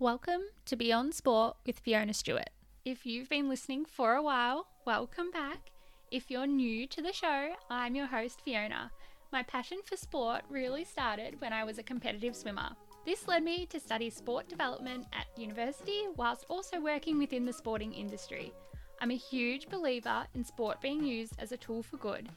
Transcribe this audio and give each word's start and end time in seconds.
Welcome 0.00 0.40
to 0.64 0.74
Beyond 0.74 1.14
Sport 1.14 1.56
with 1.64 1.78
Fiona 1.78 2.14
Stewart. 2.14 2.50
If 2.84 3.06
you've 3.06 3.28
been 3.28 3.48
listening 3.48 3.84
for 3.84 4.14
a 4.14 4.22
while, 4.24 4.66
welcome 4.84 5.30
back. 5.30 5.70
If 6.10 6.32
you're 6.32 6.48
new 6.48 6.88
to 6.88 7.00
the 7.00 7.12
show, 7.12 7.54
I'm 7.70 7.94
your 7.94 8.06
host, 8.06 8.40
Fiona. 8.44 8.90
My 9.30 9.44
passion 9.44 9.78
for 9.84 9.96
sport 9.96 10.42
really 10.50 10.82
started 10.82 11.40
when 11.40 11.52
I 11.52 11.62
was 11.62 11.78
a 11.78 11.84
competitive 11.84 12.34
swimmer. 12.34 12.70
This 13.06 13.28
led 13.28 13.44
me 13.44 13.66
to 13.66 13.78
study 13.78 14.10
sport 14.10 14.48
development 14.48 15.06
at 15.12 15.40
university 15.40 16.08
whilst 16.16 16.44
also 16.48 16.80
working 16.80 17.16
within 17.16 17.44
the 17.44 17.52
sporting 17.52 17.94
industry. 17.94 18.52
I'm 19.00 19.12
a 19.12 19.16
huge 19.16 19.68
believer 19.68 20.26
in 20.34 20.44
sport 20.44 20.80
being 20.80 21.04
used 21.04 21.34
as 21.38 21.52
a 21.52 21.56
tool 21.56 21.84
for 21.84 21.98
good. 21.98 22.28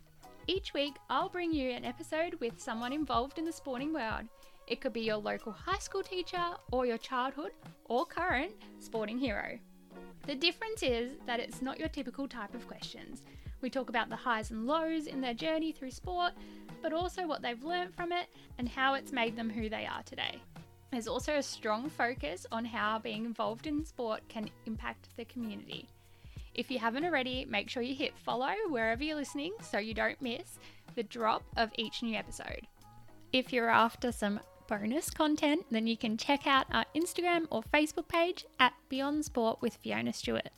Each 0.45 0.75
week, 0.75 0.93
I'll 1.09 1.27
bring 1.27 1.51
you 1.51 1.71
an 1.71 1.85
episode 1.85 2.35
with 2.39 2.61
someone 2.61 2.93
involved 2.93 3.39
in 3.39 3.45
the 3.45 3.51
sporting 3.51 3.93
world. 3.93 4.25
It 4.67 4.81
could 4.81 4.91
be 4.91 5.01
your 5.01 5.17
local 5.17 5.53
high 5.53 5.79
school 5.79 6.03
teacher 6.03 6.43
or 6.71 6.85
your 6.85 6.97
childhood 6.97 7.51
or 7.85 8.05
current 8.05 8.51
sporting 8.79 9.17
hero. 9.17 9.57
The 10.25 10.35
difference 10.35 10.83
is 10.83 11.13
that 11.25 11.39
it's 11.39 11.61
not 11.61 11.79
your 11.79 11.87
typical 11.87 12.27
type 12.27 12.53
of 12.53 12.67
questions. 12.67 13.23
We 13.61 13.69
talk 13.69 13.89
about 13.89 14.09
the 14.09 14.15
highs 14.17 14.51
and 14.51 14.67
lows 14.67 15.07
in 15.07 15.21
their 15.21 15.33
journey 15.33 15.71
through 15.71 15.91
sport, 15.91 16.33
but 16.81 16.91
also 16.91 17.25
what 17.25 17.41
they've 17.41 17.63
learned 17.63 17.95
from 17.95 18.11
it 18.11 18.27
and 18.57 18.67
how 18.67 18.95
it's 18.95 19.13
made 19.13 19.37
them 19.37 19.49
who 19.49 19.69
they 19.69 19.85
are 19.85 20.03
today. 20.03 20.41
There's 20.91 21.07
also 21.07 21.35
a 21.35 21.43
strong 21.43 21.89
focus 21.89 22.45
on 22.51 22.65
how 22.65 22.99
being 22.99 23.25
involved 23.25 23.67
in 23.67 23.85
sport 23.85 24.21
can 24.27 24.49
impact 24.65 25.09
the 25.15 25.25
community. 25.25 25.87
If 26.53 26.69
you 26.69 26.79
haven't 26.79 27.05
already, 27.05 27.45
make 27.45 27.69
sure 27.69 27.83
you 27.83 27.95
hit 27.95 28.17
follow 28.17 28.53
wherever 28.69 29.03
you're 29.03 29.15
listening 29.15 29.53
so 29.61 29.77
you 29.77 29.93
don't 29.93 30.21
miss 30.21 30.59
the 30.95 31.03
drop 31.03 31.43
of 31.55 31.71
each 31.77 32.03
new 32.03 32.15
episode. 32.15 32.67
If 33.31 33.53
you're 33.53 33.69
after 33.69 34.11
some 34.11 34.39
bonus 34.67 35.09
content, 35.09 35.65
then 35.71 35.87
you 35.87 35.97
can 35.97 36.17
check 36.17 36.45
out 36.45 36.65
our 36.71 36.85
Instagram 36.95 37.47
or 37.49 37.63
Facebook 37.63 38.07
page 38.07 38.45
at 38.59 38.73
Beyond 38.89 39.25
Sport 39.25 39.61
with 39.61 39.75
Fiona 39.75 40.13
Stewart. 40.13 40.49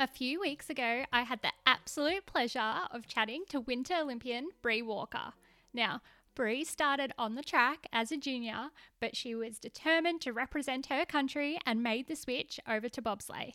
A 0.00 0.06
few 0.06 0.40
weeks 0.40 0.70
ago, 0.70 1.04
I 1.12 1.22
had 1.22 1.42
the 1.42 1.52
absolute 1.66 2.24
pleasure 2.24 2.86
of 2.92 3.08
chatting 3.08 3.42
to 3.48 3.60
Winter 3.60 3.94
Olympian 4.00 4.50
Bree 4.62 4.82
Walker. 4.82 5.32
Now, 5.74 6.02
Bree 6.36 6.62
started 6.62 7.12
on 7.18 7.34
the 7.34 7.42
track 7.42 7.88
as 7.92 8.12
a 8.12 8.16
junior, 8.16 8.68
but 9.00 9.16
she 9.16 9.34
was 9.34 9.58
determined 9.58 10.20
to 10.20 10.32
represent 10.32 10.86
her 10.86 11.04
country 11.04 11.58
and 11.66 11.82
made 11.82 12.06
the 12.06 12.14
switch 12.14 12.60
over 12.68 12.88
to 12.88 13.02
bobsleigh. 13.02 13.54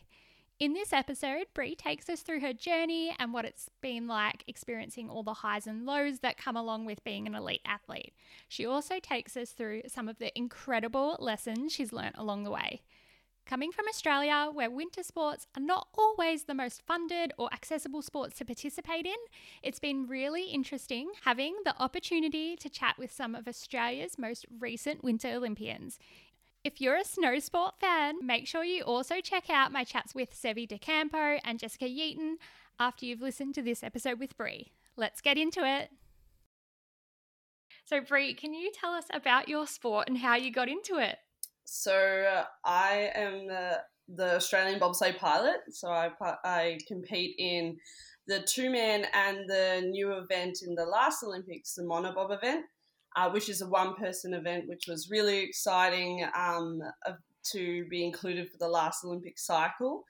In 0.60 0.72
this 0.72 0.92
episode, 0.92 1.46
Bree 1.52 1.74
takes 1.74 2.08
us 2.08 2.20
through 2.20 2.38
her 2.38 2.52
journey 2.52 3.14
and 3.18 3.32
what 3.32 3.44
it's 3.44 3.68
been 3.80 4.06
like 4.06 4.44
experiencing 4.46 5.10
all 5.10 5.24
the 5.24 5.34
highs 5.34 5.66
and 5.66 5.84
lows 5.84 6.20
that 6.20 6.38
come 6.38 6.56
along 6.56 6.84
with 6.84 7.02
being 7.02 7.26
an 7.26 7.34
elite 7.34 7.62
athlete. 7.66 8.14
She 8.48 8.64
also 8.64 9.00
takes 9.00 9.36
us 9.36 9.50
through 9.50 9.82
some 9.88 10.08
of 10.08 10.18
the 10.18 10.36
incredible 10.38 11.16
lessons 11.18 11.72
she's 11.72 11.92
learnt 11.92 12.14
along 12.16 12.44
the 12.44 12.52
way. 12.52 12.82
Coming 13.46 13.72
from 13.72 13.88
Australia, 13.88 14.48
where 14.50 14.70
winter 14.70 15.02
sports 15.02 15.48
are 15.56 15.60
not 15.60 15.88
always 15.98 16.44
the 16.44 16.54
most 16.54 16.82
funded 16.86 17.32
or 17.36 17.52
accessible 17.52 18.00
sports 18.00 18.38
to 18.38 18.44
participate 18.44 19.06
in, 19.06 19.16
it's 19.62 19.80
been 19.80 20.06
really 20.06 20.44
interesting 20.44 21.10
having 21.24 21.56
the 21.64 21.74
opportunity 21.82 22.56
to 22.56 22.70
chat 22.70 22.96
with 22.96 23.12
some 23.12 23.34
of 23.34 23.48
Australia's 23.48 24.18
most 24.18 24.46
recent 24.60 25.02
Winter 25.02 25.28
Olympians. 25.28 25.98
If 26.64 26.80
you're 26.80 26.96
a 26.96 27.04
snow 27.04 27.38
sport 27.40 27.74
fan, 27.78 28.26
make 28.26 28.46
sure 28.46 28.64
you 28.64 28.84
also 28.84 29.20
check 29.20 29.50
out 29.50 29.70
my 29.70 29.84
chats 29.84 30.14
with 30.14 30.30
Sevi 30.34 30.66
DeCampo 30.66 31.38
and 31.44 31.58
Jessica 31.58 31.84
Yeaton 31.84 32.36
after 32.80 33.04
you've 33.04 33.20
listened 33.20 33.54
to 33.56 33.62
this 33.62 33.84
episode 33.84 34.18
with 34.18 34.34
Bree. 34.38 34.72
Let's 34.96 35.20
get 35.20 35.36
into 35.36 35.60
it. 35.62 35.90
So, 37.84 38.00
Bree, 38.00 38.32
can 38.32 38.54
you 38.54 38.72
tell 38.72 38.92
us 38.92 39.04
about 39.12 39.46
your 39.46 39.66
sport 39.66 40.08
and 40.08 40.16
how 40.16 40.36
you 40.36 40.50
got 40.50 40.70
into 40.70 40.96
it? 40.96 41.18
So 41.64 42.44
I 42.64 43.10
am 43.14 43.46
the, 43.46 43.82
the 44.08 44.36
Australian 44.36 44.80
bobsleigh 44.80 45.18
pilot. 45.18 45.56
So 45.68 45.90
I 45.90 46.12
I 46.44 46.78
compete 46.88 47.34
in 47.38 47.76
the 48.26 48.40
two 48.40 48.70
man 48.70 49.04
and 49.12 49.46
the 49.50 49.82
new 49.90 50.12
event 50.12 50.60
in 50.66 50.74
the 50.74 50.86
last 50.86 51.22
Olympics, 51.22 51.74
the 51.74 51.82
monobob 51.82 52.34
event, 52.34 52.64
uh, 53.16 53.30
which 53.30 53.48
is 53.48 53.60
a 53.60 53.68
one 53.68 53.94
person 53.94 54.34
event, 54.34 54.68
which 54.68 54.86
was 54.88 55.10
really 55.10 55.38
exciting 55.38 56.26
um, 56.36 56.80
to 57.52 57.86
be 57.88 58.04
included 58.04 58.50
for 58.50 58.58
the 58.58 58.68
last 58.68 59.04
Olympic 59.04 59.38
cycle. 59.38 60.04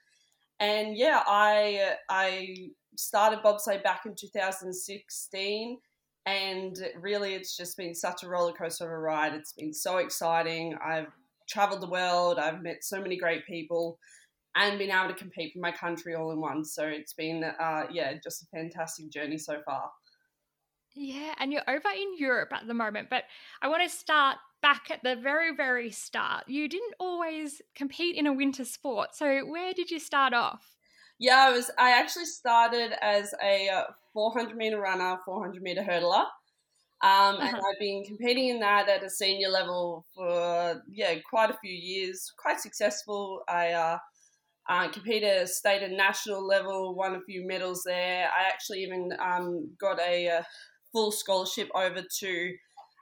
And 0.61 0.97
yeah, 0.97 1.23
I 1.27 1.95
I 2.09 2.71
started 2.97 3.41
bobsleigh 3.41 3.83
back 3.83 4.07
in 4.07 4.15
2016 4.15 5.79
and 6.27 6.79
really 7.01 7.35
it's 7.35 7.57
just 7.57 7.77
been 7.77 7.95
such 7.95 8.23
a 8.23 8.29
roller 8.29 8.53
coaster 8.53 8.85
of 8.85 8.91
a 8.91 8.97
ride 8.97 9.35
it's 9.35 9.53
been 9.53 9.75
so 9.75 9.99
exciting 9.99 10.75
i've 10.83 11.09
traveled 11.49 11.83
the 11.83 11.89
world. 11.89 12.39
I've 12.39 12.63
met 12.63 12.85
so 12.85 13.01
many 13.01 13.17
great 13.17 13.47
people 13.47 13.99
and 14.57 14.79
been 14.79 14.91
able 14.91 15.09
to 15.09 15.15
compete 15.15 15.53
for 15.53 15.59
my 15.59 15.73
country 15.73 16.15
all 16.15 16.31
in 16.31 16.41
one. 16.41 16.65
So 16.65 16.87
it's 16.87 17.13
been, 17.13 17.45
uh, 17.45 17.85
yeah, 17.91 18.15
just 18.23 18.43
a 18.43 18.47
fantastic 18.47 19.11
journey 19.11 19.39
so 19.39 19.61
far. 19.65 19.91
Yeah, 20.95 21.35
and 21.39 21.53
you're 21.53 21.69
over 21.69 21.89
in 21.89 22.17
Europe 22.19 22.53
at 22.53 22.67
the 22.67 22.75
moment, 22.75 23.11
but 23.11 23.25
I 23.61 23.69
want 23.69 23.83
to 23.83 23.89
start 23.89 24.39
back 24.63 24.91
at 24.91 25.03
the 25.03 25.17
very, 25.17 25.55
very 25.55 25.91
start. 25.91 26.45
You 26.49 26.69
didn't 26.69 26.95
always 27.01 27.61
compete 27.75 28.17
in 28.17 28.27
a 28.27 28.33
winter 28.33 28.65
sport. 28.65 29.15
So 29.15 29.41
where 29.41 29.75
did 29.75 29.91
you 29.91 29.99
start 29.99 30.33
off? 30.33 30.77
Yeah, 31.19 31.47
I 31.49 31.51
was. 31.51 31.71
I 31.79 31.91
actually 31.99 32.27
started 32.27 32.93
as 33.03 33.35
a 33.43 33.69
uh, 33.69 33.85
400 34.13 34.57
meter 34.57 34.81
runner, 34.81 35.19
400 35.25 35.63
meter 35.63 35.83
hurdler. 35.83 36.27
Um, 37.03 37.37
and 37.41 37.55
uh-huh. 37.55 37.57
I've 37.57 37.79
been 37.79 38.05
competing 38.05 38.49
in 38.49 38.61
that 38.61 38.89
at 38.89 39.05
a 39.05 39.11
senior 39.11 39.49
level 39.49 40.07
for 40.15 40.83
yeah 40.91 41.15
quite 41.29 41.51
a 41.51 41.59
few 41.63 41.73
years, 41.73 42.33
quite 42.39 42.61
successful. 42.61 43.43
I 43.49 43.73
uh, 43.73 43.99
uh, 44.69 44.89
competed 44.89 45.29
at 45.29 45.43
a 45.43 45.47
state 45.47 45.83
and 45.83 45.97
national 45.97 46.47
level, 46.47 46.95
won 46.95 47.15
a 47.15 47.21
few 47.21 47.47
medals 47.47 47.83
there. 47.85 48.29
I 48.29 48.49
actually 48.49 48.83
even 48.83 49.11
um, 49.21 49.71
got 49.79 50.01
a, 50.01 50.27
a, 50.27 50.39
uh, 50.39 50.43
full 50.95 51.11
scholarship 51.11 51.69
over 51.75 52.03
to 52.21 52.55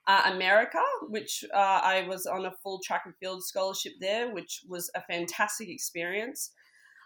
uh, 0.09 0.23
America, 0.35 0.83
which 1.09 1.45
uh, 1.55 1.81
I 1.85 2.07
was 2.09 2.27
on 2.27 2.47
a 2.47 2.55
full 2.63 2.81
track 2.81 3.03
and 3.05 3.15
field 3.21 3.45
scholarship 3.45 3.93
there, 4.01 4.33
which 4.35 4.63
was 4.69 4.91
a 4.97 5.03
fantastic 5.03 5.69
experience. 5.69 6.51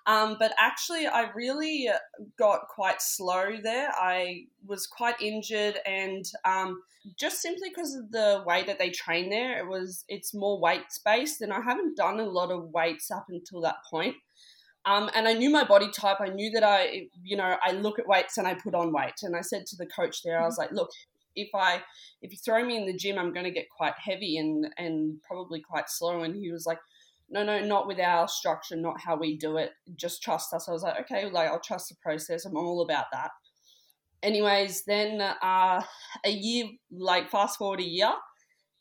Um, 0.07 0.37
but 0.39 0.53
actually, 0.57 1.09
I 1.09 1.31
really 1.35 1.89
got 2.39 2.69
quite 2.69 3.03
slow 3.03 3.57
there. 3.61 3.91
I 3.91 4.45
was 4.65 4.87
quite 4.87 5.21
injured, 5.21 5.81
and 5.85 6.25
um, 6.45 6.81
just 7.19 7.43
simply 7.43 7.71
because 7.71 7.97
of 7.97 8.13
the 8.13 8.45
way 8.47 8.63
that 8.65 8.79
they 8.79 8.91
train 8.91 9.31
there, 9.31 9.59
it 9.59 9.67
was 9.67 10.05
it's 10.09 10.33
more 10.33 10.61
weights 10.61 11.01
based, 11.05 11.41
and 11.41 11.53
I 11.53 11.61
haven't 11.61 11.97
done 11.97 12.21
a 12.21 12.25
lot 12.25 12.53
of 12.53 12.71
weights 12.71 13.11
up 13.11 13.27
until 13.29 13.61
that 13.63 13.79
point. 13.91 14.15
Um, 14.87 15.11
and 15.17 15.27
I 15.27 15.33
knew 15.33 15.51
my 15.51 15.65
body 15.65 15.91
type. 15.91 16.19
I 16.21 16.29
knew 16.29 16.51
that 16.53 16.63
I, 16.63 17.09
you 17.23 17.37
know, 17.37 17.57
I 17.63 17.73
look 17.73 17.99
at 17.99 18.07
weights 18.07 18.39
and 18.39 18.47
I 18.47 18.55
put 18.55 18.75
on 18.75 18.93
weight. 18.93 19.15
And 19.23 19.35
I 19.35 19.41
said 19.41 19.67
to 19.67 19.77
the 19.77 19.87
coach 19.87 20.23
there, 20.23 20.41
I 20.41 20.45
was 20.45 20.59
like, 20.59 20.71
look, 20.71 20.91
if 21.35 21.49
I 21.55 21.83
if 22.23 22.31
you 22.33 22.39
throw 22.39 22.65
me 22.65 22.77
in 22.77 22.87
the 22.87 22.97
gym, 22.97 23.19
I'm 23.19 23.33
going 23.33 23.45
to 23.45 23.51
get 23.51 23.69
quite 23.69 23.95
heavy 23.99 24.39
and 24.39 24.69
and 24.79 25.21
probably 25.23 25.61
quite 25.61 25.91
slow. 25.91 26.23
And 26.23 26.37
he 26.37 26.51
was 26.51 26.67
like, 26.67 26.79
no, 27.29 27.43
no, 27.43 27.61
not 27.61 27.89
with 27.89 27.99
our 27.99 28.29
structure, 28.29 28.77
not 28.77 29.01
how 29.01 29.17
we 29.17 29.37
do 29.37 29.57
it. 29.57 29.73
Just 29.97 30.23
trust 30.23 30.53
us. 30.55 30.69
I 30.69 30.73
was 30.73 30.83
like, 30.83 31.01
okay, 31.01 31.29
like 31.31 31.49
I'll 31.49 31.61
trust 31.61 31.89
the 31.89 31.97
process. 32.01 32.45
I'm 32.45 32.57
all 32.57 32.83
about 32.83 33.07
that. 33.13 33.31
Anyways, 34.23 34.85
then 34.85 35.21
uh, 35.21 35.83
a 36.25 36.31
year, 36.31 36.67
like 36.91 37.31
fast 37.31 37.59
forward 37.59 37.81
a 37.81 37.85
year, 37.85 38.13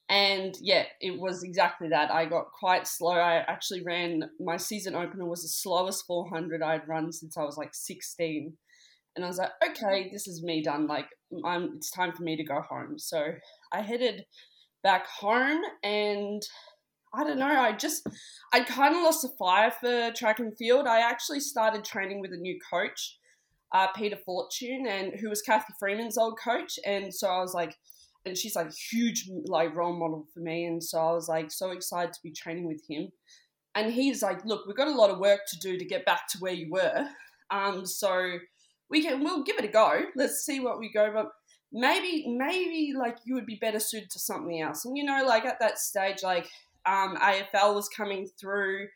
and 0.09 0.55
yeah, 0.61 0.83
it 1.01 1.19
was 1.19 1.43
exactly 1.43 1.89
that. 1.89 2.11
I 2.11 2.25
got 2.25 2.51
quite 2.51 2.87
slow. 2.87 3.13
I 3.13 3.43
actually 3.47 3.83
ran 3.83 4.29
my 4.39 4.57
season 4.57 4.95
opener 4.95 5.25
was 5.25 5.41
the 5.41 5.47
slowest 5.47 6.05
400 6.05 6.61
I'd 6.61 6.87
run 6.87 7.11
since 7.11 7.37
I 7.37 7.43
was 7.43 7.57
like 7.57 7.73
16, 7.73 8.53
and 9.15 9.25
I 9.25 9.27
was 9.27 9.37
like, 9.37 9.51
okay, 9.69 10.09
this 10.11 10.27
is 10.27 10.43
me 10.43 10.61
done. 10.61 10.87
Like, 10.87 11.07
I'm, 11.43 11.73
it's 11.77 11.89
time 11.89 12.11
for 12.11 12.23
me 12.23 12.35
to 12.35 12.43
go 12.43 12.61
home. 12.61 12.99
So 12.99 13.33
I 13.71 13.81
headed 13.81 14.25
back 14.83 15.07
home 15.07 15.61
and 15.83 16.41
I 17.13 17.23
don't 17.23 17.39
know. 17.39 17.47
I 17.47 17.71
just, 17.71 18.05
I 18.53 18.61
kind 18.61 18.95
of 18.95 19.03
lost 19.03 19.21
the 19.21 19.29
fire 19.39 19.71
for 19.71 20.11
track 20.11 20.39
and 20.39 20.55
field. 20.57 20.85
I 20.85 20.99
actually 20.99 21.39
started 21.39 21.85
training 21.85 22.19
with 22.19 22.33
a 22.33 22.37
new 22.37 22.59
coach, 22.69 23.17
uh, 23.73 23.87
Peter 23.95 24.17
Fortune, 24.25 24.85
and 24.87 25.13
who 25.19 25.29
was 25.29 25.41
Cathy 25.41 25.73
Freeman's 25.79 26.17
old 26.17 26.37
coach. 26.37 26.77
And 26.85 27.13
so 27.13 27.29
I 27.29 27.39
was 27.39 27.53
like, 27.53 27.75
she's 28.33 28.55
like 28.55 28.73
huge 28.73 29.29
like 29.45 29.75
role 29.75 29.97
model 29.97 30.25
for 30.33 30.39
me. 30.39 30.65
And 30.65 30.83
so 30.83 30.99
I 30.99 31.11
was 31.11 31.29
like 31.29 31.51
so 31.51 31.71
excited 31.71 32.13
to 32.13 32.19
be 32.23 32.31
training 32.31 32.67
with 32.67 32.81
him. 32.89 33.09
And 33.75 33.91
he's 33.93 34.23
like, 34.23 34.43
look, 34.45 34.65
we've 34.65 34.75
got 34.75 34.87
a 34.87 34.91
lot 34.91 35.09
of 35.09 35.19
work 35.19 35.41
to 35.49 35.59
do 35.59 35.77
to 35.77 35.85
get 35.85 36.05
back 36.05 36.27
to 36.29 36.37
where 36.39 36.53
you 36.53 36.71
were. 36.71 37.07
Um, 37.51 37.85
so 37.85 38.39
we 38.89 39.03
can, 39.03 39.23
we'll 39.23 39.43
give 39.43 39.57
it 39.57 39.65
a 39.65 39.69
go. 39.69 40.03
Let's 40.15 40.45
see 40.45 40.59
what 40.59 40.79
we 40.79 40.91
go. 40.91 41.11
But 41.13 41.31
maybe, 41.71 42.25
maybe 42.27 42.93
like 42.97 43.17
you 43.25 43.35
would 43.35 43.45
be 43.45 43.59
better 43.61 43.79
suited 43.79 44.09
to 44.11 44.19
something 44.19 44.61
else. 44.61 44.85
And 44.85 44.97
you 44.97 45.03
know, 45.03 45.23
like 45.25 45.45
at 45.45 45.59
that 45.59 45.77
stage, 45.77 46.23
like 46.23 46.47
um, 46.85 47.17
AFL 47.17 47.75
was 47.75 47.89
coming 47.89 48.27
through. 48.39 48.87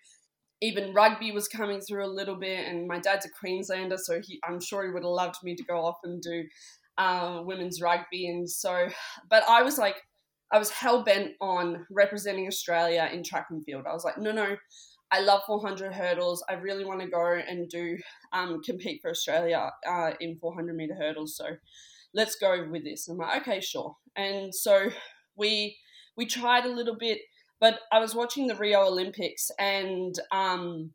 Even 0.62 0.94
rugby 0.94 1.32
was 1.32 1.48
coming 1.48 1.80
through 1.80 2.06
a 2.06 2.12
little 2.12 2.36
bit, 2.36 2.68
and 2.68 2.86
my 2.86 3.00
dad's 3.00 3.26
a 3.26 3.30
Queenslander, 3.30 3.96
so 3.98 4.20
he, 4.22 4.42
I'm 4.44 4.60
sure 4.60 4.84
he 4.84 4.92
would 4.92 5.04
have 5.04 5.12
loved 5.12 5.38
me 5.42 5.56
to 5.56 5.64
go 5.64 5.78
off 5.78 6.00
and 6.04 6.22
do 6.22 6.44
uh, 7.00 7.42
women's 7.44 7.82
rugby. 7.82 8.28
And 8.28 8.48
so, 8.48 8.90
but 9.30 9.44
I 9.50 9.64
was 9.64 9.80
like, 9.80 9.96
I 10.52 10.60
was 10.60 10.70
hell 10.70 11.04
bent 11.04 11.32
on 11.42 11.86
representing 11.90 12.48
Australia 12.48 13.10
in 13.12 13.24
track 13.24 13.48
and 13.50 13.64
field. 13.64 13.86
I 13.90 13.94
was 13.94 14.04
like, 14.04 14.18
no, 14.18 14.32
no, 14.32 14.58
I 15.12 15.22
love 15.22 15.42
400 15.48 15.94
hurdles. 15.94 16.44
I 16.50 16.54
really 16.54 16.86
want 16.86 17.02
to 17.02 17.08
go 17.08 17.34
and 17.34 17.70
do 17.70 17.98
um, 18.34 18.62
compete 18.62 19.02
for 19.02 19.12
Australia 19.12 19.72
uh, 19.88 20.12
in 20.20 20.38
400 20.38 20.76
meter 20.76 20.96
hurdles. 20.96 21.36
So 21.38 21.46
let's 22.14 22.36
go 22.36 22.68
with 22.70 22.84
this. 22.84 23.08
I'm 23.08 23.18
like, 23.18 23.42
okay, 23.42 23.62
sure. 23.62 23.96
And 24.16 24.54
so 24.54 24.90
we 25.36 25.78
we 26.18 26.26
tried 26.26 26.66
a 26.66 26.74
little 26.74 26.98
bit, 26.98 27.20
but 27.62 27.80
I 27.94 28.00
was 28.00 28.14
watching 28.14 28.48
the 28.48 28.56
Rio 28.56 28.86
Olympics 28.86 29.50
and 29.58 30.20
um, 30.32 30.92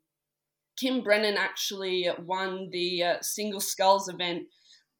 Kim 0.77 1.01
Brennan 1.01 1.35
actually 1.35 2.09
won 2.23 2.69
the 2.71 3.03
uh, 3.03 3.15
single 3.21 3.61
sculls 3.61 4.07
event 4.07 4.43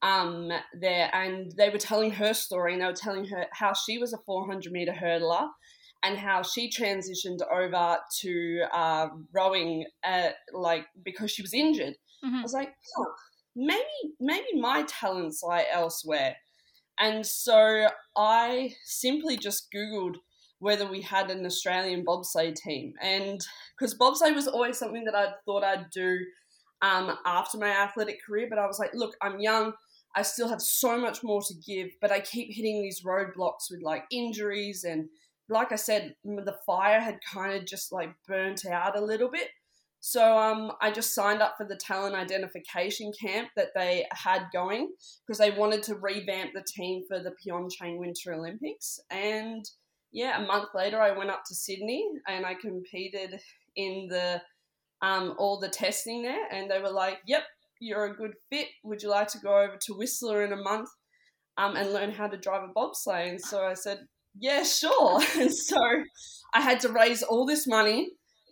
um, 0.02 0.52
there, 0.80 1.10
and 1.14 1.52
they 1.58 1.70
were 1.70 1.78
telling 1.78 2.12
her 2.12 2.34
story, 2.34 2.74
and 2.74 2.82
they 2.82 2.88
were 2.88 2.94
telling 2.94 3.26
her 3.26 3.46
how 3.54 3.74
she 3.74 3.98
was 3.98 4.14
a 4.14 4.18
400 4.26 4.72
meter 4.72 4.92
hurdler, 4.92 5.48
and 6.04 6.18
how 6.18 6.44
she 6.44 6.70
transitioned 6.70 7.40
over 7.52 7.98
to 8.22 8.62
uh, 8.72 9.08
rowing, 9.34 9.86
at, 10.04 10.36
like 10.54 10.86
because 11.04 11.32
she 11.32 11.42
was 11.42 11.54
injured. 11.54 11.96
Mm-hmm. 12.24 12.36
I 12.38 12.42
was 12.42 12.54
like, 12.54 12.74
oh, 12.98 13.14
maybe 13.56 13.84
maybe 14.20 14.60
my 14.60 14.84
talents 14.88 15.42
lie 15.44 15.66
elsewhere, 15.72 16.36
and 17.00 17.26
so 17.26 17.88
I 18.16 18.74
simply 18.84 19.38
just 19.38 19.68
googled 19.74 20.16
whether 20.60 20.90
we 20.90 21.02
had 21.02 21.30
an 21.30 21.46
Australian 21.46 22.06
bobsleigh 22.06 22.56
team, 22.56 22.94
and 23.02 23.40
because 23.78 23.98
bobsleigh 23.98 24.36
was 24.36 24.48
always 24.48 24.78
something 24.78 25.06
that 25.06 25.16
I 25.16 25.34
thought 25.46 25.64
I'd 25.64 25.90
do 25.90 26.20
um, 26.82 27.18
after 27.26 27.58
my 27.58 27.70
athletic 27.70 28.20
career, 28.26 28.48
but 28.50 28.60
I 28.60 28.68
was 28.68 28.80
like, 28.80 28.92
look, 28.94 29.16
I'm 29.22 29.40
young. 29.40 29.74
I 30.16 30.22
still 30.22 30.48
have 30.48 30.62
so 30.62 30.98
much 30.98 31.24
more 31.24 31.42
to 31.42 31.54
give, 31.54 31.90
but 32.02 32.12
I 32.12 32.22
keep 32.22 32.54
hitting 32.54 32.82
these 32.82 33.04
roadblocks 33.04 33.70
with 33.70 33.82
like 33.82 34.06
injuries 34.12 34.84
and 34.84 35.10
like 35.48 35.72
I 35.72 35.76
said, 35.76 36.16
the 36.24 36.58
fire 36.66 37.00
had 37.00 37.20
kind 37.22 37.54
of 37.54 37.66
just 37.66 37.92
like 37.92 38.16
burnt 38.28 38.66
out 38.66 38.98
a 38.98 39.04
little 39.04 39.30
bit. 39.30 39.50
So 40.00 40.38
um, 40.38 40.72
I 40.82 40.92
just 40.92 41.16
signed 41.16 41.42
up 41.42 41.56
for 41.58 41.66
the 41.66 41.76
talent 41.76 42.16
identification 42.16 43.12
camp 43.20 43.50
that 43.56 43.70
they 43.76 44.06
had 44.12 44.44
going 44.54 44.92
because 45.26 45.40
they 45.40 45.52
wanted 45.52 45.82
to 45.84 45.96
revamp 45.96 46.52
the 46.54 46.64
team 46.64 47.04
for 47.08 47.20
the 47.20 47.34
Pyeongchang 47.44 47.98
Winter 47.98 48.34
Olympics. 48.34 49.00
And 49.10 49.66
yeah, 50.12 50.44
a 50.44 50.46
month 50.46 50.70
later, 50.76 51.02
I 51.02 51.18
went 51.18 51.32
up 51.32 51.44
to 51.48 51.56
Sydney 51.56 52.08
and 52.28 52.46
I 52.46 52.54
competed 52.54 53.40
in 53.76 54.08
the 54.08 54.42
um, 55.02 55.36
all 55.38 55.60
the 55.60 55.70
testing 55.70 56.22
there. 56.22 56.48
And 56.52 56.70
they 56.70 56.80
were 56.80 56.92
like, 56.92 57.18
"Yep, 57.26 57.44
you're 57.80 58.06
a 58.06 58.16
good 58.16 58.34
fit. 58.50 58.68
Would 58.84 59.02
you 59.02 59.10
like 59.10 59.28
to 59.30 59.40
go 59.40 59.60
over 59.60 59.78
to 59.82 59.94
Whistler 59.94 60.44
in 60.44 60.54
a 60.54 60.58
month 60.58 60.90
um, 61.58 61.76
and 61.76 61.94
learn 61.94 62.12
how 62.12 62.28
to 62.28 62.38
drive 62.38 62.64
a 62.64 62.74
bobsleigh?" 62.74 63.30
And 63.30 63.42
so 63.42 63.66
I 63.66 63.74
said, 63.74 64.00
"Yeah, 64.38 64.64
sure." 64.64 65.22
and 65.38 65.54
so 65.54 65.78
I 66.54 66.62
had 66.62 66.80
to 66.82 66.90
raise 66.90 67.24
all 67.24 67.46
this 67.46 67.68
money 67.68 68.10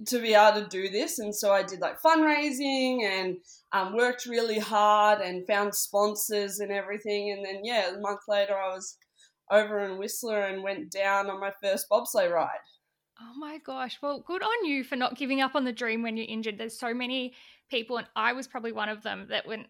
to 0.07 0.19
be 0.19 0.33
able 0.33 0.61
to 0.61 0.67
do 0.67 0.89
this, 0.89 1.19
and 1.19 1.33
so 1.33 1.51
I 1.51 1.63
did 1.63 1.79
like 1.79 2.01
fundraising 2.01 3.03
and 3.03 3.37
um, 3.71 3.95
worked 3.95 4.25
really 4.25 4.59
hard 4.59 5.21
and 5.21 5.47
found 5.47 5.73
sponsors 5.75 6.59
and 6.59 6.71
everything. 6.71 7.31
And 7.31 7.45
then 7.45 7.63
yeah, 7.63 7.93
a 7.93 7.99
month 7.99 8.21
later, 8.27 8.57
I 8.57 8.73
was 8.73 8.97
over 9.51 9.79
in 9.79 9.97
Whistler 9.97 10.41
and 10.41 10.63
went 10.63 10.91
down 10.91 11.29
on 11.29 11.39
my 11.39 11.51
first 11.61 11.87
bobsleigh 11.89 12.31
ride. 12.31 12.49
Oh 13.21 13.33
my 13.37 13.59
gosh. 13.59 13.99
Well, 14.01 14.19
good 14.25 14.41
on 14.41 14.65
you 14.65 14.83
for 14.83 14.95
not 14.95 15.15
giving 15.15 15.39
up 15.39 15.55
on 15.55 15.65
the 15.65 15.71
dream 15.71 16.01
when 16.01 16.17
you're 16.17 16.25
injured. 16.27 16.57
There's 16.57 16.77
so 16.77 16.93
many 16.93 17.33
people, 17.69 17.97
and 17.97 18.07
I 18.15 18.33
was 18.33 18.47
probably 18.47 18.71
one 18.71 18.89
of 18.89 19.03
them 19.03 19.27
that 19.29 19.47
when, 19.47 19.65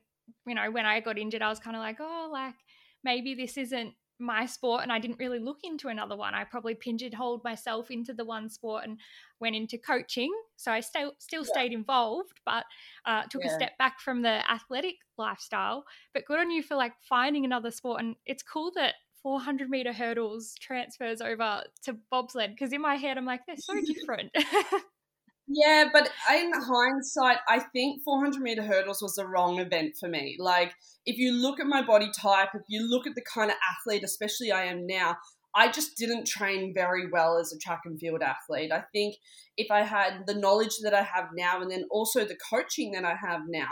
you 0.46 0.56
know, 0.56 0.72
when 0.72 0.86
I 0.86 1.00
got 1.00 1.18
injured, 1.18 1.42
I 1.42 1.50
was 1.50 1.60
kind 1.60 1.76
of 1.76 1.82
like, 1.82 1.98
oh, 2.00 2.30
like 2.32 2.56
maybe 3.04 3.36
this 3.36 3.58
isn't 3.58 3.94
my 4.20 4.46
sport. 4.46 4.84
And 4.84 4.92
I 4.92 5.00
didn't 5.00 5.20
really 5.20 5.40
look 5.40 5.60
into 5.64 5.90
another 5.90 6.16
one. 6.16 6.34
I 6.34 6.44
probably 6.44 6.76
pigeonholed 6.76 7.44
myself 7.44 7.92
into 7.92 8.14
the 8.14 8.26
one 8.26 8.50
sport 8.50 8.86
and 8.86 9.00
went 9.40 9.56
into 9.56 9.78
coaching. 9.78 10.32
So 10.56 10.72
I 10.72 10.80
still 10.80 11.14
still 11.20 11.44
yeah. 11.44 11.52
stayed 11.52 11.74
involved, 11.74 12.40
but 12.46 12.66
uh, 13.06 13.24
took 13.30 13.44
yeah. 13.44 13.52
a 13.52 13.56
step 13.56 13.78
back 13.78 14.00
from 14.00 14.22
the 14.22 14.50
athletic 14.52 14.96
lifestyle. 15.18 15.84
But 16.14 16.26
good 16.26 16.40
on 16.40 16.52
you 16.52 16.64
for 16.64 16.76
like 16.76 16.94
finding 17.08 17.46
another 17.46 17.72
sport. 17.72 18.02
And 18.02 18.16
it's 18.26 18.44
cool 18.44 18.72
that 18.76 18.96
400 19.22 19.70
meter 19.70 19.94
hurdles 19.94 20.54
transfers 20.60 21.22
over 21.22 21.64
to 21.84 21.98
bobsled 22.12 22.52
because 22.52 22.74
in 22.74 22.82
my 22.82 22.96
head 22.96 23.18
I'm 23.18 23.26
like 23.26 23.46
they're 23.46 23.56
so 23.58 23.74
different. 23.86 24.32
yeah, 25.48 25.86
but 25.92 26.10
in 26.32 26.52
hindsight, 26.54 27.38
I 27.48 27.60
think 27.60 28.02
400 28.04 28.42
meter 28.42 28.64
hurdles 28.64 29.02
was 29.02 29.16
the 29.16 29.28
wrong 29.28 29.60
event 29.60 29.96
for 30.00 30.08
me. 30.08 30.38
Like, 30.40 30.74
if 31.06 31.18
you 31.18 31.32
look 31.34 31.60
at 31.60 31.68
my 31.68 31.82
body 31.82 32.10
type, 32.18 32.50
if 32.54 32.64
you 32.70 32.88
look 32.90 33.06
at 33.06 33.16
the 33.16 33.24
kind 33.34 33.52
of 33.52 33.58
athlete, 33.70 34.04
especially 34.04 34.52
I 34.52 34.66
am 34.66 34.88
now, 34.88 35.18
I 35.56 35.70
just 35.72 35.98
didn't 35.98 36.26
train 36.26 36.74
very 36.74 37.10
well 37.12 37.38
as 37.38 37.54
a 37.54 37.60
track 37.60 37.82
and 37.86 38.00
field 38.00 38.22
athlete. 38.22 38.72
I 38.72 38.84
think 38.92 39.16
if 39.58 39.70
I 39.70 39.84
had 39.84 40.26
the 40.26 40.34
knowledge 40.34 40.78
that 40.84 40.94
I 40.94 41.04
have 41.04 41.26
now 41.36 41.62
and 41.62 41.70
then 41.70 41.86
also 41.92 42.26
the 42.26 42.38
coaching 42.50 42.92
that 42.94 43.06
I 43.06 43.16
have 43.16 43.42
now, 43.48 43.70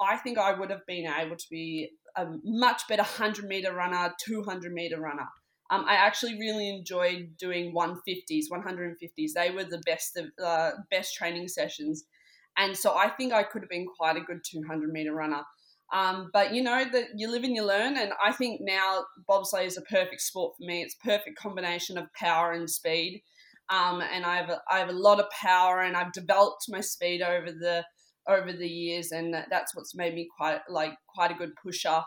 I 0.00 0.16
think 0.16 0.38
I 0.38 0.58
would 0.58 0.70
have 0.70 0.86
been 0.86 1.06
able 1.06 1.36
to 1.36 1.46
be 1.50 1.90
a 2.16 2.26
much 2.44 2.82
better 2.88 3.02
100 3.02 3.44
meter 3.46 3.74
runner, 3.74 4.14
200 4.24 4.72
meter 4.72 5.00
runner. 5.00 5.26
Um, 5.70 5.84
I 5.86 5.94
actually 5.94 6.38
really 6.38 6.70
enjoyed 6.70 7.36
doing 7.38 7.74
150s, 7.74 8.44
150s. 8.50 9.32
They 9.34 9.50
were 9.50 9.64
the 9.64 9.82
best 9.84 10.16
of 10.16 10.26
uh, 10.42 10.70
best 10.90 11.14
training 11.14 11.48
sessions, 11.48 12.04
and 12.56 12.76
so 12.76 12.96
I 12.96 13.08
think 13.10 13.32
I 13.32 13.42
could 13.42 13.62
have 13.62 13.70
been 13.70 13.86
quite 13.86 14.16
a 14.16 14.20
good 14.20 14.40
200 14.44 14.90
meter 14.90 15.14
runner. 15.14 15.42
Um, 15.92 16.30
but 16.32 16.54
you 16.54 16.62
know 16.62 16.84
that 16.92 17.08
you 17.16 17.30
live 17.30 17.44
and 17.44 17.54
you 17.54 17.64
learn, 17.64 17.96
and 17.96 18.12
I 18.22 18.32
think 18.32 18.60
now 18.62 19.04
bobsleigh 19.28 19.66
is 19.66 19.78
a 19.78 19.82
perfect 19.82 20.20
sport 20.20 20.54
for 20.56 20.64
me. 20.64 20.82
It's 20.82 20.96
perfect 21.02 21.38
combination 21.38 21.96
of 21.98 22.12
power 22.14 22.52
and 22.52 22.68
speed, 22.68 23.22
um, 23.70 24.00
and 24.00 24.24
I 24.24 24.36
have 24.36 24.50
a, 24.50 24.60
I 24.70 24.78
have 24.78 24.88
a 24.88 24.92
lot 24.92 25.20
of 25.20 25.30
power, 25.30 25.80
and 25.80 25.96
I've 25.96 26.12
developed 26.12 26.64
my 26.68 26.80
speed 26.80 27.22
over 27.22 27.52
the 27.52 27.84
over 28.26 28.52
the 28.52 28.68
years, 28.68 29.12
and 29.12 29.34
that's 29.50 29.74
what's 29.74 29.94
made 29.94 30.14
me 30.14 30.28
quite 30.36 30.60
like 30.68 30.94
quite 31.06 31.30
a 31.30 31.34
good 31.34 31.52
pusher. 31.62 32.02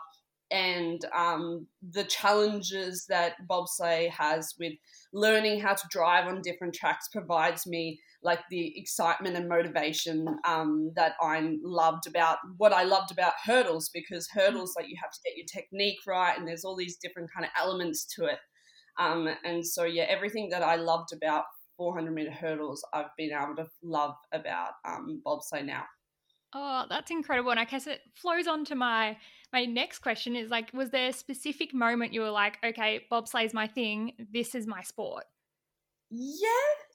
And 0.52 1.04
um, 1.16 1.66
the 1.90 2.04
challenges 2.04 3.06
that 3.08 3.34
bobsleigh 3.48 4.10
has 4.10 4.54
with 4.58 4.74
learning 5.12 5.60
how 5.60 5.74
to 5.74 5.88
drive 5.90 6.26
on 6.26 6.42
different 6.42 6.74
tracks 6.74 7.08
provides 7.08 7.66
me 7.66 8.00
like 8.22 8.40
the 8.50 8.78
excitement 8.78 9.36
and 9.36 9.48
motivation 9.48 10.28
um, 10.46 10.92
that 10.94 11.14
I 11.20 11.56
loved 11.62 12.06
about 12.06 12.38
what 12.56 12.72
I 12.72 12.84
loved 12.84 13.10
about 13.10 13.32
hurdles 13.44 13.90
because 13.92 14.28
hurdles 14.28 14.74
like 14.76 14.88
you 14.88 14.96
have 15.02 15.10
to 15.10 15.20
get 15.24 15.36
your 15.36 15.46
technique 15.46 15.98
right 16.06 16.38
and 16.38 16.46
there's 16.46 16.64
all 16.64 16.76
these 16.76 16.96
different 16.96 17.30
kind 17.34 17.44
of 17.44 17.50
elements 17.60 18.04
to 18.16 18.26
it. 18.26 18.38
Um, 18.98 19.28
and 19.44 19.66
so 19.66 19.84
yeah, 19.84 20.04
everything 20.04 20.50
that 20.50 20.62
I 20.62 20.76
loved 20.76 21.12
about 21.12 21.44
400 21.78 22.12
meter 22.12 22.30
hurdles, 22.30 22.84
I've 22.92 23.06
been 23.16 23.30
able 23.32 23.56
to 23.56 23.66
love 23.82 24.14
about 24.32 24.72
um, 24.86 25.22
bobsleigh 25.26 25.64
now. 25.64 25.84
Oh, 26.54 26.84
that's 26.88 27.10
incredible. 27.10 27.50
And 27.50 27.60
I 27.60 27.64
guess 27.64 27.86
it 27.86 28.00
flows 28.14 28.46
on 28.46 28.64
to 28.66 28.74
my 28.74 29.16
my 29.52 29.64
next 29.64 29.98
question 29.98 30.34
is 30.34 30.50
like, 30.50 30.72
was 30.72 30.90
there 30.90 31.08
a 31.08 31.12
specific 31.12 31.74
moment 31.74 32.12
you 32.12 32.20
were 32.20 32.30
like, 32.30 32.58
okay, 32.64 33.06
bobsleigh's 33.10 33.54
my 33.54 33.66
thing, 33.66 34.12
this 34.32 34.54
is 34.54 34.66
my 34.66 34.82
sport? 34.82 35.24
Yeah, 36.14 36.48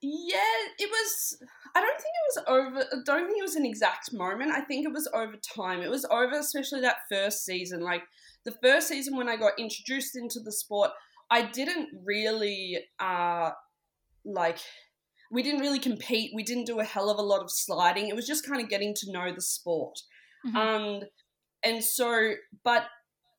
yeah, 0.03 0.37
it 0.77 0.89
was 0.91 1.37
I 1.75 1.81
don't 1.81 1.97
think 1.97 2.13
it 2.13 2.35
was 2.35 2.43
over 2.47 2.79
I 2.81 3.01
don't 3.03 3.25
think 3.25 3.39
it 3.39 3.41
was 3.41 3.55
an 3.55 3.65
exact 3.65 4.13
moment. 4.13 4.51
I 4.51 4.61
think 4.61 4.85
it 4.85 4.93
was 4.93 5.09
over 5.11 5.33
time. 5.55 5.81
It 5.81 5.89
was 5.89 6.05
over 6.05 6.37
especially 6.37 6.81
that 6.81 6.97
first 7.09 7.43
season. 7.43 7.81
Like 7.81 8.03
the 8.45 8.55
first 8.61 8.87
season 8.87 9.17
when 9.17 9.27
I 9.27 9.35
got 9.35 9.57
introduced 9.57 10.15
into 10.15 10.39
the 10.39 10.51
sport, 10.51 10.91
I 11.31 11.41
didn't 11.41 11.89
really 12.05 12.77
uh 12.99 13.51
like 14.23 14.59
we 15.31 15.41
didn't 15.41 15.61
really 15.61 15.79
compete. 15.79 16.31
We 16.35 16.43
didn't 16.43 16.67
do 16.67 16.79
a 16.79 16.83
hell 16.83 17.09
of 17.09 17.17
a 17.17 17.23
lot 17.23 17.41
of 17.41 17.49
sliding. 17.49 18.09
It 18.09 18.15
was 18.15 18.27
just 18.27 18.45
kind 18.45 18.61
of 18.61 18.69
getting 18.69 18.93
to 18.97 19.11
know 19.11 19.33
the 19.33 19.41
sport. 19.41 19.97
Mm-hmm. 20.45 20.57
Um, 20.57 21.01
and 21.63 21.83
so, 21.83 22.33
but 22.63 22.85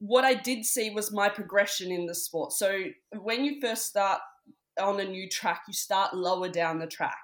what 0.00 0.24
I 0.24 0.34
did 0.34 0.64
see 0.64 0.90
was 0.90 1.12
my 1.12 1.28
progression 1.28 1.90
in 1.90 2.06
the 2.06 2.14
sport. 2.14 2.52
So 2.52 2.84
when 3.18 3.44
you 3.44 3.60
first 3.60 3.86
start 3.86 4.20
on 4.80 5.00
a 5.00 5.04
new 5.04 5.28
track, 5.28 5.62
you 5.66 5.74
start 5.74 6.14
lower 6.14 6.48
down 6.48 6.78
the 6.78 6.86
track 6.86 7.18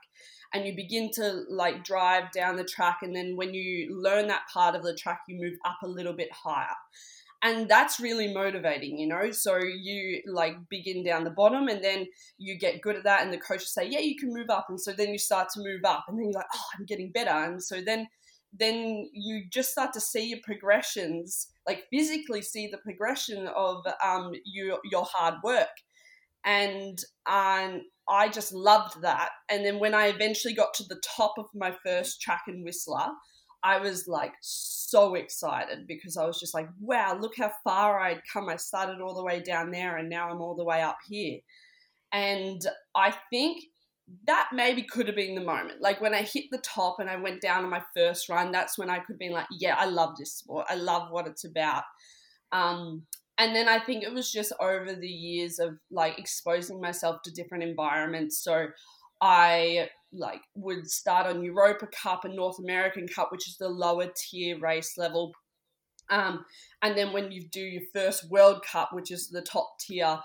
and 0.52 0.66
you 0.66 0.74
begin 0.74 1.10
to 1.12 1.44
like 1.48 1.84
drive 1.84 2.32
down 2.32 2.56
the 2.56 2.64
track. 2.64 2.98
And 3.02 3.14
then 3.14 3.36
when 3.36 3.54
you 3.54 3.96
learn 4.00 4.26
that 4.28 4.42
part 4.52 4.74
of 4.74 4.82
the 4.82 4.94
track, 4.94 5.20
you 5.28 5.40
move 5.40 5.56
up 5.64 5.78
a 5.82 5.88
little 5.88 6.14
bit 6.14 6.32
higher 6.32 6.74
and 7.44 7.68
that's 7.68 8.00
really 8.00 8.32
motivating 8.32 8.98
you 8.98 9.06
know 9.06 9.30
so 9.30 9.58
you 9.58 10.20
like 10.26 10.56
begin 10.68 11.04
down 11.04 11.22
the 11.22 11.30
bottom 11.30 11.68
and 11.68 11.84
then 11.84 12.06
you 12.38 12.58
get 12.58 12.80
good 12.80 12.96
at 12.96 13.04
that 13.04 13.22
and 13.22 13.32
the 13.32 13.38
coaches 13.38 13.72
say 13.72 13.86
yeah 13.88 14.00
you 14.00 14.16
can 14.16 14.32
move 14.32 14.50
up 14.50 14.66
and 14.68 14.80
so 14.80 14.92
then 14.92 15.10
you 15.10 15.18
start 15.18 15.48
to 15.50 15.60
move 15.60 15.84
up 15.84 16.04
and 16.08 16.18
then 16.18 16.24
you're 16.24 16.32
like 16.32 16.46
oh 16.54 16.64
i'm 16.76 16.86
getting 16.86 17.12
better 17.12 17.30
and 17.30 17.62
so 17.62 17.80
then 17.80 18.08
then 18.56 19.08
you 19.12 19.44
just 19.50 19.70
start 19.70 19.92
to 19.92 20.00
see 20.00 20.28
your 20.28 20.38
progressions 20.42 21.48
like 21.66 21.84
physically 21.90 22.42
see 22.42 22.66
the 22.66 22.78
progression 22.78 23.48
of 23.48 23.84
um, 24.04 24.32
your, 24.44 24.78
your 24.90 25.04
hard 25.04 25.34
work 25.42 25.68
and 26.44 26.98
um, 27.26 27.82
i 28.08 28.28
just 28.28 28.52
loved 28.52 29.00
that 29.02 29.30
and 29.50 29.64
then 29.64 29.78
when 29.78 29.94
i 29.94 30.06
eventually 30.06 30.54
got 30.54 30.74
to 30.74 30.84
the 30.84 31.00
top 31.16 31.34
of 31.38 31.46
my 31.54 31.74
first 31.84 32.20
track 32.20 32.42
in 32.48 32.62
whistler 32.62 33.08
I 33.64 33.78
was 33.78 34.06
like 34.06 34.34
so 34.42 35.14
excited 35.14 35.86
because 35.86 36.18
I 36.18 36.26
was 36.26 36.38
just 36.38 36.52
like, 36.52 36.68
wow, 36.78 37.16
look 37.18 37.32
how 37.38 37.50
far 37.64 37.98
I'd 37.98 38.20
come. 38.30 38.50
I 38.50 38.56
started 38.56 39.00
all 39.00 39.14
the 39.14 39.24
way 39.24 39.40
down 39.40 39.70
there 39.70 39.96
and 39.96 40.10
now 40.10 40.28
I'm 40.28 40.42
all 40.42 40.54
the 40.54 40.64
way 40.64 40.82
up 40.82 40.98
here. 41.08 41.38
And 42.12 42.60
I 42.94 43.14
think 43.30 43.64
that 44.26 44.48
maybe 44.52 44.82
could 44.82 45.06
have 45.06 45.16
been 45.16 45.34
the 45.34 45.40
moment. 45.40 45.80
Like 45.80 46.00
when 46.00 46.14
I 46.14 46.22
hit 46.22 46.44
the 46.50 46.58
top 46.58 46.96
and 47.00 47.08
I 47.08 47.16
went 47.16 47.40
down 47.40 47.64
on 47.64 47.70
my 47.70 47.82
first 47.96 48.28
run, 48.28 48.52
that's 48.52 48.76
when 48.78 48.90
I 48.90 48.98
could 48.98 49.18
be 49.18 49.30
like, 49.30 49.46
yeah, 49.50 49.76
I 49.78 49.86
love 49.86 50.16
this 50.18 50.34
sport. 50.34 50.66
I 50.68 50.74
love 50.74 51.10
what 51.10 51.26
it's 51.26 51.44
about. 51.44 51.84
Um, 52.52 53.06
and 53.38 53.54
then 53.54 53.68
I 53.68 53.78
think 53.78 54.04
it 54.04 54.12
was 54.12 54.30
just 54.30 54.52
over 54.60 54.94
the 54.94 55.08
years 55.08 55.58
of 55.58 55.78
like 55.90 56.18
exposing 56.18 56.80
myself 56.80 57.22
to 57.24 57.32
different 57.32 57.64
environments. 57.64 58.42
So 58.42 58.66
I 59.20 59.88
like 60.12 60.42
would 60.54 60.88
start 60.88 61.26
on 61.26 61.42
Europa 61.42 61.88
Cup 61.88 62.24
and 62.24 62.36
North 62.36 62.58
American 62.58 63.08
Cup, 63.08 63.32
which 63.32 63.48
is 63.48 63.56
the 63.56 63.68
lower 63.68 64.12
tier 64.16 64.58
race 64.58 64.96
level. 64.96 65.32
Um, 66.10 66.44
and 66.82 66.96
then 66.96 67.12
when 67.12 67.32
you 67.32 67.48
do 67.48 67.62
your 67.62 67.82
first 67.92 68.30
World 68.30 68.62
Cup, 68.70 68.90
which 68.92 69.10
is 69.10 69.30
the 69.30 69.42
top 69.42 69.78
tier, 69.80 70.18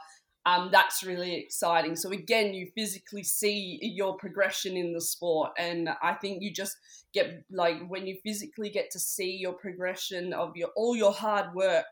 um, 0.49 0.69
that's 0.71 1.03
really 1.03 1.35
exciting. 1.35 1.95
So 1.95 2.11
again, 2.11 2.55
you 2.55 2.71
physically 2.73 3.23
see 3.23 3.77
your 3.81 4.17
progression 4.17 4.77
in 4.77 4.93
the 4.93 5.01
sport, 5.01 5.51
and 5.59 5.89
I 6.01 6.13
think 6.13 6.41
you 6.41 6.51
just 6.51 6.75
get 7.13 7.43
like 7.51 7.87
when 7.87 8.07
you 8.07 8.17
physically 8.23 8.69
get 8.69 8.89
to 8.91 8.99
see 8.99 9.37
your 9.37 9.53
progression 9.53 10.33
of 10.33 10.55
your 10.55 10.69
all 10.75 10.95
your 10.95 11.13
hard 11.13 11.53
work. 11.53 11.85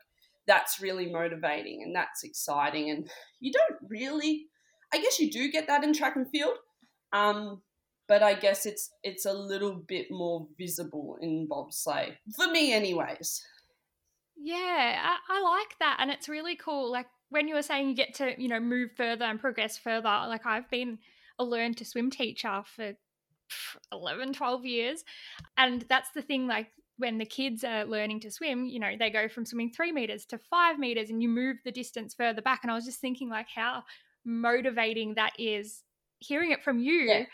That's 0.48 0.80
really 0.80 1.06
motivating 1.12 1.82
and 1.84 1.94
that's 1.94 2.24
exciting. 2.24 2.88
And 2.88 3.10
you 3.38 3.52
don't 3.52 3.78
really, 3.86 4.46
I 4.94 4.98
guess 4.98 5.20
you 5.20 5.30
do 5.30 5.52
get 5.52 5.66
that 5.66 5.84
in 5.84 5.92
track 5.92 6.16
and 6.16 6.26
field, 6.30 6.56
um, 7.12 7.60
but 8.08 8.22
I 8.22 8.32
guess 8.32 8.64
it's 8.66 8.90
it's 9.04 9.26
a 9.26 9.32
little 9.32 9.74
bit 9.74 10.06
more 10.10 10.48
visible 10.58 11.16
in 11.20 11.46
bobsleigh 11.46 12.16
for 12.34 12.48
me, 12.50 12.72
anyways. 12.72 13.40
Yeah, 14.36 14.56
I, 15.04 15.16
I 15.28 15.42
like 15.42 15.78
that, 15.78 15.98
and 16.00 16.10
it's 16.10 16.28
really 16.28 16.56
cool. 16.56 16.90
Like 16.90 17.06
when 17.30 17.48
you 17.48 17.54
were 17.54 17.62
saying 17.62 17.88
you 17.88 17.94
get 17.94 18.14
to 18.14 18.40
you 18.40 18.48
know 18.48 18.60
move 18.60 18.90
further 18.96 19.24
and 19.24 19.40
progress 19.40 19.78
further. 19.78 20.08
Like 20.08 20.46
I've 20.46 20.68
been 20.70 20.98
a 21.38 21.44
learn 21.44 21.74
to 21.74 21.84
swim 21.84 22.10
teacher 22.10 22.62
for 22.64 22.94
11 23.92 24.32
12 24.32 24.64
years. 24.64 25.04
And 25.56 25.84
that's 25.88 26.10
the 26.10 26.22
thing 26.22 26.46
like 26.46 26.68
when 26.96 27.18
the 27.18 27.24
kids 27.24 27.62
are 27.62 27.84
learning 27.84 28.18
to 28.18 28.30
swim 28.30 28.66
you 28.66 28.80
know 28.80 28.90
they 28.98 29.08
go 29.08 29.28
from 29.28 29.46
swimming 29.46 29.70
three 29.70 29.92
meters 29.92 30.26
to 30.26 30.36
five 30.36 30.80
meters 30.80 31.10
and 31.10 31.22
you 31.22 31.28
move 31.28 31.56
the 31.64 31.72
distance 31.72 32.14
further 32.14 32.42
back. 32.42 32.60
And 32.62 32.70
i 32.70 32.74
was 32.74 32.84
just 32.84 33.00
thinking 33.00 33.28
like 33.28 33.48
how 33.54 33.84
motivating 34.24 35.14
that 35.14 35.32
is 35.38 35.82
hearing 36.18 36.50
it 36.50 36.62
from 36.62 36.78
you. 36.78 37.02
Yeah. 37.02 37.24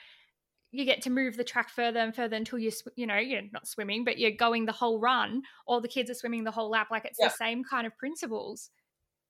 You 0.71 0.85
get 0.85 1.03
to 1.03 1.11
move 1.11 1.37
the 1.37 1.45
track 1.45 1.71
further 1.71 2.01
and 2.01 2.15
further 2.15 2.37
until 2.37 2.59
you 2.59 2.73
you 2.97 3.07
know 3.07 3.17
you're 3.17 3.43
not 3.53 3.69
swimming 3.69 4.05
but 4.05 4.19
you're 4.19 4.33
going 4.33 4.67
the 4.67 4.73
whole 4.73 4.99
run 4.99 5.43
or 5.67 5.81
the 5.81 5.89
kids 5.89 6.11
are 6.11 6.15
swimming 6.15 6.45
the 6.45 6.51
whole 6.51 6.69
lap. 6.69 6.89
Like 6.91 7.05
it's 7.05 7.19
yeah. 7.21 7.29
the 7.29 7.35
same 7.35 7.63
kind 7.65 7.87
of 7.87 7.97
principles 7.97 8.71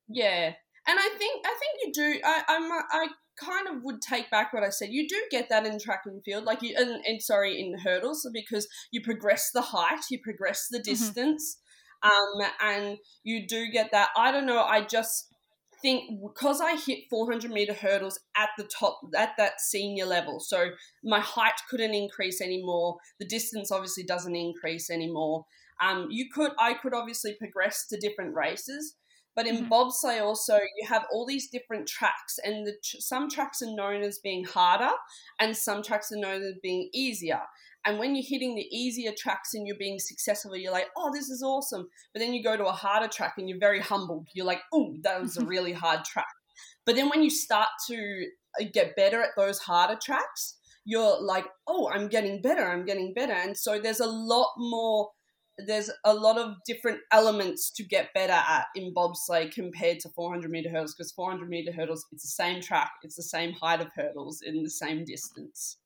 yeah 0.08 0.52
and 0.86 0.98
i 0.98 1.08
think 1.18 1.44
i 1.46 1.54
think 1.58 1.72
you 1.84 1.92
do 1.92 2.20
i 2.24 2.42
i'm 2.48 2.70
i 2.72 3.08
kind 3.36 3.66
of 3.68 3.82
would 3.82 4.00
take 4.00 4.30
back 4.30 4.52
what 4.52 4.62
i 4.62 4.68
said 4.68 4.90
you 4.90 5.08
do 5.08 5.20
get 5.30 5.48
that 5.48 5.66
in 5.66 5.78
track 5.78 6.02
and 6.06 6.22
field 6.24 6.44
like 6.44 6.62
you 6.62 6.74
and, 6.78 7.04
and 7.04 7.20
sorry 7.20 7.60
in 7.60 7.78
hurdles 7.78 8.28
because 8.32 8.68
you 8.92 9.00
progress 9.00 9.50
the 9.52 9.60
height 9.60 10.00
you 10.10 10.18
progress 10.22 10.68
the 10.70 10.78
mm-hmm. 10.78 10.90
distance 10.90 11.56
mm-hmm. 12.04 12.42
um 12.42 12.50
and 12.62 12.98
you 13.24 13.46
do 13.46 13.66
get 13.72 13.90
that 13.90 14.10
i 14.16 14.30
don't 14.30 14.46
know 14.46 14.62
i 14.62 14.80
just 14.80 15.34
think 15.84 16.18
because 16.22 16.62
I 16.62 16.76
hit 16.76 17.00
400 17.10 17.50
meter 17.50 17.74
hurdles 17.74 18.18
at 18.34 18.48
the 18.56 18.64
top, 18.64 19.00
at 19.14 19.32
that 19.36 19.60
senior 19.60 20.06
level, 20.06 20.40
so 20.40 20.70
my 21.04 21.20
height 21.20 21.60
couldn't 21.68 21.92
increase 21.92 22.40
anymore. 22.40 22.96
The 23.20 23.26
distance 23.26 23.70
obviously 23.70 24.04
doesn't 24.04 24.34
increase 24.34 24.88
anymore. 24.88 25.44
Um, 25.82 26.08
you 26.10 26.30
could, 26.34 26.52
I 26.58 26.72
could 26.72 26.94
obviously 26.94 27.36
progress 27.38 27.86
to 27.88 27.98
different 27.98 28.34
races, 28.34 28.96
but 29.36 29.46
in 29.46 29.64
mm-hmm. 29.64 29.72
bobsleigh 29.72 30.22
also 30.22 30.54
you 30.54 30.86
have 30.88 31.04
all 31.12 31.26
these 31.26 31.48
different 31.48 31.86
tracks, 31.86 32.38
and 32.44 32.66
the, 32.66 32.74
some 32.82 33.28
tracks 33.28 33.62
are 33.62 33.74
known 33.74 34.02
as 34.02 34.18
being 34.18 34.44
harder, 34.44 34.92
and 35.40 35.56
some 35.56 35.82
tracks 35.82 36.10
are 36.12 36.18
known 36.18 36.42
as 36.42 36.54
being 36.62 36.88
easier. 36.92 37.40
And 37.86 37.98
when 37.98 38.14
you're 38.14 38.24
hitting 38.26 38.54
the 38.54 38.66
easier 38.74 39.12
tracks 39.16 39.52
and 39.52 39.66
you're 39.66 39.76
being 39.76 39.98
successful, 39.98 40.56
you're 40.56 40.72
like, 40.72 40.88
oh, 40.96 41.12
this 41.12 41.28
is 41.28 41.42
awesome. 41.42 41.86
But 42.12 42.20
then 42.20 42.32
you 42.32 42.42
go 42.42 42.56
to 42.56 42.64
a 42.64 42.72
harder 42.72 43.08
track 43.08 43.34
and 43.36 43.46
you're 43.48 43.58
very 43.58 43.80
humbled. 43.80 44.26
You're 44.32 44.46
like, 44.46 44.62
oh, 44.72 44.94
that 45.02 45.20
was 45.20 45.36
a 45.36 45.44
really 45.46 45.74
hard 45.74 46.04
track. 46.04 46.32
But 46.86 46.96
then 46.96 47.10
when 47.10 47.22
you 47.22 47.30
start 47.30 47.68
to 47.88 48.26
uh, 48.60 48.64
get 48.72 48.96
better 48.96 49.20
at 49.20 49.30
those 49.36 49.58
harder 49.58 49.98
tracks, 50.02 50.56
you're 50.86 51.20
like, 51.20 51.46
oh, 51.66 51.90
I'm 51.92 52.08
getting 52.08 52.40
better. 52.40 52.66
I'm 52.66 52.84
getting 52.84 53.12
better. 53.14 53.32
And 53.32 53.56
so 53.56 53.78
there's 53.78 54.00
a 54.00 54.06
lot 54.06 54.52
more 54.56 55.10
there's 55.58 55.90
a 56.04 56.12
lot 56.12 56.36
of 56.36 56.56
different 56.66 56.98
elements 57.12 57.70
to 57.70 57.84
get 57.84 58.12
better 58.12 58.32
at 58.32 58.66
in 58.74 58.92
bobsleigh 58.92 59.52
compared 59.52 60.00
to 60.00 60.08
400 60.08 60.50
meter 60.50 60.68
hurdles 60.68 60.94
because 60.94 61.12
400 61.12 61.48
meter 61.48 61.72
hurdles 61.72 62.04
it's 62.12 62.24
the 62.24 62.42
same 62.42 62.60
track 62.60 62.90
it's 63.02 63.16
the 63.16 63.22
same 63.22 63.52
height 63.52 63.80
of 63.80 63.88
hurdles 63.94 64.42
in 64.42 64.62
the 64.62 64.70
same 64.70 65.04
distance 65.04 65.76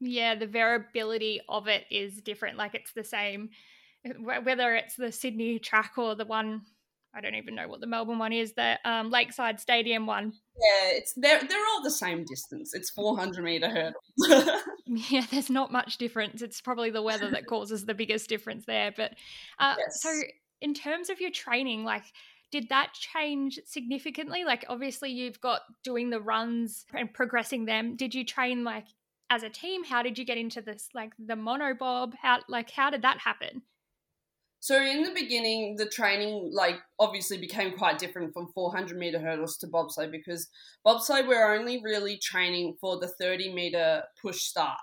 yeah, 0.00 0.34
the 0.34 0.46
variability 0.46 1.40
of 1.48 1.68
it 1.68 1.84
is 1.90 2.20
different. 2.20 2.58
Like 2.58 2.74
it's 2.74 2.92
the 2.92 3.04
same, 3.04 3.50
whether 4.20 4.74
it's 4.74 4.96
the 4.96 5.12
Sydney 5.12 5.58
track 5.58 5.92
or 5.96 6.14
the 6.14 6.26
one, 6.26 6.62
I 7.14 7.20
don't 7.20 7.34
even 7.34 7.54
know 7.54 7.68
what 7.68 7.80
the 7.80 7.86
Melbourne 7.86 8.18
one 8.18 8.32
is, 8.32 8.52
the 8.52 8.78
um, 8.84 9.10
Lakeside 9.10 9.58
Stadium 9.58 10.06
one. 10.06 10.32
Yeah, 10.56 10.96
it's 10.98 11.14
they're 11.16 11.40
they're 11.40 11.66
all 11.74 11.82
the 11.82 11.90
same 11.90 12.24
distance. 12.24 12.74
It's 12.74 12.90
400 12.90 13.42
meter 13.42 13.68
hurdles. 13.68 14.52
yeah, 15.10 15.24
there's 15.30 15.50
not 15.50 15.72
much 15.72 15.98
difference. 15.98 16.42
It's 16.42 16.60
probably 16.60 16.90
the 16.90 17.02
weather 17.02 17.30
that 17.30 17.46
causes 17.48 17.84
the 17.84 17.94
biggest 17.94 18.28
difference 18.28 18.64
there. 18.66 18.92
But 18.96 19.14
uh, 19.58 19.74
yes. 19.78 20.00
so 20.00 20.10
in 20.60 20.74
terms 20.74 21.10
of 21.10 21.20
your 21.20 21.30
training, 21.30 21.84
like 21.84 22.04
did 22.52 22.68
that 22.68 22.92
change 22.94 23.58
significantly 23.64 24.44
like 24.44 24.64
obviously 24.68 25.10
you've 25.10 25.40
got 25.40 25.62
doing 25.82 26.10
the 26.10 26.20
runs 26.20 26.86
and 26.94 27.12
progressing 27.12 27.64
them 27.64 27.96
did 27.96 28.14
you 28.14 28.24
train 28.24 28.64
like 28.64 28.86
as 29.30 29.42
a 29.42 29.50
team 29.50 29.82
how 29.84 30.02
did 30.02 30.16
you 30.16 30.24
get 30.24 30.38
into 30.38 30.62
this 30.62 30.88
like 30.94 31.12
the 31.18 31.34
monobob 31.34 32.14
how 32.22 32.38
like 32.48 32.70
how 32.70 32.88
did 32.88 33.02
that 33.02 33.18
happen 33.18 33.62
so 34.66 34.82
in 34.82 35.04
the 35.04 35.12
beginning 35.12 35.76
the 35.76 35.86
training 35.86 36.50
like 36.52 36.80
obviously 36.98 37.38
became 37.38 37.70
quite 37.78 38.00
different 38.00 38.32
from 38.32 38.48
400 38.52 38.98
meter 38.98 39.20
hurdles 39.20 39.56
to 39.58 39.68
bobsleigh 39.68 40.10
because 40.10 40.48
bobsleigh 40.84 41.28
we're 41.28 41.54
only 41.54 41.80
really 41.84 42.18
training 42.18 42.74
for 42.80 42.98
the 42.98 43.06
30 43.06 43.54
meter 43.54 44.02
push 44.20 44.40
start 44.40 44.80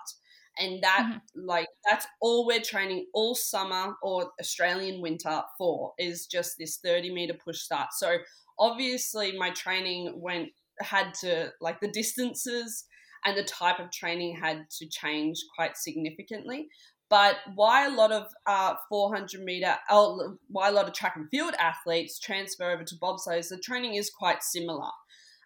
and 0.58 0.82
that 0.82 1.06
mm-hmm. 1.06 1.46
like 1.46 1.68
that's 1.88 2.06
all 2.22 2.46
we're 2.46 2.62
training 2.62 3.04
all 3.12 3.34
summer 3.34 3.94
or 4.02 4.30
australian 4.40 5.02
winter 5.02 5.42
for 5.58 5.92
is 5.98 6.26
just 6.26 6.56
this 6.58 6.78
30 6.78 7.12
meter 7.12 7.34
push 7.34 7.58
start 7.58 7.88
so 7.92 8.16
obviously 8.58 9.36
my 9.36 9.50
training 9.50 10.14
went 10.16 10.48
had 10.80 11.12
to 11.12 11.52
like 11.60 11.78
the 11.80 11.88
distances 11.88 12.86
and 13.24 13.36
the 13.36 13.44
type 13.44 13.78
of 13.80 13.90
training 13.90 14.36
had 14.36 14.68
to 14.70 14.86
change 14.86 15.38
quite 15.56 15.76
significantly. 15.76 16.68
But 17.14 17.36
why 17.54 17.86
a 17.86 17.90
lot 17.90 18.10
of 18.10 18.26
uh, 18.44 18.74
400 18.88 19.40
meter, 19.44 19.76
why 19.88 20.68
a 20.68 20.72
lot 20.72 20.88
of 20.88 20.94
track 20.94 21.14
and 21.14 21.30
field 21.30 21.54
athletes 21.60 22.18
transfer 22.18 22.72
over 22.72 22.82
to 22.82 22.96
bobsleighs, 22.96 23.50
the 23.50 23.58
training 23.58 23.94
is 23.94 24.10
quite 24.10 24.42
similar. 24.42 24.90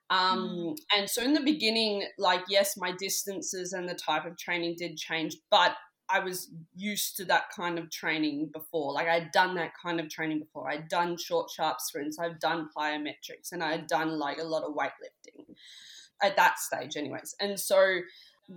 Um, 0.08 0.48
mm. 0.48 0.76
And 0.96 1.10
so 1.10 1.22
in 1.22 1.34
the 1.34 1.42
beginning, 1.42 2.06
like, 2.16 2.40
yes, 2.48 2.78
my 2.78 2.92
distances 2.98 3.74
and 3.74 3.86
the 3.86 3.94
type 3.94 4.24
of 4.24 4.38
training 4.38 4.76
did 4.78 4.96
change, 4.96 5.36
but 5.50 5.76
I 6.08 6.20
was 6.20 6.50
used 6.74 7.18
to 7.18 7.26
that 7.26 7.50
kind 7.54 7.78
of 7.78 7.90
training 7.90 8.48
before. 8.54 8.94
Like, 8.94 9.08
I'd 9.08 9.30
done 9.32 9.54
that 9.56 9.72
kind 9.74 10.00
of 10.00 10.08
training 10.08 10.38
before. 10.38 10.70
I'd 10.70 10.88
done 10.88 11.18
short, 11.18 11.50
sharp 11.50 11.82
sprints, 11.82 12.18
I've 12.18 12.40
done 12.40 12.70
plyometrics, 12.74 13.52
and 13.52 13.62
I 13.62 13.72
had 13.72 13.88
done 13.88 14.18
like 14.18 14.38
a 14.38 14.42
lot 14.42 14.62
of 14.62 14.74
weightlifting 14.74 15.54
at 16.22 16.34
that 16.36 16.60
stage, 16.60 16.96
anyways. 16.96 17.34
And 17.40 17.60
so 17.60 17.98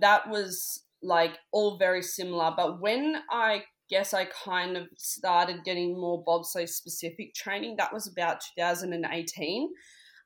that 0.00 0.30
was 0.30 0.84
like 1.02 1.38
all 1.52 1.78
very 1.78 2.02
similar. 2.02 2.52
But 2.56 2.80
when 2.80 3.16
I 3.30 3.64
guess 3.90 4.14
I 4.14 4.24
kind 4.24 4.76
of 4.76 4.88
started 4.96 5.64
getting 5.64 5.92
more 5.92 6.24
bobsleigh 6.24 6.68
specific 6.68 7.34
training, 7.34 7.76
that 7.78 7.92
was 7.92 8.06
about 8.06 8.40
2018. 8.56 9.68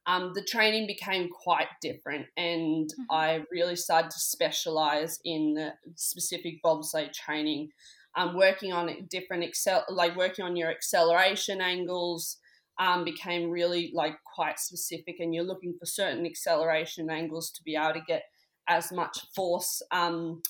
Um, 0.09 0.31
the 0.35 0.45
training 0.45 0.87
became 0.87 1.29
quite 1.29 1.67
different, 1.83 2.27
and 2.37 2.87
mm-hmm. 2.87 3.03
I 3.11 3.43
really 3.51 3.75
started 3.75 4.13
to 4.13 4.21
specialize 4.21 5.19
in 5.25 5.55
the 5.55 5.73
specific 5.97 6.63
bobsleigh 6.65 7.13
training. 7.13 7.71
Um, 8.17 8.37
working 8.37 8.73
on 8.73 8.89
different 9.11 9.45
excel, 9.45 9.85
like 9.91 10.17
working 10.17 10.45
on 10.45 10.57
your 10.57 10.71
acceleration 10.71 11.61
angles, 11.61 12.39
um, 12.79 13.05
became 13.05 13.51
really 13.51 13.91
like 13.95 14.17
quite 14.23 14.61
specific, 14.61 15.17
and 15.19 15.35
you're 15.35 15.45
looking 15.45 15.75
for 15.79 15.87
certain 15.87 16.25
acceleration 16.25 17.11
angles 17.11 17.51
to 17.51 17.63
be 17.65 17.75
able 17.75 17.95
to 17.95 18.01
get 18.07 18.23
as 18.69 18.93
much 18.93 19.19
force 19.35 19.83
um, 19.91 20.41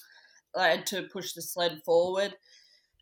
to 0.87 1.03
push 1.13 1.33
the 1.33 1.43
sled 1.43 1.83
forward. 1.85 2.35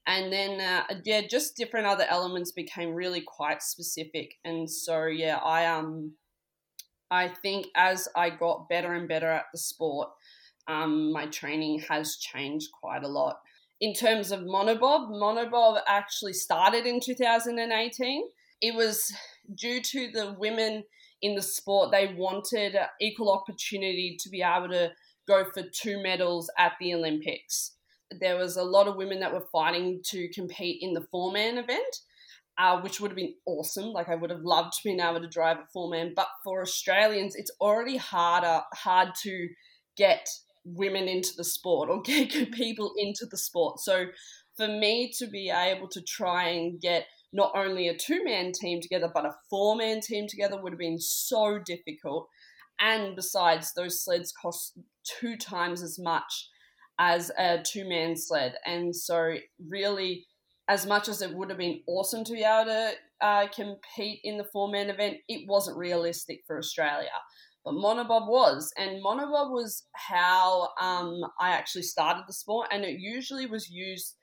And 0.06 0.32
then, 0.32 0.60
uh, 0.60 0.84
yeah, 1.04 1.22
just 1.26 1.56
different 1.56 1.86
other 1.86 2.04
elements 2.08 2.52
became 2.52 2.92
really 2.92 3.22
quite 3.22 3.62
specific. 3.62 4.34
And 4.44 4.70
so, 4.70 5.06
yeah, 5.06 5.36
I 5.36 5.66
um, 5.66 6.12
I 7.10 7.28
think 7.28 7.68
as 7.74 8.08
I 8.14 8.30
got 8.30 8.68
better 8.68 8.92
and 8.92 9.08
better 9.08 9.30
at 9.30 9.46
the 9.52 9.58
sport, 9.58 10.10
um, 10.68 11.12
my 11.12 11.26
training 11.26 11.80
has 11.88 12.16
changed 12.16 12.68
quite 12.78 13.02
a 13.02 13.08
lot. 13.08 13.40
In 13.80 13.94
terms 13.94 14.30
of 14.30 14.40
monobob, 14.40 15.10
monobob 15.10 15.80
actually 15.86 16.34
started 16.34 16.86
in 16.86 17.00
2018 17.00 18.24
it 18.64 18.74
was 18.74 19.12
due 19.54 19.82
to 19.82 20.10
the 20.10 20.34
women 20.38 20.84
in 21.20 21.34
the 21.34 21.42
sport. 21.42 21.90
They 21.90 22.14
wanted 22.16 22.76
equal 22.98 23.30
opportunity 23.30 24.16
to 24.20 24.30
be 24.30 24.42
able 24.42 24.68
to 24.70 24.90
go 25.26 25.44
for 25.44 25.62
two 25.62 26.02
medals 26.02 26.50
at 26.58 26.72
the 26.80 26.94
Olympics. 26.94 27.72
There 28.20 28.36
was 28.36 28.56
a 28.56 28.62
lot 28.62 28.88
of 28.88 28.96
women 28.96 29.20
that 29.20 29.32
were 29.32 29.46
fighting 29.52 30.00
to 30.10 30.28
compete 30.34 30.78
in 30.80 30.92
the 30.92 31.06
four 31.10 31.32
man 31.32 31.58
event, 31.58 31.96
uh, 32.58 32.80
which 32.80 33.00
would 33.00 33.10
have 33.10 33.16
been 33.16 33.34
awesome. 33.46 33.86
Like 33.86 34.08
I 34.08 34.14
would 34.14 34.30
have 34.30 34.42
loved 34.42 34.74
to 34.74 34.80
be 34.84 35.00
able 35.00 35.20
to 35.20 35.28
drive 35.28 35.58
a 35.58 35.66
four 35.72 35.90
man, 35.90 36.12
but 36.14 36.28
for 36.42 36.62
Australians, 36.62 37.34
it's 37.34 37.50
already 37.60 37.96
harder 37.96 38.62
hard 38.74 39.08
to 39.22 39.48
get 39.96 40.28
women 40.64 41.08
into 41.08 41.32
the 41.36 41.44
sport 41.44 41.88
or 41.88 42.02
get 42.04 42.52
people 42.52 42.92
into 42.96 43.26
the 43.30 43.38
sport. 43.38 43.80
So 43.80 44.06
for 44.56 44.68
me 44.68 45.12
to 45.18 45.26
be 45.26 45.50
able 45.50 45.88
to 45.88 46.02
try 46.02 46.48
and 46.48 46.80
get 46.80 47.06
not 47.32 47.50
only 47.56 47.88
a 47.88 47.96
two 47.96 48.22
man 48.24 48.52
team 48.52 48.80
together, 48.80 49.10
but 49.12 49.26
a 49.26 49.34
four 49.50 49.76
man 49.76 50.00
team 50.00 50.26
together 50.28 50.60
would 50.60 50.72
have 50.72 50.78
been 50.78 51.00
so 51.00 51.58
difficult. 51.58 52.28
And 52.80 53.16
besides, 53.16 53.72
those 53.74 54.02
sleds 54.02 54.32
cost 54.32 54.78
two 55.20 55.36
times 55.36 55.82
as 55.82 55.98
much 55.98 56.48
as 56.98 57.30
a 57.38 57.62
two 57.62 57.88
man 57.88 58.16
sled. 58.16 58.54
And 58.66 58.94
so, 58.94 59.34
really, 59.68 60.26
as 60.68 60.86
much 60.86 61.08
as 61.08 61.22
it 61.22 61.34
would 61.34 61.50
have 61.50 61.58
been 61.58 61.80
awesome 61.86 62.24
to 62.24 62.32
be 62.32 62.42
able 62.42 62.66
to 62.66 62.92
uh, 63.20 63.46
compete 63.48 64.20
in 64.24 64.38
the 64.38 64.48
four 64.52 64.70
man 64.70 64.90
event, 64.90 65.18
it 65.28 65.48
wasn't 65.48 65.76
realistic 65.76 66.40
for 66.46 66.58
Australia. 66.58 67.10
But 67.64 67.74
monobob 67.74 68.28
was, 68.28 68.70
and 68.76 69.02
monobob 69.02 69.50
was 69.50 69.86
how 69.94 70.68
um, 70.80 71.22
I 71.40 71.50
actually 71.50 71.82
started 71.82 72.24
the 72.26 72.34
sport, 72.34 72.68
and 72.70 72.84
it 72.84 73.00
usually 73.00 73.46
was 73.46 73.70
used 73.70 74.16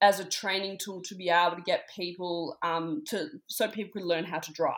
as 0.00 0.18
a 0.18 0.24
training 0.24 0.78
tool 0.82 1.02
to 1.02 1.14
be 1.14 1.28
able 1.28 1.56
to 1.56 1.62
get 1.62 1.88
people 1.94 2.56
um, 2.64 3.02
to 3.06 3.28
so 3.48 3.68
people 3.68 3.92
could 3.92 4.08
learn 4.08 4.24
how 4.24 4.38
to 4.38 4.52
drive. 4.52 4.74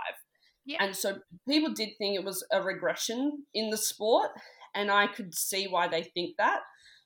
Yeah. 0.65 0.79
And 0.81 0.95
so 0.95 1.19
people 1.49 1.73
did 1.73 1.91
think 1.99 2.15
it 2.15 2.25
was 2.25 2.45
a 2.53 2.63
regression 2.63 3.45
in 3.53 3.71
the 3.71 3.77
sport, 3.77 4.31
and 4.75 4.91
I 4.91 5.07
could 5.07 5.35
see 5.35 5.67
why 5.67 5.89
they 5.89 6.03
think 6.03 6.37
that. 6.39 6.61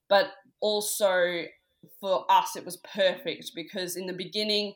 But 0.08 0.30
also 0.60 1.44
for 2.00 2.24
us, 2.30 2.56
it 2.56 2.64
was 2.64 2.78
perfect 2.94 3.52
because 3.54 3.96
in 3.96 4.06
the 4.06 4.12
beginning, 4.12 4.74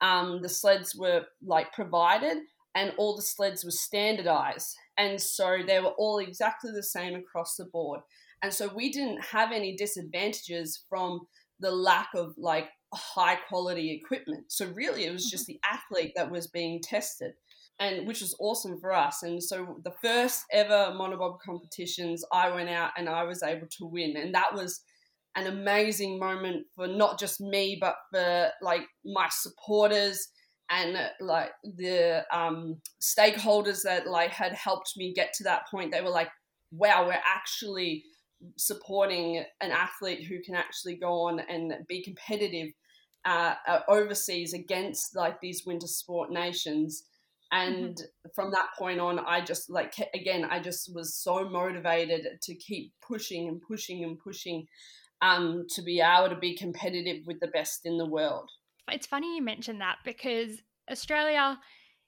um, 0.00 0.40
the 0.42 0.48
sleds 0.48 0.94
were 0.94 1.24
like 1.44 1.72
provided, 1.72 2.38
and 2.74 2.92
all 2.96 3.16
the 3.16 3.22
sleds 3.22 3.64
were 3.64 3.70
standardized, 3.70 4.74
and 4.96 5.20
so 5.20 5.58
they 5.66 5.80
were 5.80 5.94
all 5.98 6.18
exactly 6.18 6.70
the 6.72 6.82
same 6.82 7.14
across 7.14 7.56
the 7.56 7.66
board. 7.66 8.00
And 8.42 8.52
so 8.52 8.68
we 8.74 8.90
didn't 8.90 9.22
have 9.26 9.52
any 9.52 9.76
disadvantages 9.76 10.84
from 10.88 11.20
the 11.60 11.70
lack 11.70 12.08
of 12.14 12.34
like 12.36 12.68
high 12.92 13.36
quality 13.48 13.92
equipment. 13.92 14.46
So 14.48 14.66
really, 14.74 15.04
it 15.04 15.12
was 15.12 15.30
just 15.30 15.48
mm-hmm. 15.48 15.58
the 15.62 15.76
athlete 15.76 16.12
that 16.16 16.30
was 16.30 16.48
being 16.48 16.80
tested, 16.82 17.32
and 17.82 18.06
which 18.06 18.20
was 18.20 18.36
awesome 18.38 18.78
for 18.78 18.92
us. 18.92 19.24
And 19.24 19.42
so 19.42 19.76
the 19.82 19.92
first 20.00 20.44
ever 20.52 20.94
monobob 20.96 21.40
competitions, 21.44 22.24
I 22.32 22.48
went 22.48 22.68
out 22.68 22.92
and 22.96 23.08
I 23.08 23.24
was 23.24 23.42
able 23.42 23.66
to 23.78 23.86
win, 23.86 24.16
and 24.16 24.32
that 24.34 24.54
was 24.54 24.80
an 25.34 25.48
amazing 25.48 26.18
moment 26.18 26.66
for 26.76 26.86
not 26.86 27.18
just 27.18 27.40
me, 27.40 27.76
but 27.80 27.96
for 28.12 28.50
like 28.62 28.82
my 29.04 29.28
supporters 29.30 30.28
and 30.70 30.96
like 31.20 31.50
the 31.64 32.24
um, 32.32 32.76
stakeholders 33.02 33.82
that 33.82 34.06
like 34.06 34.30
had 34.30 34.52
helped 34.52 34.92
me 34.96 35.12
get 35.12 35.32
to 35.34 35.44
that 35.44 35.66
point. 35.68 35.90
They 35.90 36.02
were 36.02 36.10
like, 36.10 36.30
"Wow, 36.70 37.06
we're 37.06 37.22
actually." 37.26 38.04
supporting 38.56 39.36
an 39.60 39.70
athlete 39.70 40.26
who 40.26 40.42
can 40.42 40.56
actually 40.56 40.96
go 40.96 41.28
on 41.28 41.38
and 41.48 41.74
be 41.86 42.02
competitive 42.02 42.72
uh, 43.24 43.54
uh, 43.68 43.78
overseas 43.86 44.52
against 44.52 45.14
like 45.14 45.40
these 45.40 45.62
winter 45.64 45.86
sport 45.86 46.28
nations 46.32 47.04
and 47.52 47.94
mm-hmm. 47.94 48.28
from 48.34 48.50
that 48.50 48.68
point 48.78 48.98
on 48.98 49.18
i 49.20 49.40
just 49.40 49.70
like 49.70 49.94
again 50.14 50.44
i 50.50 50.58
just 50.58 50.90
was 50.94 51.14
so 51.14 51.48
motivated 51.48 52.26
to 52.42 52.54
keep 52.54 52.92
pushing 53.06 53.46
and 53.46 53.60
pushing 53.68 54.02
and 54.02 54.18
pushing 54.18 54.66
um, 55.22 55.66
to 55.70 55.82
be 55.82 56.00
able 56.00 56.28
to 56.28 56.36
be 56.36 56.56
competitive 56.56 57.24
with 57.26 57.38
the 57.38 57.46
best 57.46 57.82
in 57.84 57.96
the 57.96 58.04
world. 58.04 58.50
It's 58.90 59.06
funny 59.06 59.36
you 59.36 59.42
mentioned 59.42 59.80
that 59.80 59.98
because 60.04 60.60
australia 60.90 61.58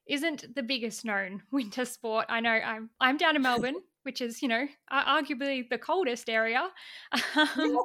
isn't 0.09 0.53
the 0.55 0.65
biggest 0.65 1.05
known 1.05 1.41
winter 1.53 1.85
sport. 1.85 2.27
I 2.29 2.41
know 2.41 2.51
i'm 2.51 2.91
i'm 3.01 3.17
down 3.17 3.37
in 3.37 3.43
melbourne 3.51 3.77
which 4.03 4.21
is 4.21 4.43
you 4.43 4.49
know 4.49 4.67
arguably 4.93 5.69
the 5.69 5.79
coldest 5.79 6.29
area. 6.29 6.69
Um, 7.37 7.79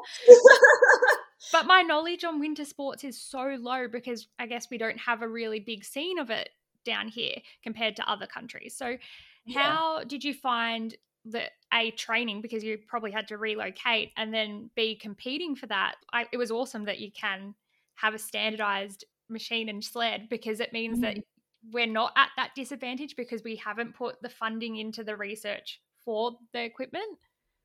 but 1.53 1.65
my 1.65 1.83
knowledge 1.83 2.25
on 2.25 2.39
winter 2.39 2.65
sports 2.65 3.05
is 3.05 3.21
so 3.21 3.55
low 3.59 3.87
because 3.87 4.27
I 4.37 4.45
guess 4.45 4.67
we 4.69 4.77
don't 4.77 4.97
have 4.99 5.21
a 5.21 5.27
really 5.27 5.61
big 5.61 5.85
scene 5.85 6.19
of 6.19 6.29
it 6.29 6.49
down 6.85 7.07
here 7.07 7.35
compared 7.63 7.95
to 7.97 8.09
other 8.09 8.27
countries. 8.27 8.75
So, 8.75 8.97
yeah. 9.45 9.61
how 9.61 10.03
did 10.03 10.23
you 10.23 10.33
find 10.33 10.95
the 11.25 11.43
a 11.73 11.91
training 11.91 12.41
because 12.41 12.63
you 12.63 12.77
probably 12.87 13.11
had 13.11 13.27
to 13.27 13.37
relocate 13.37 14.11
and 14.17 14.33
then 14.33 14.69
be 14.75 14.95
competing 14.95 15.55
for 15.55 15.67
that? 15.67 15.95
I, 16.13 16.25
it 16.31 16.37
was 16.37 16.51
awesome 16.51 16.85
that 16.85 16.99
you 16.99 17.11
can 17.11 17.55
have 17.95 18.13
a 18.13 18.19
standardized 18.19 19.05
machine 19.29 19.69
and 19.69 19.83
sled 19.83 20.27
because 20.29 20.59
it 20.59 20.73
means 20.73 20.99
mm-hmm. 20.99 21.15
that 21.15 21.23
we're 21.71 21.85
not 21.85 22.13
at 22.15 22.29
that 22.37 22.51
disadvantage 22.55 23.15
because 23.15 23.43
we 23.43 23.55
haven't 23.57 23.95
put 23.95 24.21
the 24.21 24.29
funding 24.29 24.77
into 24.77 25.03
the 25.03 25.15
research 25.15 25.81
for 26.03 26.31
the 26.53 26.63
equipment. 26.63 27.17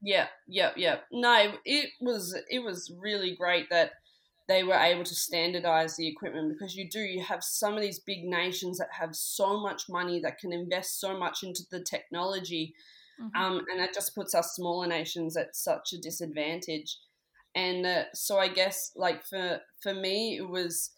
Yeah, 0.02 0.26
yeah, 0.46 0.70
yeah. 0.76 0.96
No, 1.12 1.54
it 1.64 1.90
was 2.00 2.36
it 2.50 2.58
was 2.58 2.92
really 2.98 3.34
great 3.34 3.70
that 3.70 3.92
they 4.46 4.62
were 4.62 4.74
able 4.74 5.04
to 5.04 5.14
standardize 5.14 5.96
the 5.96 6.06
equipment 6.06 6.52
because 6.52 6.74
you 6.74 6.88
do 6.88 7.00
you 7.00 7.22
have 7.22 7.42
some 7.42 7.74
of 7.74 7.80
these 7.80 7.98
big 7.98 8.24
nations 8.24 8.78
that 8.78 8.88
have 8.98 9.14
so 9.14 9.60
much 9.60 9.84
money 9.88 10.20
that 10.20 10.38
can 10.38 10.52
invest 10.52 11.00
so 11.00 11.18
much 11.18 11.42
into 11.42 11.62
the 11.70 11.80
technology 11.80 12.74
mm-hmm. 13.20 13.42
um, 13.42 13.64
and 13.70 13.80
that 13.80 13.94
just 13.94 14.14
puts 14.14 14.34
us 14.34 14.54
smaller 14.54 14.86
nations 14.86 15.36
at 15.36 15.56
such 15.56 15.92
a 15.92 16.00
disadvantage. 16.00 16.98
And 17.56 17.86
uh, 17.86 18.04
so 18.12 18.38
i 18.38 18.48
guess 18.48 18.90
like 18.96 19.24
for 19.24 19.60
for 19.80 19.94
me 19.94 20.36
it 20.36 20.48
was 20.48 20.90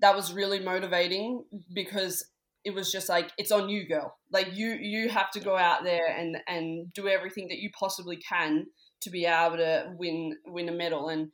that 0.00 0.16
was 0.16 0.32
really 0.32 0.58
motivating 0.58 1.44
because 1.72 2.24
it 2.64 2.74
was 2.74 2.90
just 2.90 3.08
like 3.08 3.30
it's 3.36 3.52
on 3.52 3.68
you 3.68 3.86
girl. 3.86 4.16
Like 4.32 4.54
you 4.54 4.72
you 4.80 5.08
have 5.10 5.30
to 5.32 5.40
go 5.40 5.56
out 5.56 5.84
there 5.84 6.06
and 6.06 6.38
and 6.48 6.92
do 6.92 7.08
everything 7.08 7.48
that 7.48 7.58
you 7.58 7.70
possibly 7.78 8.16
can 8.16 8.66
to 9.02 9.10
be 9.10 9.26
able 9.26 9.58
to 9.58 9.92
win 9.96 10.36
win 10.46 10.68
a 10.68 10.72
medal. 10.72 11.10
And 11.10 11.30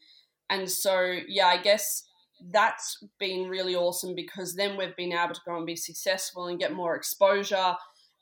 and 0.51 0.71
so 0.71 1.17
yeah 1.29 1.47
i 1.47 1.57
guess 1.57 2.05
that's 2.53 3.03
been 3.19 3.49
really 3.49 3.75
awesome 3.75 4.15
because 4.15 4.55
then 4.55 4.77
we've 4.77 4.97
been 4.97 5.13
able 5.13 5.35
to 5.35 5.41
go 5.47 5.57
and 5.57 5.67
be 5.67 5.77
successful 5.77 6.47
and 6.47 6.59
get 6.59 6.73
more 6.73 6.97
exposure 6.97 7.75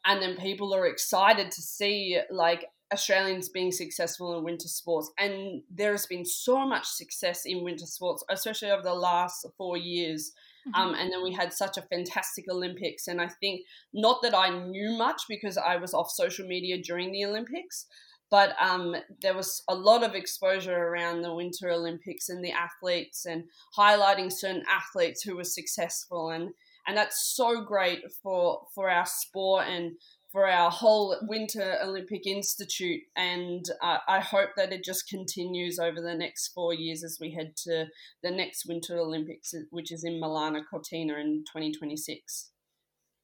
and 0.04 0.22
then 0.22 0.36
people 0.36 0.74
are 0.74 0.86
excited 0.86 1.50
to 1.50 1.60
see 1.60 2.18
like 2.30 2.64
Australians 2.92 3.50
being 3.50 3.70
successful 3.70 4.36
in 4.36 4.44
winter 4.44 4.66
sports 4.66 5.10
and 5.18 5.62
there 5.70 5.92
has 5.92 6.06
been 6.06 6.24
so 6.24 6.66
much 6.66 6.86
success 6.86 7.42
in 7.44 7.62
winter 7.62 7.86
sports 7.86 8.24
especially 8.30 8.70
over 8.70 8.82
the 8.82 8.94
last 8.94 9.46
4 9.56 9.76
years 9.76 10.32
Mm-hmm. 10.68 10.80
Um, 10.80 10.94
and 10.94 11.12
then 11.12 11.22
we 11.22 11.32
had 11.32 11.52
such 11.52 11.76
a 11.76 11.82
fantastic 11.82 12.46
Olympics. 12.50 13.08
And 13.08 13.20
I 13.20 13.28
think 13.28 13.62
not 13.92 14.22
that 14.22 14.36
I 14.36 14.50
knew 14.66 14.96
much 14.96 15.22
because 15.28 15.56
I 15.56 15.76
was 15.76 15.94
off 15.94 16.10
social 16.10 16.46
media 16.46 16.80
during 16.82 17.12
the 17.12 17.24
Olympics, 17.24 17.86
but 18.30 18.54
um, 18.60 18.96
there 19.22 19.34
was 19.34 19.62
a 19.68 19.74
lot 19.74 20.02
of 20.02 20.14
exposure 20.14 20.76
around 20.76 21.22
the 21.22 21.34
Winter 21.34 21.70
Olympics 21.70 22.28
and 22.28 22.44
the 22.44 22.52
athletes 22.52 23.24
and 23.24 23.44
highlighting 23.76 24.30
certain 24.30 24.64
athletes 24.70 25.22
who 25.22 25.36
were 25.36 25.44
successful. 25.44 26.30
And, 26.30 26.50
and 26.86 26.96
that's 26.96 27.34
so 27.34 27.62
great 27.62 28.00
for, 28.22 28.62
for 28.74 28.90
our 28.90 29.06
sport 29.06 29.66
and 29.68 29.92
for 30.30 30.46
our 30.46 30.70
whole 30.70 31.16
Winter 31.22 31.78
Olympic 31.82 32.26
Institute. 32.26 33.00
And 33.16 33.64
uh, 33.82 33.98
I 34.06 34.20
hope 34.20 34.50
that 34.56 34.72
it 34.72 34.84
just 34.84 35.08
continues 35.08 35.78
over 35.78 36.02
the 36.02 36.14
next 36.14 36.48
four 36.48 36.74
years 36.74 37.02
as 37.02 37.18
we 37.18 37.32
head 37.32 37.56
to 37.64 37.86
the 38.22 38.30
next 38.30 38.66
Winter 38.66 38.98
Olympics, 38.98 39.54
which 39.70 39.90
is 39.90 40.04
in 40.04 40.20
Milano 40.20 40.60
Cortina 40.70 41.14
in 41.14 41.44
2026. 41.46 42.50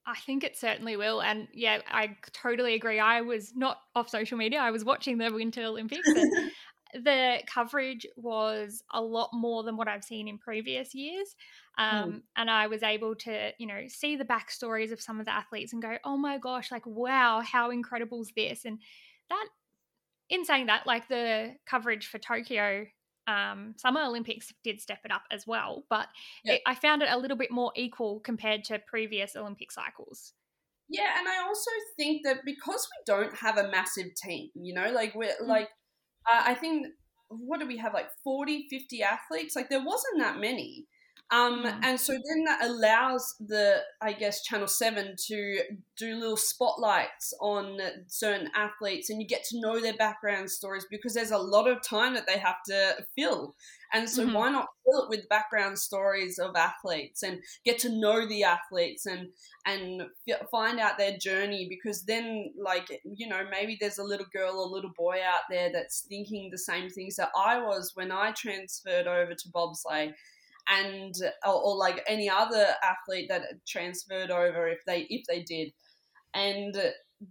I 0.07 0.17
think 0.27 0.45
it 0.45 0.57
certainly 0.57 0.97
will. 0.97 1.23
And 1.23 1.49
yeah, 1.53 1.79
I 1.89 2.17
totally 2.33 2.75
agree. 2.75 3.01
I 3.01 3.23
was 3.23 3.53
not 3.55 3.79
off 3.95 4.09
social 4.09 4.37
media. 4.37 4.61
I 4.61 4.71
was 4.71 4.85
watching 4.85 5.19
the 5.19 5.31
Winter 5.33 5.63
Olympics. 5.63 6.07
And 6.07 6.51
the 7.05 7.39
coverage 7.47 8.07
was 8.17 8.83
a 8.93 9.01
lot 9.01 9.31
more 9.33 9.63
than 9.63 9.77
what 9.77 9.89
I've 9.89 10.05
seen 10.05 10.29
in 10.29 10.39
previous 10.39 10.95
years. 10.95 11.35
Hmm. 11.77 11.97
Um, 11.97 12.13
mm. 12.13 12.21
And 12.37 12.51
I 12.51 12.67
was 12.67 12.83
able 12.83 13.15
to, 13.17 13.51
you 13.59 13.67
know, 13.67 13.83
see 13.89 14.17
the 14.17 14.25
backstories 14.25 14.93
of 14.93 15.01
some 15.01 15.21
of 15.21 15.27
the 15.27 15.35
athletes 15.35 15.73
and 15.73 15.83
go, 15.83 15.97
oh 16.05 16.17
my 16.17 16.39
gosh, 16.39 16.71
like, 16.71 16.87
wow, 16.87 17.41
how 17.41 17.71
incredible 17.71 18.21
is 18.23 18.33
this? 18.37 18.65
And 18.65 18.79
that, 19.31 19.47
in 20.29 20.45
saying 20.45 20.67
that, 20.67 20.87
like 20.87 21.09
the 21.09 21.55
coverage 21.67 22.07
for 22.07 22.19
Tokyo 22.19 22.87
um, 23.27 23.75
Summer 23.77 24.03
Olympics 24.03 24.53
did 24.63 24.81
step 24.81 25.01
it 25.05 25.11
up 25.11 25.23
as 25.31 25.47
well, 25.47 25.85
but 25.89 26.09
yep. 26.45 26.57
it, 26.57 26.63
I 26.67 26.75
found 26.75 27.03
it 27.03 27.09
a 27.11 27.19
little 27.19 27.37
bit 27.37 27.51
more 27.51 27.73
equal 27.77 28.21
compared 28.21 28.65
to 28.65 28.79
previous 28.87 29.37
Olympic 29.37 29.73
cycles. 29.73 30.33
Yeah, 30.89 31.19
and 31.19 31.27
I 31.29 31.43
also 31.47 31.71
think 31.97 32.25
that 32.25 32.45
because 32.45 32.89
we 32.91 33.03
don't 33.07 33.35
have 33.37 33.57
a 33.57 33.71
massive 33.71 34.15
team, 34.15 34.51
you 34.55 34.75
know, 34.75 34.91
like 34.91 35.15
we're 35.15 35.29
mm. 35.29 35.47
like 35.47 35.69
uh, 36.31 36.43
I 36.45 36.55
think 36.55 36.89
what 37.29 37.61
do 37.61 37.67
we 37.67 37.79
have 37.79 37.95
like 37.95 38.09
40 38.23 38.67
50 38.71 39.03
athletes 39.03 39.57
like 39.57 39.69
there 39.69 39.83
wasn't 39.83 40.19
that 40.19 40.39
many 40.39 40.87
Um. 41.31 41.67
And 41.83 41.99
so 41.99 42.13
then 42.13 42.45
that 42.45 42.65
allows 42.65 43.35
the, 43.41 43.81
I 44.01 44.13
guess, 44.13 44.43
Channel 44.43 44.69
7 44.69 45.17
to 45.27 45.59
do 45.97 46.17
little 46.17 46.37
spotlights 46.37 47.33
on 47.41 47.79
certain 48.09 48.51
athletes 48.55 49.11
and 49.11 49.21
you 49.21 49.27
get 49.27 49.45
to 49.45 49.61
know 49.61 49.81
their 49.81 49.95
background 49.95 50.51
stories 50.51 50.87
because 50.91 51.15
there's 51.15 51.31
a 51.31 51.39
lot 51.39 51.69
of 51.69 51.83
time 51.83 52.15
that 52.15 52.27
they 52.27 52.39
have 52.39 52.63
to 52.67 52.97
fill. 53.17 53.55
And 53.93 54.11
so 54.11 54.25
mm-hmm. 54.25 54.35
why 54.35 54.51
not 54.51 54.67
fill 54.85 55.05
it 55.05 55.09
with 55.09 55.29
background 55.29 55.79
stories 55.79 56.41
of 56.41 56.57
athletes 56.57 57.23
and 57.23 57.39
get 57.65 57.79
to 57.81 57.89
know 57.89 58.27
the 58.27 58.43
athletes 58.43 59.07
and 59.07 59.29
and 59.67 60.03
find 60.51 60.81
out 60.81 60.99
their 60.99 61.17
journey 61.17 61.67
because 61.71 62.03
then 62.03 62.53
like 62.61 62.89
you 63.05 63.29
know 63.29 63.43
maybe 63.51 63.79
there's 63.81 63.99
a 63.99 64.05
little 64.05 64.27
girl 64.33 64.59
or 64.59 64.67
little 64.67 64.93
boy 64.97 65.19
out 65.25 65.43
there 65.49 65.71
that's 65.73 66.05
thinking 66.09 66.51
the 66.51 66.59
same 66.59 66.91
things 66.91 67.15
that 67.17 67.31
I 67.39 67.61
was 67.61 67.93
when 67.95 68.11
I 68.11 68.33
transferred 68.33 69.07
over 69.07 69.33
to 69.33 69.49
bobsleigh 69.51 70.13
and 70.69 71.15
or, 71.47 71.55
or, 71.55 71.77
like 71.77 72.03
any 72.07 72.29
other 72.29 72.67
athlete 72.83 73.29
that 73.29 73.43
transferred 73.67 74.31
over 74.31 74.69
if 74.69 74.81
they 74.87 75.07
if 75.11 75.27
they 75.27 75.43
did. 75.43 75.73
And 76.35 76.77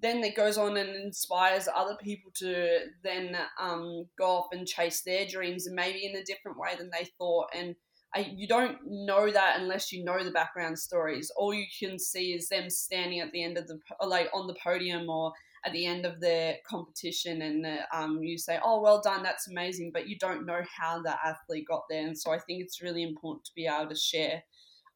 then 0.01 0.23
it 0.23 0.35
goes 0.35 0.57
on 0.57 0.77
and 0.77 0.95
inspires 0.95 1.67
other 1.73 1.97
people 2.01 2.31
to 2.35 2.79
then 3.03 3.35
um, 3.59 4.05
go 4.17 4.25
off 4.25 4.47
and 4.51 4.67
chase 4.67 5.01
their 5.01 5.25
dreams 5.25 5.67
and 5.67 5.75
maybe 5.75 6.05
in 6.05 6.15
a 6.15 6.23
different 6.23 6.57
way 6.57 6.75
than 6.77 6.89
they 6.91 7.07
thought. 7.17 7.47
And 7.55 7.75
I, 8.15 8.31
you 8.35 8.47
don't 8.47 8.77
know 8.85 9.31
that 9.31 9.59
unless 9.59 9.91
you 9.91 10.03
know 10.03 10.23
the 10.23 10.31
background 10.31 10.77
stories. 10.77 11.31
All 11.35 11.53
you 11.53 11.65
can 11.79 11.97
see 11.97 12.33
is 12.33 12.47
them 12.47 12.69
standing 12.69 13.19
at 13.19 13.31
the 13.31 13.43
end 13.43 13.57
of 13.57 13.67
the 13.67 13.79
like 14.05 14.29
on 14.33 14.47
the 14.47 14.55
podium 14.63 15.09
or 15.09 15.33
at 15.65 15.71
the 15.71 15.86
end 15.86 16.06
of 16.06 16.19
the 16.19 16.56
competition 16.67 17.41
and 17.41 17.65
um, 17.93 18.21
you 18.21 18.38
say, 18.38 18.60
oh, 18.63 18.82
well 18.82 19.02
done, 19.02 19.23
that's 19.23 19.47
amazing, 19.47 19.91
but 19.93 20.08
you 20.10 20.17
don't 20.17 20.45
know 20.45 20.62
how 20.78 21.02
that 21.02 21.19
athlete 21.26 21.67
got 21.67 21.84
there. 21.89 22.06
And 22.06 22.17
so 22.17 22.32
I 22.32 22.39
think 22.39 22.62
it's 22.62 22.82
really 22.82 23.04
important 23.04 23.45
to 23.45 23.52
be 23.56 23.65
able 23.67 23.89
to 23.89 23.95
share, 23.95 24.43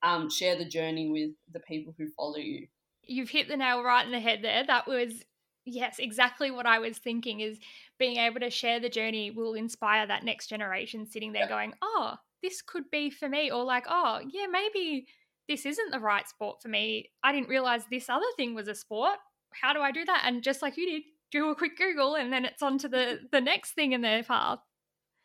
um, 0.04 0.30
share 0.30 0.58
the 0.58 0.68
journey 0.68 1.10
with 1.10 1.32
the 1.54 1.62
people 1.62 1.94
who 1.98 2.08
follow 2.10 2.38
you. 2.38 2.68
You've 3.04 3.30
hit 3.30 3.48
the 3.48 3.56
nail 3.56 3.82
right 3.82 4.06
in 4.06 4.12
the 4.12 4.20
head 4.20 4.42
there. 4.42 4.66
That 4.68 4.88
was, 4.88 5.24
yes, 5.66 6.00
exactly 6.00 6.52
what 6.52 6.66
I 6.66 6.80
was 6.80 6.98
thinking 6.98 7.40
is 7.40 7.60
being 7.98 8.18
able 8.18 8.42
to 8.42 8.50
share 8.50 8.82
the 8.82 8.90
journey 8.90 9.32
will 9.32 9.54
inspire 9.54 10.06
that 10.06 10.26
next 10.26 10.48
generation 10.48 11.06
sitting 11.06 11.32
there 11.32 11.44
yeah. 11.44 11.50
going, 11.50 11.74
oh, 11.82 12.16
this 12.44 12.62
could 12.62 12.92
be 12.92 13.10
for 13.10 13.30
me. 13.30 13.50
Or 13.50 13.64
like, 13.64 13.86
oh, 13.88 14.20
yeah, 14.30 14.48
maybe 14.52 15.08
this 15.48 15.66
isn't 15.66 15.92
the 15.92 16.00
right 16.00 16.28
sport 16.28 16.62
for 16.62 16.68
me. 16.68 17.10
I 17.24 17.32
didn't 17.32 17.48
realize 17.48 17.84
this 17.90 18.10
other 18.10 18.26
thing 18.36 18.54
was 18.54 18.68
a 18.68 18.76
sport 18.76 19.18
how 19.52 19.74
do 19.74 19.80
I 19.82 19.92
do 19.92 20.06
that? 20.06 20.24
And 20.26 20.44
just 20.44 20.62
like 20.62 20.78
you 20.78 20.86
did, 20.86 21.04
do 21.32 21.50
a 21.50 21.56
quick 21.56 21.78
Google 21.78 22.16
and 22.16 22.32
then 22.32 22.46
it's 22.46 22.64
on 22.64 22.78
to 22.80 22.88
the, 22.88 23.20
the 23.32 23.42
next 23.42 23.72
thing 23.72 23.94
in 23.94 24.02
their 24.02 24.24
path. 24.24 24.60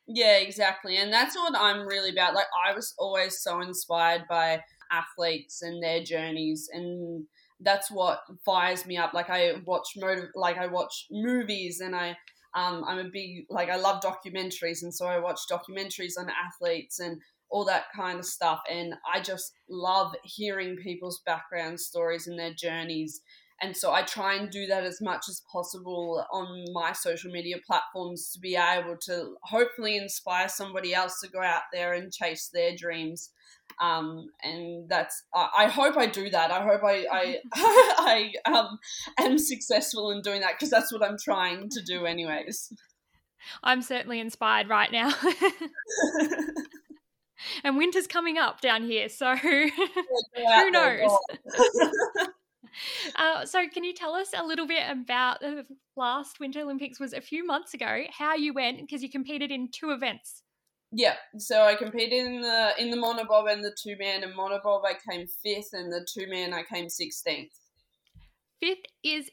Yeah, 0.06 0.38
exactly. 0.38 0.96
And 0.96 1.12
that's 1.12 1.36
what 1.36 1.54
I'm 1.56 1.86
really 1.86 2.10
about. 2.10 2.34
Like, 2.34 2.48
I 2.66 2.74
was 2.74 2.94
always 2.98 3.40
so 3.40 3.60
inspired 3.60 4.24
by 4.28 4.62
athletes 4.90 5.62
and 5.62 5.82
their 5.82 6.02
journeys. 6.02 6.68
And 6.72 7.26
that's 7.60 7.90
what 7.90 8.20
fires 8.44 8.84
me 8.84 8.96
up. 8.96 9.14
Like, 9.14 9.30
I 9.30 9.54
watch 9.64 9.86
motive, 9.96 10.30
like, 10.34 10.58
I 10.58 10.66
watch 10.66 11.06
movies 11.10 11.80
and 11.80 11.94
I, 11.94 12.16
um, 12.54 12.84
I'm 12.86 12.98
a 12.98 13.10
big, 13.10 13.46
like, 13.48 13.70
I 13.70 13.76
love 13.76 14.02
documentaries. 14.02 14.82
And 14.82 14.92
so 14.92 15.06
I 15.06 15.18
watch 15.18 15.38
documentaries 15.50 16.18
on 16.18 16.28
athletes 16.28 16.98
and 16.98 17.20
all 17.48 17.64
that 17.66 17.84
kind 17.94 18.18
of 18.18 18.24
stuff. 18.24 18.60
And 18.68 18.94
I 19.12 19.20
just 19.20 19.52
love 19.70 20.14
hearing 20.24 20.76
people's 20.76 21.22
background 21.24 21.78
stories 21.78 22.26
and 22.26 22.38
their 22.38 22.54
journeys 22.54 23.20
and 23.62 23.76
so 23.76 23.92
I 23.92 24.02
try 24.02 24.34
and 24.34 24.50
do 24.50 24.66
that 24.66 24.82
as 24.82 25.00
much 25.00 25.28
as 25.28 25.42
possible 25.50 26.26
on 26.32 26.64
my 26.72 26.92
social 26.92 27.30
media 27.30 27.56
platforms 27.64 28.32
to 28.32 28.40
be 28.40 28.56
able 28.56 28.96
to 29.02 29.36
hopefully 29.44 29.96
inspire 29.96 30.48
somebody 30.48 30.92
else 30.92 31.20
to 31.20 31.30
go 31.30 31.40
out 31.40 31.62
there 31.72 31.92
and 31.92 32.12
chase 32.12 32.50
their 32.52 32.74
dreams. 32.76 33.30
Um, 33.80 34.30
and 34.42 34.88
that's 34.88 35.22
I, 35.32 35.48
I, 35.58 35.68
hope 35.68 35.96
I 35.96 36.06
do 36.06 36.28
that. 36.30 36.50
I 36.50 36.62
hope 36.62 36.82
I 36.84 37.06
I, 37.10 37.38
I 37.54 38.32
um, 38.52 38.78
am 39.18 39.38
successful 39.38 40.10
in 40.10 40.22
doing 40.22 40.40
that 40.40 40.54
because 40.58 40.70
that's 40.70 40.92
what 40.92 41.02
I'm 41.02 41.16
trying 41.16 41.68
to 41.70 41.82
do, 41.82 42.04
anyways. 42.04 42.72
I'm 43.62 43.80
certainly 43.80 44.18
inspired 44.18 44.68
right 44.68 44.90
now. 44.90 45.14
and 47.64 47.76
winter's 47.76 48.08
coming 48.08 48.38
up 48.38 48.60
down 48.60 48.84
here, 48.84 49.08
so 49.08 49.36
who 49.36 49.70
knows? 50.70 51.16
Uh, 53.16 53.44
so, 53.44 53.68
can 53.68 53.84
you 53.84 53.92
tell 53.92 54.14
us 54.14 54.30
a 54.36 54.44
little 54.44 54.66
bit 54.66 54.82
about 54.88 55.40
the 55.40 55.64
last 55.96 56.40
Winter 56.40 56.60
Olympics? 56.60 56.98
Was 56.98 57.12
a 57.12 57.20
few 57.20 57.44
months 57.44 57.74
ago. 57.74 58.04
How 58.10 58.34
you 58.34 58.54
went 58.54 58.80
because 58.80 59.02
you 59.02 59.10
competed 59.10 59.50
in 59.50 59.68
two 59.70 59.90
events. 59.90 60.42
Yeah, 60.92 61.14
so 61.38 61.62
I 61.64 61.74
competed 61.74 62.12
in 62.12 62.42
the 62.42 62.72
in 62.78 62.90
the 62.90 62.96
monobob 62.96 63.50
and 63.50 63.64
the 63.64 63.74
two 63.80 63.96
man. 63.98 64.22
And 64.22 64.34
monobob, 64.34 64.82
I 64.84 64.94
came 65.10 65.26
fifth, 65.26 65.72
and 65.72 65.92
the 65.92 66.06
two 66.06 66.28
man, 66.28 66.52
I 66.52 66.62
came 66.62 66.88
sixteenth. 66.88 67.52
Fifth 68.60 68.86
is 69.02 69.30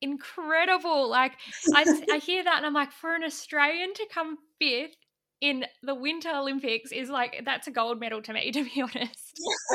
incredible. 0.00 1.08
Like 1.08 1.32
I, 1.74 1.84
I 2.12 2.18
hear 2.18 2.44
that, 2.44 2.58
and 2.58 2.66
I'm 2.66 2.74
like, 2.74 2.92
for 2.92 3.14
an 3.14 3.24
Australian 3.24 3.94
to 3.94 4.06
come 4.12 4.38
fifth 4.60 4.96
in 5.42 5.64
the 5.82 5.94
Winter 5.94 6.30
Olympics 6.32 6.92
is 6.92 7.10
like 7.10 7.42
that's 7.44 7.66
a 7.66 7.72
gold 7.72 7.98
medal 7.98 8.22
to 8.22 8.32
me, 8.32 8.50
to 8.52 8.64
be 8.64 8.80
honest. 8.80 9.40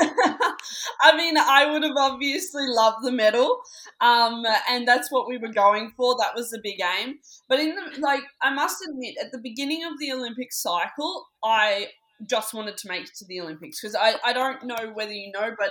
I 1.02 1.16
mean, 1.16 1.36
I 1.36 1.70
would 1.70 1.84
have 1.84 1.96
obviously 1.96 2.64
loved 2.66 3.04
the 3.04 3.12
medal, 3.12 3.60
um, 4.00 4.44
and 4.68 4.88
that's 4.88 5.12
what 5.12 5.28
we 5.28 5.38
were 5.38 5.52
going 5.52 5.92
for. 5.96 6.16
That 6.18 6.34
was 6.34 6.50
the 6.50 6.60
big 6.62 6.80
aim. 6.80 7.18
But 7.48 7.60
in 7.60 7.76
the 7.76 8.00
like, 8.00 8.22
I 8.42 8.52
must 8.52 8.78
admit, 8.88 9.16
at 9.22 9.30
the 9.30 9.38
beginning 9.38 9.84
of 9.84 9.92
the 10.00 10.10
Olympic 10.12 10.52
cycle, 10.52 11.26
I 11.44 11.88
just 12.28 12.54
wanted 12.54 12.76
to 12.78 12.88
make 12.88 13.04
it 13.04 13.14
to 13.16 13.26
the 13.26 13.40
Olympics 13.40 13.80
because 13.80 13.94
I, 13.94 14.14
I 14.24 14.32
don't 14.32 14.64
know 14.64 14.90
whether 14.94 15.12
you 15.12 15.30
know, 15.30 15.50
but 15.56 15.70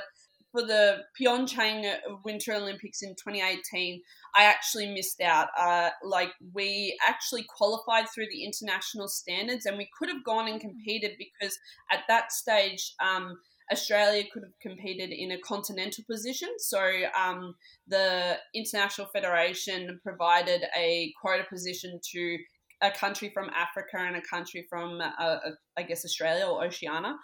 for 0.51 0.61
the 0.61 0.99
Pyeongchang 1.19 1.97
Winter 2.23 2.53
Olympics 2.53 3.01
in 3.01 3.11
2018, 3.11 4.01
I 4.35 4.43
actually 4.43 4.93
missed 4.93 5.21
out. 5.21 5.47
Uh, 5.57 5.89
like 6.03 6.31
we 6.53 6.97
actually 7.05 7.45
qualified 7.55 8.05
through 8.13 8.27
the 8.31 8.43
international 8.43 9.07
standards, 9.07 9.65
and 9.65 9.77
we 9.77 9.89
could 9.97 10.09
have 10.09 10.23
gone 10.23 10.47
and 10.47 10.61
competed 10.61 11.11
because 11.17 11.57
at 11.91 12.01
that 12.07 12.31
stage. 12.31 12.93
Um, 12.99 13.37
Australia 13.69 14.23
could 14.31 14.43
have 14.43 14.57
competed 14.61 15.09
in 15.09 15.31
a 15.31 15.39
continental 15.39 16.01
position. 16.09 16.47
So 16.57 16.79
um, 17.19 17.53
the 17.85 18.37
International 18.55 19.07
Federation 19.07 19.99
provided 20.03 20.63
a 20.73 21.13
quota 21.21 21.43
position 21.49 21.99
to 22.13 22.37
a 22.81 22.91
country 22.91 23.31
from 23.33 23.49
Africa 23.49 23.97
and 23.97 24.15
a 24.15 24.21
country 24.21 24.65
from, 24.69 25.01
uh, 25.01 25.11
uh 25.19 25.51
I 25.77 25.83
guess, 25.83 26.05
Australia 26.05 26.45
or 26.45 26.63
Oceania. 26.63 27.15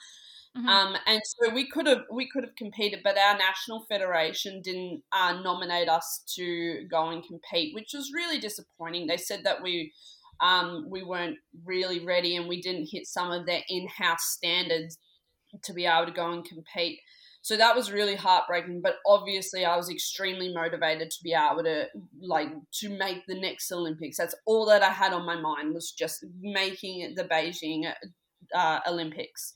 Mm-hmm. 0.57 0.67
Um, 0.67 0.95
and 1.07 1.19
so 1.25 1.53
we 1.53 1.67
could 1.67 1.87
have 1.87 2.03
we 2.11 2.29
could 2.29 2.43
have 2.43 2.55
competed, 2.55 2.99
but 3.03 3.17
our 3.17 3.37
national 3.37 3.85
federation 3.89 4.61
didn't 4.61 5.01
uh, 5.11 5.41
nominate 5.41 5.89
us 5.89 6.23
to 6.35 6.85
go 6.91 7.09
and 7.09 7.23
compete, 7.23 7.73
which 7.73 7.91
was 7.93 8.11
really 8.13 8.39
disappointing. 8.39 9.07
They 9.07 9.17
said 9.17 9.41
that 9.45 9.63
we 9.63 9.93
um, 10.41 10.85
we 10.89 11.01
weren't 11.03 11.37
really 11.65 12.05
ready 12.05 12.35
and 12.35 12.47
we 12.47 12.61
didn't 12.61 12.89
hit 12.91 13.07
some 13.07 13.31
of 13.31 13.45
their 13.45 13.61
in-house 13.67 14.25
standards 14.25 14.97
to 15.63 15.73
be 15.73 15.85
able 15.85 16.05
to 16.05 16.11
go 16.11 16.31
and 16.31 16.45
compete. 16.45 16.99
So 17.41 17.57
that 17.57 17.75
was 17.75 17.91
really 17.91 18.15
heartbreaking, 18.15 18.81
but 18.81 18.95
obviously 19.05 19.65
I 19.65 19.75
was 19.75 19.89
extremely 19.89 20.53
motivated 20.53 21.11
to 21.11 21.23
be 21.23 21.33
able 21.33 21.63
to 21.63 21.87
like 22.21 22.47
to 22.79 22.89
make 22.89 23.25
the 23.27 23.39
next 23.39 23.71
Olympics. 23.71 24.17
That's 24.17 24.35
all 24.45 24.65
that 24.67 24.81
I 24.81 24.91
had 24.91 25.13
on 25.13 25.25
my 25.25 25.35
mind 25.35 25.73
was 25.73 25.91
just 25.91 26.23
making 26.39 27.15
the 27.15 27.25
Beijing 27.25 27.91
uh, 28.55 28.79
Olympics. 28.87 29.53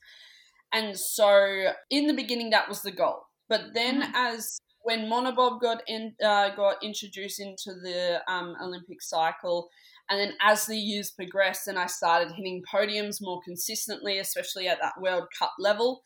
And 0.74 0.98
so 0.98 1.72
in 1.90 2.08
the 2.08 2.14
beginning, 2.14 2.50
that 2.52 2.70
was 2.70 2.82
the 2.82 2.92
goal. 2.92 3.24
But 3.50 3.74
then 3.74 4.02
mm-hmm. 4.02 4.16
as 4.16 4.60
when 4.84 5.10
monobob 5.10 5.62
got 5.62 5.82
in, 5.88 6.14
uh, 6.24 6.56
got 6.56 6.84
introduced 6.84 7.40
into 7.40 7.74
the 7.82 8.22
um, 8.32 8.56
Olympic 8.62 9.02
cycle, 9.02 9.70
and 10.10 10.20
then 10.20 10.34
as 10.42 10.66
the 10.66 10.78
years 10.78 11.12
progressed, 11.12 11.68
and 11.68 11.78
I 11.78 11.88
started 11.88 12.34
hitting 12.34 12.64
podiums 12.74 13.18
more 13.20 13.42
consistently, 13.44 14.20
especially 14.20 14.68
at 14.68 14.80
that 14.82 15.02
World 15.02 15.26
Cup 15.38 15.52
level, 15.60 16.02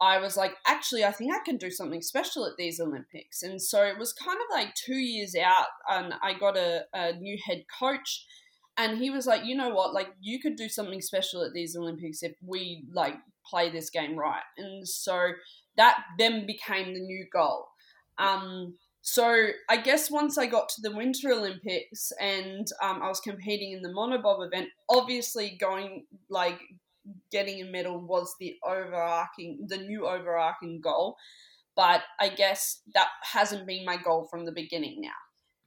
I 0.00 0.18
was 0.18 0.36
like, 0.36 0.54
actually, 0.66 1.04
I 1.04 1.12
think 1.12 1.32
I 1.32 1.38
can 1.44 1.56
do 1.56 1.70
something 1.70 2.02
special 2.02 2.44
at 2.46 2.56
these 2.58 2.80
Olympics. 2.80 3.44
And 3.44 3.62
so 3.62 3.84
it 3.84 3.96
was 3.96 4.12
kind 4.12 4.36
of 4.36 4.56
like 4.56 4.74
two 4.74 4.96
years 4.96 5.36
out, 5.36 5.68
and 5.88 6.14
I 6.20 6.34
got 6.34 6.56
a, 6.56 6.82
a 6.92 7.12
new 7.12 7.38
head 7.46 7.64
coach 7.78 8.26
and 8.76 8.98
he 8.98 9.10
was 9.10 9.26
like 9.26 9.44
you 9.44 9.54
know 9.54 9.70
what 9.70 9.94
like 9.94 10.08
you 10.20 10.40
could 10.40 10.56
do 10.56 10.68
something 10.68 11.00
special 11.00 11.42
at 11.42 11.52
these 11.52 11.76
olympics 11.76 12.22
if 12.22 12.32
we 12.44 12.84
like 12.92 13.14
play 13.48 13.70
this 13.70 13.90
game 13.90 14.16
right. 14.16 14.42
And 14.56 14.86
so 14.86 15.30
that 15.76 15.98
then 16.18 16.46
became 16.46 16.94
the 16.94 17.00
new 17.00 17.26
goal. 17.32 17.68
Um, 18.18 18.74
so 19.06 19.48
I 19.68 19.76
guess 19.76 20.10
once 20.10 20.38
I 20.38 20.46
got 20.46 20.70
to 20.70 20.80
the 20.80 20.94
Winter 20.96 21.30
Olympics 21.30 22.10
and 22.20 22.66
um, 22.82 23.02
I 23.02 23.08
was 23.08 23.20
competing 23.20 23.72
in 23.72 23.82
the 23.82 23.90
monobob 23.90 24.46
event, 24.46 24.68
obviously 24.88 25.58
going 25.60 26.06
like 26.30 26.58
getting 27.30 27.60
a 27.60 27.70
medal 27.70 28.00
was 28.00 28.34
the 28.40 28.56
overarching, 28.64 29.66
the 29.68 29.76
new 29.76 30.06
overarching 30.06 30.80
goal. 30.80 31.16
But 31.76 32.02
I 32.20 32.30
guess 32.30 32.80
that 32.94 33.08
hasn't 33.32 33.66
been 33.66 33.84
my 33.84 33.96
goal 33.96 34.26
from 34.30 34.46
the 34.46 34.52
beginning. 34.52 35.02
Now, 35.02 35.10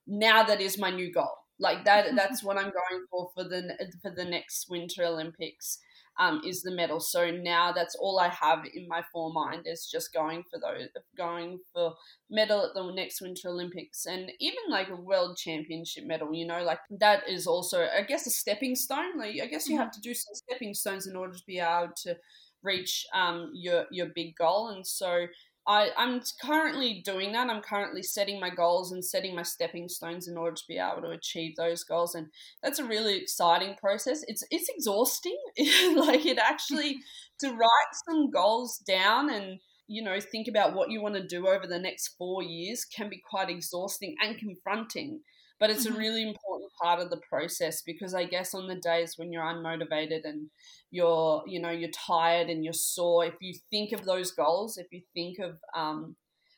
now 0.08 0.44
that 0.44 0.62
is 0.62 0.80
my 0.80 0.90
new 0.90 1.12
goal. 1.12 1.36
Like 1.60 1.86
that, 1.86 2.08
that's 2.16 2.44
what 2.44 2.58
I'm 2.58 2.72
going 2.72 3.06
for 3.12 3.30
for 3.36 3.44
the 3.44 3.78
for 4.02 4.12
the 4.12 4.26
next 4.26 4.68
Winter 4.70 5.04
Olympics. 5.04 5.80
Um, 6.20 6.42
is 6.46 6.62
the 6.62 6.72
medal. 6.72 7.00
So 7.00 7.32
now 7.32 7.72
that's 7.72 7.96
all 7.96 8.20
I 8.20 8.30
have 8.30 8.66
in 8.74 8.88
my 8.88 9.04
foremind 9.12 9.64
is 9.66 9.88
just 9.92 10.14
going 10.14 10.44
for 10.50 10.60
those, 10.60 10.88
going 11.18 11.60
for 11.74 11.94
medal 12.30 12.66
at 12.66 12.74
the 12.74 12.92
next 12.92 13.22
Winter 13.22 13.50
Olympics, 13.50 14.06
and 14.06 14.32
even 14.40 14.64
like 14.70 14.90
a 14.90 14.96
World 14.96 15.38
Championship 15.38 16.06
medal. 16.06 16.34
You 16.34 16.48
know, 16.48 16.64
like 16.64 16.80
that 17.00 17.28
is 17.30 17.48
also, 17.48 17.86
I 17.86 18.02
guess, 18.02 18.28
a 18.28 18.32
stepping 18.32 18.76
stone. 18.76 19.18
Like 19.18 19.36
I 19.42 19.48
guess 19.48 19.68
you 19.68 19.78
have 19.78 19.92
to 19.92 20.02
do 20.02 20.14
some 20.14 20.34
stepping 20.34 20.74
stones 20.74 21.08
in 21.08 21.16
order 21.16 21.34
to 21.34 21.44
be 21.46 21.60
able 21.60 21.92
to 22.04 22.16
reach 22.64 23.06
um, 23.14 23.52
your 23.54 23.86
your 23.92 24.08
big 24.16 24.36
goal, 24.36 24.70
and 24.70 24.86
so 24.86 25.28
I, 25.68 25.90
I'm 25.98 26.22
currently 26.42 27.02
doing 27.04 27.34
that. 27.34 27.50
I'm 27.50 27.62
currently 27.62 28.02
setting 28.02 28.40
my 28.40 28.50
goals 28.50 28.94
and 28.94 29.04
setting 29.04 29.36
my 29.36 29.44
stepping 29.44 29.90
stones 29.90 30.28
in 30.28 30.38
order 30.38 30.56
to 30.56 30.64
be 30.66 30.78
able 30.78 31.02
to 31.02 31.10
achieve 31.10 31.56
those 31.58 31.84
goals, 31.84 32.16
and 32.16 32.28
that's 32.64 32.80
a 32.80 32.86
really 32.86 33.18
exciting 33.18 33.76
process. 33.76 34.24
It's 34.28 34.44
it's 34.50 34.70
exhausting, 34.70 35.38
like 35.96 36.26
it 36.26 36.38
actually 36.38 37.00
to 37.40 37.50
write 37.50 37.94
some 38.08 38.32
goals 38.32 38.78
down 38.88 39.30
and 39.30 39.60
you 39.88 40.02
know 40.02 40.20
think 40.20 40.48
about 40.48 40.74
what 40.74 40.90
you 40.90 41.02
want 41.02 41.16
to 41.16 41.28
do 41.28 41.48
over 41.48 41.68
the 41.68 41.80
next 41.80 42.16
four 42.18 42.42
years 42.42 42.86
can 42.86 43.10
be 43.10 43.22
quite 43.30 43.50
exhausting 43.50 44.16
and 44.22 44.38
confronting 44.38 45.22
but 45.60 45.70
it's 45.70 45.86
mm-hmm. 45.86 45.96
a 45.96 46.00
really 46.00 46.24
important 46.24 46.72
part 46.82 47.00
of 47.00 47.10
the 47.10 47.22
process 47.30 47.82
because 47.82 48.14
i 48.14 48.24
guess 48.24 48.54
on 48.54 48.68
the 48.68 48.76
days 48.76 49.14
when 49.18 49.32
you're 49.32 49.44
unmotivated 49.44 50.22
and 50.24 50.50
you're 50.92 51.44
you 51.48 51.60
know 51.62 51.72
you're 51.72 51.90
tired 51.90 52.50
and 52.50 52.64
you're 52.64 52.74
sore 52.74 53.26
if 53.26 53.36
you 53.42 53.54
think 53.70 53.92
of 53.92 54.06
those 54.06 54.32
goals 54.32 54.78
if 54.78 54.88
you 54.92 55.02
think 55.14 55.40
of 55.40 55.58
um 55.76 56.16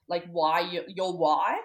like 0.08 0.26
why 0.32 0.60
you, 0.60 0.84
your 0.88 1.18
why 1.18 1.58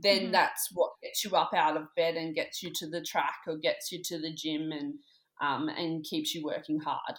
then 0.00 0.22
mm-hmm. 0.22 0.32
that's 0.32 0.68
what 0.72 0.92
gets 1.02 1.24
you 1.24 1.30
up 1.32 1.50
out 1.54 1.76
of 1.76 1.84
bed 1.96 2.14
and 2.14 2.34
gets 2.34 2.62
you 2.62 2.70
to 2.72 2.88
the 2.88 3.02
track 3.02 3.38
or 3.46 3.56
gets 3.56 3.90
you 3.90 4.02
to 4.02 4.18
the 4.18 4.32
gym 4.32 4.72
and 4.72 4.94
um 5.40 5.68
and 5.68 6.04
keeps 6.04 6.34
you 6.34 6.44
working 6.44 6.80
hard 6.80 7.18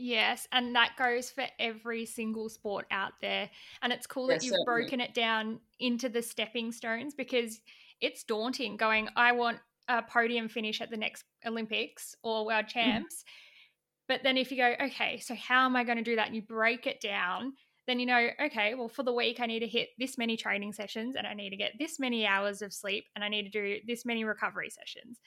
Yes, 0.00 0.46
and 0.52 0.76
that 0.76 0.92
goes 0.96 1.28
for 1.28 1.44
every 1.58 2.06
single 2.06 2.48
sport 2.48 2.86
out 2.92 3.14
there. 3.20 3.50
And 3.82 3.92
it's 3.92 4.06
cool 4.06 4.28
that 4.28 4.44
you've 4.44 4.54
certainly. 4.54 4.64
broken 4.64 5.00
it 5.00 5.12
down 5.12 5.58
into 5.80 6.08
the 6.08 6.22
stepping 6.22 6.70
stones 6.70 7.14
because 7.14 7.60
it's 8.00 8.24
daunting 8.24 8.76
going, 8.76 9.08
I 9.16 9.32
want 9.32 9.58
a 9.88 10.02
podium 10.02 10.48
finish 10.48 10.80
at 10.80 10.90
the 10.90 10.96
next 10.96 11.24
Olympics 11.46 12.14
or 12.22 12.46
World 12.46 12.66
mm. 12.66 12.68
Champs. 12.68 13.24
But 14.06 14.22
then 14.22 14.36
if 14.36 14.50
you 14.50 14.56
go, 14.56 14.74
okay, 14.86 15.18
so 15.18 15.34
how 15.34 15.66
am 15.66 15.76
I 15.76 15.84
going 15.84 15.98
to 15.98 16.04
do 16.04 16.16
that? 16.16 16.26
And 16.26 16.36
you 16.36 16.42
break 16.42 16.86
it 16.86 17.00
down, 17.00 17.52
then 17.86 18.00
you 18.00 18.06
know, 18.06 18.28
okay, 18.46 18.74
well, 18.74 18.88
for 18.88 19.02
the 19.02 19.12
week, 19.12 19.38
I 19.40 19.46
need 19.46 19.60
to 19.60 19.66
hit 19.66 19.88
this 19.98 20.16
many 20.16 20.36
training 20.36 20.72
sessions 20.72 21.14
and 21.16 21.26
I 21.26 21.34
need 21.34 21.50
to 21.50 21.56
get 21.56 21.72
this 21.78 21.98
many 21.98 22.26
hours 22.26 22.62
of 22.62 22.72
sleep 22.72 23.04
and 23.14 23.24
I 23.24 23.28
need 23.28 23.44
to 23.44 23.50
do 23.50 23.76
this 23.86 24.04
many 24.04 24.24
recovery 24.24 24.70
sessions. 24.70 25.18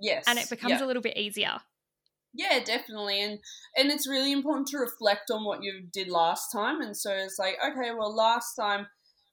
Yes. 0.00 0.24
And 0.26 0.38
it 0.38 0.48
becomes 0.50 0.80
yeah. 0.80 0.84
a 0.84 0.86
little 0.86 1.02
bit 1.02 1.16
easier. 1.16 1.60
Yeah, 2.34 2.60
definitely. 2.64 3.22
And 3.22 3.38
and 3.76 3.92
it's 3.92 4.08
really 4.08 4.32
important 4.32 4.66
to 4.68 4.78
reflect 4.78 5.30
on 5.30 5.44
what 5.44 5.62
you 5.62 5.86
did 5.92 6.08
last 6.08 6.48
time. 6.52 6.80
And 6.80 6.96
so 6.96 7.12
it's 7.12 7.38
like, 7.38 7.56
okay, 7.64 7.92
well, 7.96 8.14
last 8.14 8.54
time 8.58 8.86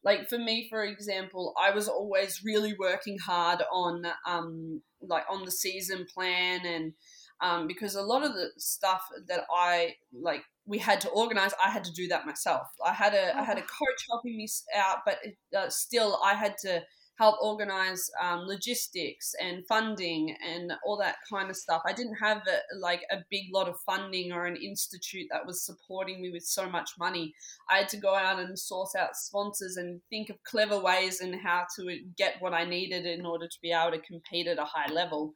like 0.04 0.28
for 0.28 0.38
me 0.38 0.68
for 0.70 0.84
example 0.84 1.54
i 1.62 1.72
was 1.72 1.88
always 1.88 2.42
really 2.44 2.74
working 2.80 3.18
hard 3.18 3.62
on 3.72 4.06
um 4.28 4.82
like 5.02 5.24
on 5.30 5.46
the 5.46 5.52
season 5.52 6.06
plan 6.14 6.66
and 6.66 6.94
um 7.42 7.68
because 7.68 7.96
a 7.96 8.02
lot 8.02 8.24
of 8.24 8.34
the 8.34 8.50
stuff 8.58 9.08
that 9.28 9.46
i 9.56 9.94
like 10.14 10.44
we 10.66 10.78
had 10.78 11.02
to 11.02 11.10
organize 11.10 11.54
i 11.64 11.70
had 11.70 11.84
to 11.84 11.92
do 11.94 12.08
that 12.08 12.26
myself 12.26 12.68
i 12.86 12.94
had 12.94 13.14
a 13.14 13.38
I 13.38 13.44
had 13.44 13.58
a 13.58 13.62
oh. 13.62 13.66
coach 13.66 14.06
helping 14.10 14.38
me 14.38 14.48
out 14.76 15.00
but 15.06 15.20
uh, 15.58 15.70
still 15.70 16.20
i 16.24 16.34
had 16.34 16.58
to 16.60 16.82
help 17.22 17.36
organize 17.40 18.10
um, 18.20 18.40
logistics 18.48 19.36
and 19.40 19.64
funding 19.68 20.36
and 20.44 20.74
all 20.84 20.98
that 20.98 21.18
kind 21.32 21.52
of 21.52 21.56
stuff. 21.56 21.84
I 21.86 21.94
didn't 21.94 22.16
have 22.16 22.40
a, 22.48 22.80
like 22.80 23.04
a 23.12 23.18
big 23.30 23.44
lot 23.54 23.70
of 23.70 23.76
funding 23.86 24.32
or 24.32 24.48
an 24.48 24.56
institute 24.56 25.28
that 25.32 25.46
was 25.46 25.64
supporting 25.64 26.20
me 26.20 26.32
with 26.32 26.44
so 26.44 26.68
much 26.68 26.90
money. 26.98 27.32
I 27.70 27.78
had 27.78 27.90
to 27.90 27.98
go 27.98 28.16
out 28.16 28.40
and 28.40 28.58
source 28.58 28.96
out 28.96 29.16
sponsors 29.16 29.78
and 29.78 30.02
think 30.10 30.32
of 30.32 30.44
clever 30.44 30.80
ways 30.80 31.22
and 31.22 31.36
how 31.36 31.68
to 31.76 32.00
get 32.18 32.38
what 32.40 32.56
I 32.56 32.66
needed 32.66 33.06
in 33.06 33.24
order 33.24 33.48
to 33.48 33.58
be 33.62 33.72
able 33.72 33.92
to 33.92 34.02
compete 34.02 34.48
at 34.48 34.58
a 34.58 34.66
high 34.66 34.92
level. 34.92 35.34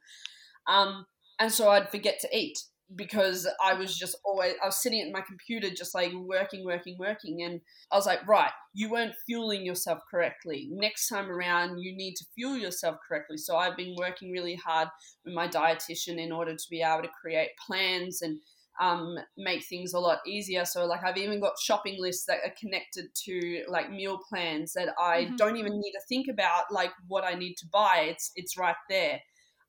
Um, 0.66 1.06
and 1.38 1.52
so 1.52 1.68
I'd 1.68 1.90
forget 1.90 2.18
to 2.22 2.36
eat 2.36 2.58
because 2.94 3.48
I 3.62 3.74
was 3.74 3.98
just 3.98 4.16
always 4.24 4.54
I 4.62 4.66
was 4.66 4.80
sitting 4.80 5.02
at 5.02 5.12
my 5.12 5.20
computer 5.20 5.70
just 5.70 5.94
like 5.94 6.12
working, 6.14 6.64
working, 6.64 6.96
working, 6.98 7.42
and 7.42 7.60
I 7.90 7.96
was 7.96 8.06
like, 8.06 8.26
right, 8.28 8.52
you 8.74 8.90
weren't 8.90 9.14
fueling 9.26 9.64
yourself 9.64 10.00
correctly. 10.08 10.68
Next 10.70 11.08
time 11.08 11.30
around, 11.30 11.80
you 11.80 11.96
need 11.96 12.14
to 12.16 12.24
fuel 12.34 12.56
yourself 12.56 12.96
correctly. 13.06 13.38
So 13.38 13.56
I've 13.56 13.76
been 13.76 13.96
working 13.98 14.30
really 14.30 14.54
hard 14.54 14.88
with 15.24 15.34
my 15.34 15.48
dietitian 15.48 16.18
in 16.18 16.30
order 16.30 16.54
to 16.54 16.64
be 16.70 16.82
able 16.82 17.02
to 17.02 17.08
create 17.20 17.50
plans 17.66 18.22
and 18.22 18.38
um, 18.80 19.16
make 19.36 19.64
things 19.64 19.94
a 19.94 19.98
lot 19.98 20.18
easier. 20.26 20.64
So 20.64 20.86
like 20.86 21.02
I've 21.02 21.16
even 21.16 21.40
got 21.40 21.58
shopping 21.58 21.96
lists 21.98 22.26
that 22.26 22.38
are 22.44 22.54
connected 22.60 23.06
to 23.24 23.64
like 23.68 23.90
meal 23.90 24.20
plans 24.28 24.74
that 24.74 24.90
I 25.00 25.24
mm-hmm. 25.24 25.36
don't 25.36 25.56
even 25.56 25.80
need 25.80 25.92
to 25.92 26.00
think 26.08 26.28
about 26.28 26.64
like 26.70 26.92
what 27.08 27.24
I 27.24 27.34
need 27.34 27.54
to 27.54 27.66
buy. 27.72 28.06
It's 28.10 28.30
it's 28.36 28.56
right 28.56 28.76
there 28.88 29.20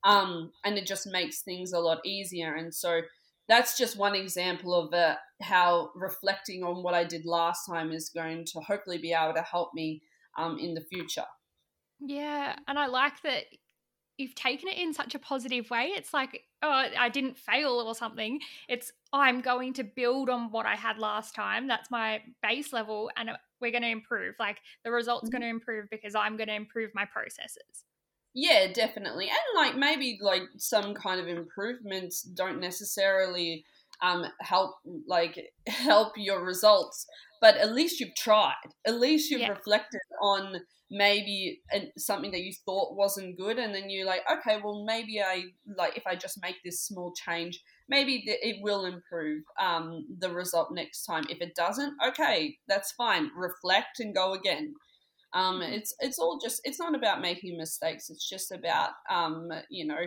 um, 0.08 0.54
and 0.64 0.78
it 0.78 0.88
just 0.88 1.06
makes 1.06 1.42
things 1.42 1.74
a 1.74 1.80
lot 1.80 2.00
easier. 2.06 2.56
And 2.56 2.74
so 2.74 3.02
that's 3.50 3.78
just 3.78 3.98
one 3.98 4.16
example 4.16 4.74
of 4.74 4.94
uh, 4.94 5.16
how 5.42 5.92
reflecting 5.96 6.64
on 6.64 6.82
what 6.82 6.94
I 6.94 7.04
did 7.04 7.26
last 7.26 7.66
time 7.66 7.92
is 7.92 8.10
going 8.10 8.46
to 8.46 8.62
hopefully 8.62 8.98
be 8.98 9.12
able 9.12 9.34
to 9.34 9.42
help 9.42 9.74
me 9.74 10.02
um, 10.38 10.58
in 10.60 10.74
the 10.74 10.82
future. 10.82 11.26
Yeah, 12.00 12.56
and 12.70 12.80
I 12.80 12.88
like 12.88 13.22
that 13.24 13.46
you've 14.18 14.36
taken 14.36 14.70
it 14.70 14.78
in 14.78 14.94
such 14.94 15.14
a 15.14 15.20
positive 15.20 15.70
way. 15.70 15.88
It's 15.88 16.14
like, 16.14 16.42
oh, 16.64 16.86
I 16.98 17.10
didn't 17.10 17.38
fail 17.38 17.84
or 17.86 17.94
something. 17.94 18.40
It's 18.70 18.94
I'm 19.12 19.42
going 19.42 19.74
to 19.74 19.84
build 19.84 20.30
on 20.30 20.52
what 20.52 20.66
I 20.66 20.76
had 20.76 21.00
last 21.00 21.36
time. 21.36 21.68
That's 21.68 21.92
my 21.92 22.22
base 22.42 22.72
level, 22.72 23.12
and 23.18 23.32
we're 23.60 23.72
going 23.72 23.84
to 23.84 23.90
improve. 23.90 24.36
Like 24.40 24.60
the 24.86 24.92
results 24.92 25.26
mm-hmm. 25.26 25.32
going 25.32 25.42
to 25.42 25.50
improve 25.50 25.90
because 25.92 26.16
I'm 26.16 26.38
going 26.38 26.48
to 26.48 26.56
improve 26.56 26.92
my 26.96 27.04
processes. 27.04 27.84
Yeah, 28.34 28.72
definitely. 28.72 29.30
And 29.30 29.40
like 29.56 29.76
maybe 29.76 30.20
like 30.22 30.44
some 30.58 30.94
kind 30.94 31.20
of 31.20 31.28
improvements 31.28 32.22
don't 32.22 32.60
necessarily 32.60 33.66
um 34.02 34.26
help 34.42 34.76
like 35.08 35.40
help 35.68 36.14
your 36.18 36.44
results, 36.44 37.06
but 37.42 37.58
at 37.58 37.74
least 37.74 38.00
you've 38.00 38.16
tried. 38.16 38.54
At 38.86 39.00
least 39.00 39.32
you've 39.32 39.42
yeah. 39.42 39.50
reflected 39.50 40.02
on 40.22 40.62
maybe 40.90 41.62
something 41.98 42.32
that 42.32 42.42
you 42.42 42.54
thought 42.66 42.96
wasn't 42.96 43.38
good 43.38 43.58
and 43.60 43.76
then 43.76 43.90
you're 43.90 44.06
like 44.06 44.22
okay 44.32 44.58
well 44.64 44.86
maybe 44.86 45.22
i 45.22 45.44
like 45.76 45.98
if 45.98 46.08
i 46.08 46.16
just 46.16 46.42
make 46.42 46.56
this 46.64 46.82
small 46.82 47.12
change 47.14 47.62
maybe 47.90 48.24
it 48.26 48.58
will 48.62 48.86
improve 48.86 49.44
um, 49.60 50.06
the 50.20 50.30
result 50.30 50.70
next 50.72 51.04
time 51.04 51.26
if 51.30 51.42
it 51.42 51.54
doesn't 51.56 51.94
okay 52.06 52.58
that's 52.70 52.94
fine 52.94 53.30
reflect 53.36 54.00
and 54.00 54.16
go 54.16 54.34
again 54.34 54.74
um, 55.38 55.60
mm-hmm. 55.60 55.74
it's 55.74 55.94
it's 56.00 56.18
all 56.18 56.40
just 56.42 56.62
it's 56.64 56.80
not 56.80 56.96
about 56.96 57.22
making 57.22 57.58
mistakes. 57.58 58.10
It's 58.10 58.28
just 58.28 58.52
about 58.52 58.90
um, 59.10 59.50
you 59.70 59.86
know 59.86 60.06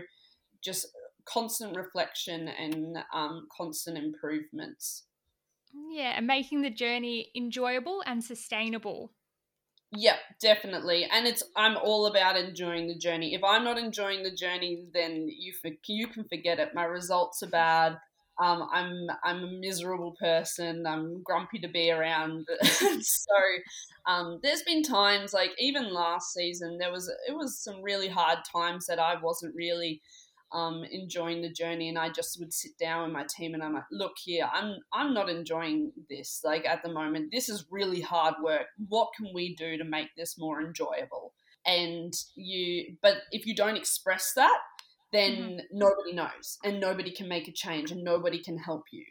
just 0.63 0.89
constant 1.25 1.77
reflection 1.77 2.49
and 2.49 2.99
um, 3.15 3.47
constant 3.57 3.97
improvements. 3.97 5.05
Yeah, 5.91 6.15
and 6.17 6.27
making 6.27 6.63
the 6.63 6.71
journey 6.71 7.31
enjoyable 7.37 8.03
and 8.05 8.25
sustainable. 8.25 9.13
Yeah, 9.93 10.17
definitely. 10.41 11.05
And 11.05 11.27
it's 11.27 11.45
I'm 11.57 11.77
all 11.77 12.07
about 12.07 12.37
enjoying 12.37 12.89
the 12.89 12.99
journey. 12.99 13.35
If 13.35 13.45
I'm 13.45 13.65
not 13.65 13.79
enjoying 13.79 14.25
the 14.25 14.35
journey, 14.35 14.87
then 14.93 15.29
you 15.29 15.53
for, 15.53 15.71
you 15.87 16.09
can 16.09 16.25
forget 16.25 16.59
it. 16.59 16.75
My 16.75 16.85
results 16.85 17.43
are 17.45 17.49
bad. 17.49 17.99
Um, 18.41 18.69
I'm 18.73 19.07
I'm 19.23 19.45
a 19.45 19.59
miserable 19.61 20.17
person. 20.19 20.87
I'm 20.87 21.23
grumpy 21.23 21.59
to 21.61 21.69
be 21.69 21.91
around. 21.91 22.47
so 22.63 23.35
um, 24.07 24.41
there's 24.43 24.63
been 24.63 24.83
times 24.83 25.33
like 25.35 25.51
even 25.59 25.93
last 25.93 26.33
season 26.33 26.79
there 26.79 26.91
was 26.91 27.13
it 27.29 27.33
was 27.33 27.63
some 27.63 27.83
really 27.83 28.09
hard 28.09 28.39
times 28.51 28.87
that 28.87 28.99
I 28.99 29.21
wasn't 29.21 29.55
really 29.55 30.01
um, 30.53 30.85
enjoying 30.91 31.43
the 31.43 31.53
journey, 31.53 31.89
and 31.89 31.99
I 31.99 32.09
just 32.09 32.39
would 32.41 32.53
sit 32.53 32.77
down 32.79 33.05
with 33.05 33.13
my 33.13 33.25
team 33.29 33.55
and 33.55 33.63
I'm 33.63 33.75
like, 33.75 33.85
look 33.93 34.15
here, 34.23 34.49
I'm 34.53 34.79
I'm 34.93 35.15
not 35.15 35.29
enjoying 35.29 35.93
this. 36.09 36.41
Like 36.45 36.67
at 36.67 36.83
the 36.83 36.93
moment, 36.93 37.31
this 37.31 37.49
is 37.49 37.67
really 37.71 38.01
hard 38.01 38.35
work. 38.43 38.67
What 38.89 39.11
can 39.17 39.29
we 39.35 39.55
do 39.55 39.77
to 39.77 39.85
make 39.85 40.09
this 40.17 40.39
more 40.39 40.61
enjoyable? 40.61 41.35
And 41.67 42.15
you, 42.37 42.97
but 43.03 43.19
if 43.33 43.47
you 43.47 43.55
don't 43.55 43.77
express 43.77 44.33
that, 44.35 44.59
then 45.13 45.33
mm-hmm. 45.33 45.59
nobody 45.73 46.13
knows 46.13 46.59
and 46.65 46.81
nobody 46.81 47.11
can 47.11 47.29
make 47.29 47.49
a 47.49 47.53
change 47.53 47.91
and 47.91 48.03
nobody 48.03 48.43
can 48.43 48.59
help 48.59 48.85
you. 48.93 49.05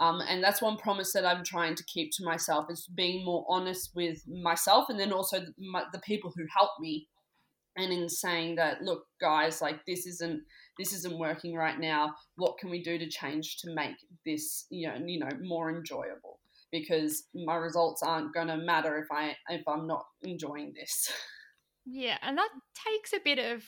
Um, 0.00 0.20
and 0.26 0.42
that's 0.42 0.62
one 0.62 0.78
promise 0.78 1.12
that 1.12 1.26
I'm 1.26 1.44
trying 1.44 1.74
to 1.74 1.84
keep 1.84 2.10
to 2.14 2.24
myself 2.24 2.66
is 2.70 2.88
being 2.94 3.24
more 3.24 3.44
honest 3.48 3.90
with 3.94 4.22
myself 4.26 4.88
and 4.88 4.98
then 4.98 5.12
also 5.12 5.40
the, 5.40 5.52
my, 5.58 5.84
the 5.92 6.00
people 6.00 6.32
who 6.34 6.44
help 6.56 6.70
me 6.80 7.08
and 7.76 7.92
in 7.92 8.08
saying 8.08 8.56
that 8.56 8.82
look 8.82 9.04
guys 9.20 9.62
like 9.62 9.84
this 9.86 10.06
isn't 10.06 10.42
this 10.78 10.92
isn't 10.92 11.18
working 11.18 11.54
right 11.54 11.78
now 11.78 12.12
what 12.36 12.58
can 12.58 12.70
we 12.70 12.82
do 12.82 12.98
to 12.98 13.08
change 13.08 13.58
to 13.58 13.74
make 13.74 13.96
this 14.26 14.66
you 14.70 14.88
know 14.88 14.96
you 15.06 15.18
know 15.18 15.30
more 15.42 15.70
enjoyable 15.70 16.38
because 16.70 17.24
my 17.34 17.54
results 17.54 18.02
aren't 18.02 18.34
going 18.34 18.48
to 18.48 18.56
matter 18.56 18.98
if 18.98 19.06
i 19.10 19.34
if 19.48 19.66
i'm 19.66 19.86
not 19.86 20.04
enjoying 20.22 20.72
this 20.74 21.10
yeah 21.86 22.18
and 22.22 22.36
that 22.36 22.50
takes 22.86 23.12
a 23.12 23.20
bit 23.24 23.38
of 23.38 23.64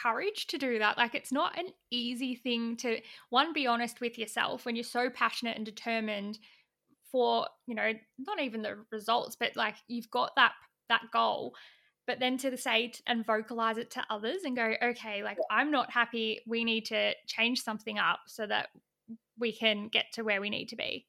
courage 0.00 0.46
to 0.48 0.58
do 0.58 0.78
that. 0.78 0.98
Like 0.98 1.14
it's 1.14 1.32
not 1.32 1.58
an 1.58 1.68
easy 1.90 2.34
thing 2.34 2.76
to 2.78 3.00
one 3.30 3.52
be 3.52 3.66
honest 3.66 4.00
with 4.00 4.18
yourself 4.18 4.64
when 4.64 4.76
you're 4.76 4.84
so 4.84 5.10
passionate 5.10 5.56
and 5.56 5.66
determined 5.66 6.38
for, 7.10 7.46
you 7.66 7.74
know, 7.74 7.92
not 8.18 8.40
even 8.40 8.62
the 8.62 8.76
results, 8.92 9.36
but 9.38 9.56
like 9.56 9.76
you've 9.88 10.10
got 10.10 10.32
that 10.36 10.52
that 10.88 11.02
goal. 11.12 11.54
But 12.06 12.20
then 12.20 12.38
to 12.38 12.56
say 12.56 12.92
and 13.06 13.24
vocalize 13.24 13.76
it 13.76 13.90
to 13.92 14.04
others 14.08 14.38
and 14.44 14.56
go, 14.56 14.74
okay, 14.82 15.22
like 15.22 15.38
I'm 15.50 15.70
not 15.70 15.90
happy. 15.90 16.40
We 16.46 16.64
need 16.64 16.86
to 16.86 17.12
change 17.26 17.60
something 17.60 17.98
up 17.98 18.20
so 18.26 18.46
that 18.46 18.68
we 19.38 19.52
can 19.52 19.88
get 19.88 20.06
to 20.14 20.22
where 20.22 20.40
we 20.40 20.50
need 20.50 20.68
to 20.70 20.76
be. 20.76 21.06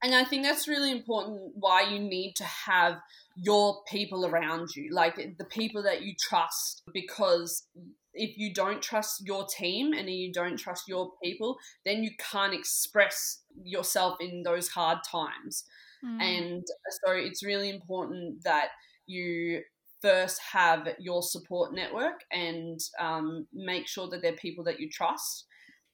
And 0.00 0.14
I 0.14 0.22
think 0.22 0.44
that's 0.44 0.68
really 0.68 0.92
important 0.92 1.52
why 1.54 1.82
you 1.82 1.98
need 1.98 2.34
to 2.36 2.44
have 2.44 3.00
your 3.34 3.82
people 3.88 4.24
around 4.26 4.68
you, 4.76 4.92
like 4.92 5.16
the 5.38 5.44
people 5.44 5.82
that 5.82 6.02
you 6.02 6.14
trust, 6.18 6.82
because 6.92 7.66
if 8.14 8.36
you 8.36 8.52
don't 8.52 8.82
trust 8.82 9.26
your 9.26 9.46
team 9.46 9.92
and 9.92 10.08
you 10.08 10.32
don't 10.32 10.56
trust 10.56 10.84
your 10.88 11.12
people, 11.22 11.56
then 11.84 12.02
you 12.02 12.10
can't 12.18 12.54
express 12.54 13.42
yourself 13.62 14.16
in 14.20 14.42
those 14.42 14.68
hard 14.68 14.98
times. 15.10 15.64
Mm. 16.04 16.22
And 16.22 16.64
so 17.04 17.12
it's 17.12 17.44
really 17.44 17.70
important 17.70 18.42
that 18.44 18.68
you 19.06 19.62
first 20.00 20.40
have 20.52 20.88
your 20.98 21.22
support 21.22 21.74
network 21.74 22.20
and 22.30 22.78
um, 23.00 23.46
make 23.52 23.88
sure 23.88 24.08
that 24.08 24.22
they're 24.22 24.32
people 24.32 24.64
that 24.64 24.78
you 24.78 24.88
trust 24.88 25.46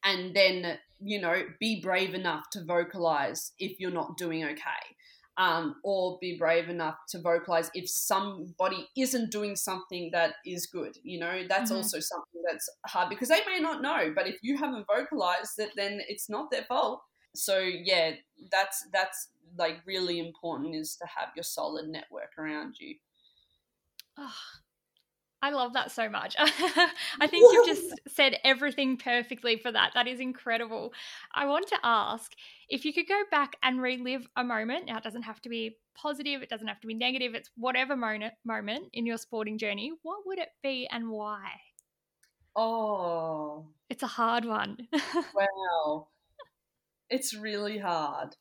and 0.04 0.34
then 0.36 0.78
you 1.00 1.20
know 1.20 1.42
be 1.58 1.80
brave 1.80 2.14
enough 2.14 2.44
to 2.50 2.62
vocalize 2.64 3.52
if 3.58 3.80
you're 3.80 3.90
not 3.90 4.16
doing 4.16 4.44
okay 4.44 4.60
um, 5.36 5.76
or 5.82 6.18
be 6.20 6.36
brave 6.36 6.68
enough 6.68 6.96
to 7.08 7.20
vocalize 7.20 7.70
if 7.74 7.88
somebody 7.88 8.88
isn't 8.96 9.30
doing 9.30 9.56
something 9.56 10.10
that 10.12 10.34
is 10.46 10.66
good. 10.66 10.96
You 11.02 11.18
know, 11.18 11.42
that's 11.48 11.70
mm-hmm. 11.70 11.78
also 11.78 12.00
something 12.00 12.42
that's 12.48 12.68
hard 12.86 13.08
because 13.08 13.28
they 13.28 13.40
may 13.46 13.58
not 13.60 13.82
know, 13.82 14.12
but 14.14 14.28
if 14.28 14.36
you 14.42 14.56
haven't 14.56 14.86
vocalized 14.86 15.58
it, 15.58 15.70
then 15.76 16.00
it's 16.08 16.28
not 16.28 16.50
their 16.50 16.64
fault. 16.64 17.02
So 17.34 17.58
yeah, 17.58 18.12
that's 18.50 18.86
that's 18.92 19.28
like 19.58 19.78
really 19.86 20.20
important 20.20 20.74
is 20.74 20.96
to 20.96 21.06
have 21.06 21.28
your 21.34 21.42
solid 21.42 21.88
network 21.88 22.30
around 22.38 22.76
you. 22.78 22.96
Oh, 24.16 24.32
I 25.44 25.50
love 25.50 25.74
that 25.74 25.90
so 25.90 26.08
much. 26.08 26.34
I 26.38 27.26
think 27.26 27.52
you've 27.52 27.66
just 27.66 28.00
said 28.08 28.38
everything 28.44 28.96
perfectly 28.96 29.58
for 29.58 29.70
that. 29.70 29.90
That 29.92 30.08
is 30.08 30.18
incredible. 30.18 30.94
I 31.34 31.44
want 31.44 31.68
to 31.68 31.76
ask 31.84 32.32
if 32.70 32.86
you 32.86 32.94
could 32.94 33.06
go 33.06 33.20
back 33.30 33.56
and 33.62 33.78
relive 33.78 34.26
a 34.36 34.42
moment. 34.42 34.86
Now, 34.86 34.96
it 34.96 35.04
doesn't 35.04 35.24
have 35.24 35.42
to 35.42 35.50
be 35.50 35.76
positive, 35.94 36.40
it 36.40 36.48
doesn't 36.48 36.66
have 36.66 36.80
to 36.80 36.86
be 36.86 36.94
negative, 36.94 37.34
it's 37.34 37.50
whatever 37.58 37.94
moment, 37.94 38.32
moment 38.46 38.86
in 38.94 39.04
your 39.04 39.18
sporting 39.18 39.58
journey. 39.58 39.92
What 40.00 40.20
would 40.24 40.38
it 40.38 40.48
be 40.62 40.88
and 40.90 41.10
why? 41.10 41.50
Oh, 42.56 43.66
it's 43.90 44.02
a 44.02 44.06
hard 44.06 44.46
one. 44.46 44.78
wow. 45.34 46.08
It's 47.10 47.34
really 47.34 47.76
hard. 47.76 48.34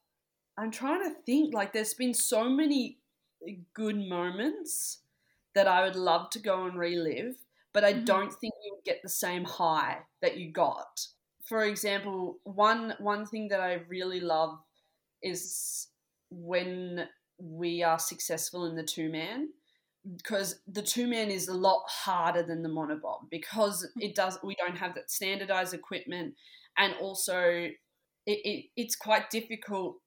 I'm 0.58 0.72
trying 0.72 1.04
to 1.04 1.20
think, 1.26 1.54
like, 1.54 1.74
there's 1.74 1.96
been 1.96 2.14
so 2.14 2.48
many 2.48 3.00
eh, 3.46 3.56
good 3.74 3.98
moments 3.98 5.00
that 5.56 5.68
I 5.68 5.84
would 5.84 5.96
love 5.96 6.30
to 6.32 6.40
go 6.40 6.66
and 6.66 6.78
relive, 6.78 7.36
but 7.74 7.84
I 7.84 7.94
mm-hmm. 7.94 8.06
don't 8.06 8.34
think 8.34 8.54
you 8.64 8.74
would 8.76 8.86
get 8.86 9.02
the 9.02 9.10
same 9.10 9.44
high 9.44 10.00
that 10.22 10.38
you 10.38 10.52
got. 10.52 11.08
For 11.46 11.64
example, 11.64 12.40
one 12.44 12.96
one 13.00 13.26
thing 13.26 13.50
that 13.50 13.60
I 13.60 13.82
really 13.88 14.20
love 14.20 14.60
is 15.22 15.88
when 16.30 17.08
we 17.38 17.84
are 17.84 18.00
successful 18.00 18.66
in 18.66 18.76
the 18.76 18.84
two 18.84 19.10
man 19.10 19.50
because 20.18 20.60
the 20.68 20.82
two 20.82 21.08
man 21.08 21.30
is 21.30 21.48
a 21.48 21.54
lot 21.54 21.84
harder 21.88 22.44
than 22.44 22.62
the 22.62 22.70
monobob 22.70 23.30
because 23.30 23.88
mm. 23.98 24.04
it 24.04 24.16
does 24.16 24.38
we 24.44 24.56
don't 24.56 24.78
have 24.78 24.96
that 24.96 25.10
standardized 25.10 25.74
equipment 25.74 26.34
and 26.78 26.94
also 27.02 27.70
it, 28.26 28.40
it, 28.46 28.66
it's 28.76 28.96
quite 28.96 29.30
difficult 29.30 29.98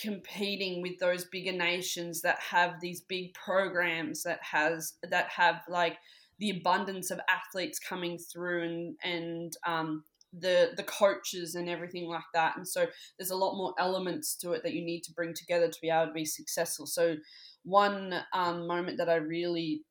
competing 0.00 0.82
with 0.82 0.98
those 0.98 1.24
bigger 1.24 1.52
nations 1.52 2.22
that 2.22 2.38
have 2.38 2.80
these 2.80 3.00
big 3.00 3.34
programs 3.34 4.22
that 4.22 4.40
has 4.42 4.94
that 5.10 5.28
have 5.28 5.62
like 5.68 5.98
the 6.38 6.50
abundance 6.50 7.10
of 7.10 7.20
athletes 7.28 7.78
coming 7.78 8.18
through 8.18 8.62
and 8.62 8.96
and 9.04 9.56
um, 9.66 10.04
the 10.38 10.70
the 10.76 10.84
coaches 10.84 11.54
and 11.54 11.68
everything 11.68 12.06
like 12.06 12.22
that. 12.34 12.56
And 12.56 12.66
so 12.66 12.86
there's 13.18 13.30
a 13.30 13.36
lot 13.36 13.56
more 13.56 13.74
elements 13.78 14.36
to 14.36 14.52
it 14.52 14.62
that 14.62 14.74
you 14.74 14.84
need 14.84 15.02
to 15.02 15.12
bring 15.12 15.34
together 15.34 15.68
to 15.68 15.80
be 15.80 15.90
able 15.90 16.06
to 16.06 16.12
be 16.12 16.24
successful. 16.24 16.86
So 16.86 17.16
one 17.64 18.14
um, 18.32 18.66
moment 18.66 18.96
that 18.98 19.10
i 19.10 19.16
really 19.16 19.82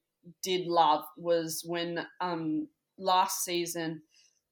did 0.41 0.65
love 0.65 1.03
was 1.17 1.63
when 1.65 2.05
um, 2.21 2.67
last 2.97 3.43
season 3.43 4.01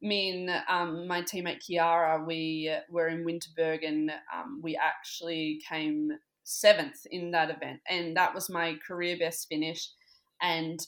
me 0.02 0.48
and 0.48 0.64
um, 0.70 1.08
my 1.08 1.22
teammate 1.22 1.62
Kiara, 1.68 2.26
we 2.26 2.72
were 2.90 3.08
in 3.08 3.26
Winterberg 3.26 3.88
and 3.88 4.12
um, 4.34 4.60
we 4.62 4.76
actually 4.76 5.62
came 5.68 6.12
seventh 6.44 7.06
in 7.12 7.32
that 7.32 7.50
event. 7.50 7.80
And 7.90 8.16
that 8.16 8.34
was 8.34 8.50
my 8.50 8.76
career 8.88 9.18
best 9.18 9.48
finish. 9.50 9.90
And 10.42 10.80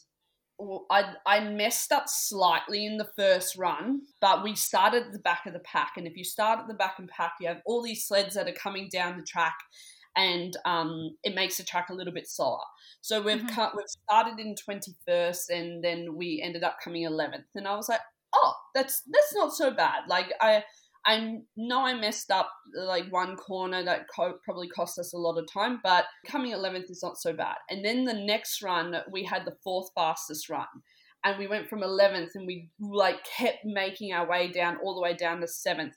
I, 0.92 1.14
I 1.26 1.40
messed 1.40 1.92
up 1.92 2.08
slightly 2.08 2.86
in 2.86 2.98
the 2.98 3.10
first 3.16 3.58
run, 3.58 4.02
but 4.22 4.44
we 4.44 4.56
started 4.56 5.08
at 5.08 5.14
the 5.14 5.20
back 5.20 5.46
of 5.46 5.54
the 5.54 5.60
pack. 5.60 5.94
And 5.98 6.06
if 6.06 6.18
you 6.18 6.24
start 6.24 6.60
at 6.60 6.68
the 6.68 6.74
back 6.74 7.00
of 7.00 7.06
the 7.06 7.12
pack, 7.12 7.34
you 7.40 7.48
have 7.48 7.62
all 7.66 7.82
these 7.82 8.06
sleds 8.06 8.36
that 8.36 8.48
are 8.48 8.54
coming 8.54 8.90
down 8.92 9.18
the 9.18 9.24
track 9.24 9.56
and 10.16 10.58
um, 10.66 11.12
it 11.24 11.36
makes 11.36 11.58
the 11.58 11.64
track 11.64 11.90
a 11.90 11.94
little 11.94 12.14
bit 12.14 12.28
slower. 12.28 12.60
So 13.02 13.22
we've 13.22 13.38
mm-hmm. 13.38 13.56
cut, 13.56 13.74
we've 13.76 13.86
started 13.88 14.40
in 14.40 14.56
21st 14.56 15.50
and 15.50 15.84
then 15.84 16.16
we 16.16 16.42
ended 16.44 16.64
up 16.64 16.78
coming 16.84 17.04
11th. 17.04 17.46
And 17.56 17.68
I 17.68 17.76
was 17.76 17.88
like, 17.88 18.02
oh, 18.34 18.54
that's 18.76 19.02
that's 19.12 19.34
not 19.36 19.54
so 19.54 19.72
bad. 19.72 20.02
Like 20.08 20.34
I 20.42 20.64
I 21.06 21.38
know 21.56 21.86
I 21.86 21.94
messed 21.94 22.30
up 22.30 22.52
like 22.76 23.12
one 23.12 23.36
corner 23.38 23.84
that 23.84 24.06
co- 24.14 24.38
probably 24.44 24.68
cost 24.68 25.00
us 25.00 25.14
a 25.14 25.18
lot 25.18 25.38
of 25.38 25.52
time, 25.52 25.80
but 25.82 26.06
coming 26.28 26.52
11th 26.52 26.92
is 26.92 27.02
not 27.02 27.18
so 27.18 27.34
bad. 27.34 27.56
And 27.70 27.84
then 27.84 28.06
the 28.06 28.14
next 28.14 28.62
run, 28.62 28.96
we 29.10 29.24
had 29.24 29.46
the 29.46 29.56
fourth 29.64 29.90
fastest 29.96 30.50
run. 30.50 30.68
And 31.24 31.38
we 31.38 31.48
went 31.48 31.68
from 31.68 31.82
11th 31.82 32.30
and 32.36 32.46
we 32.46 32.70
like 32.80 33.26
kept 33.26 33.66
making 33.66 34.14
our 34.14 34.30
way 34.30 34.52
down 34.52 34.78
all 34.84 34.96
the 34.96 35.02
way 35.02 35.14
down 35.14 35.40
to 35.42 35.48
7th. 35.48 35.94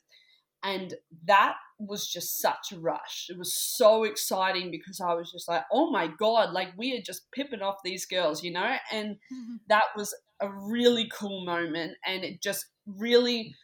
And 0.63 0.93
that 1.25 1.55
was 1.87 2.07
just 2.07 2.41
such 2.41 2.71
a 2.71 2.79
rush. 2.79 3.27
It 3.29 3.37
was 3.37 3.55
so 3.55 4.03
exciting 4.03 4.71
because 4.71 5.01
I 5.01 5.13
was 5.13 5.31
just 5.31 5.47
like, 5.47 5.63
oh 5.71 5.91
my 5.91 6.07
God, 6.19 6.51
like 6.51 6.69
we 6.77 6.97
are 6.97 7.01
just 7.01 7.31
pipping 7.31 7.61
off 7.61 7.77
these 7.83 8.05
girls, 8.05 8.43
you 8.43 8.51
know? 8.51 8.75
And 8.91 9.15
mm-hmm. 9.15 9.55
that 9.69 9.85
was 9.95 10.15
a 10.41 10.49
really 10.49 11.09
cool 11.11 11.45
moment. 11.45 11.93
And 12.05 12.23
it 12.23 12.41
just 12.41 12.65
really 12.85 13.55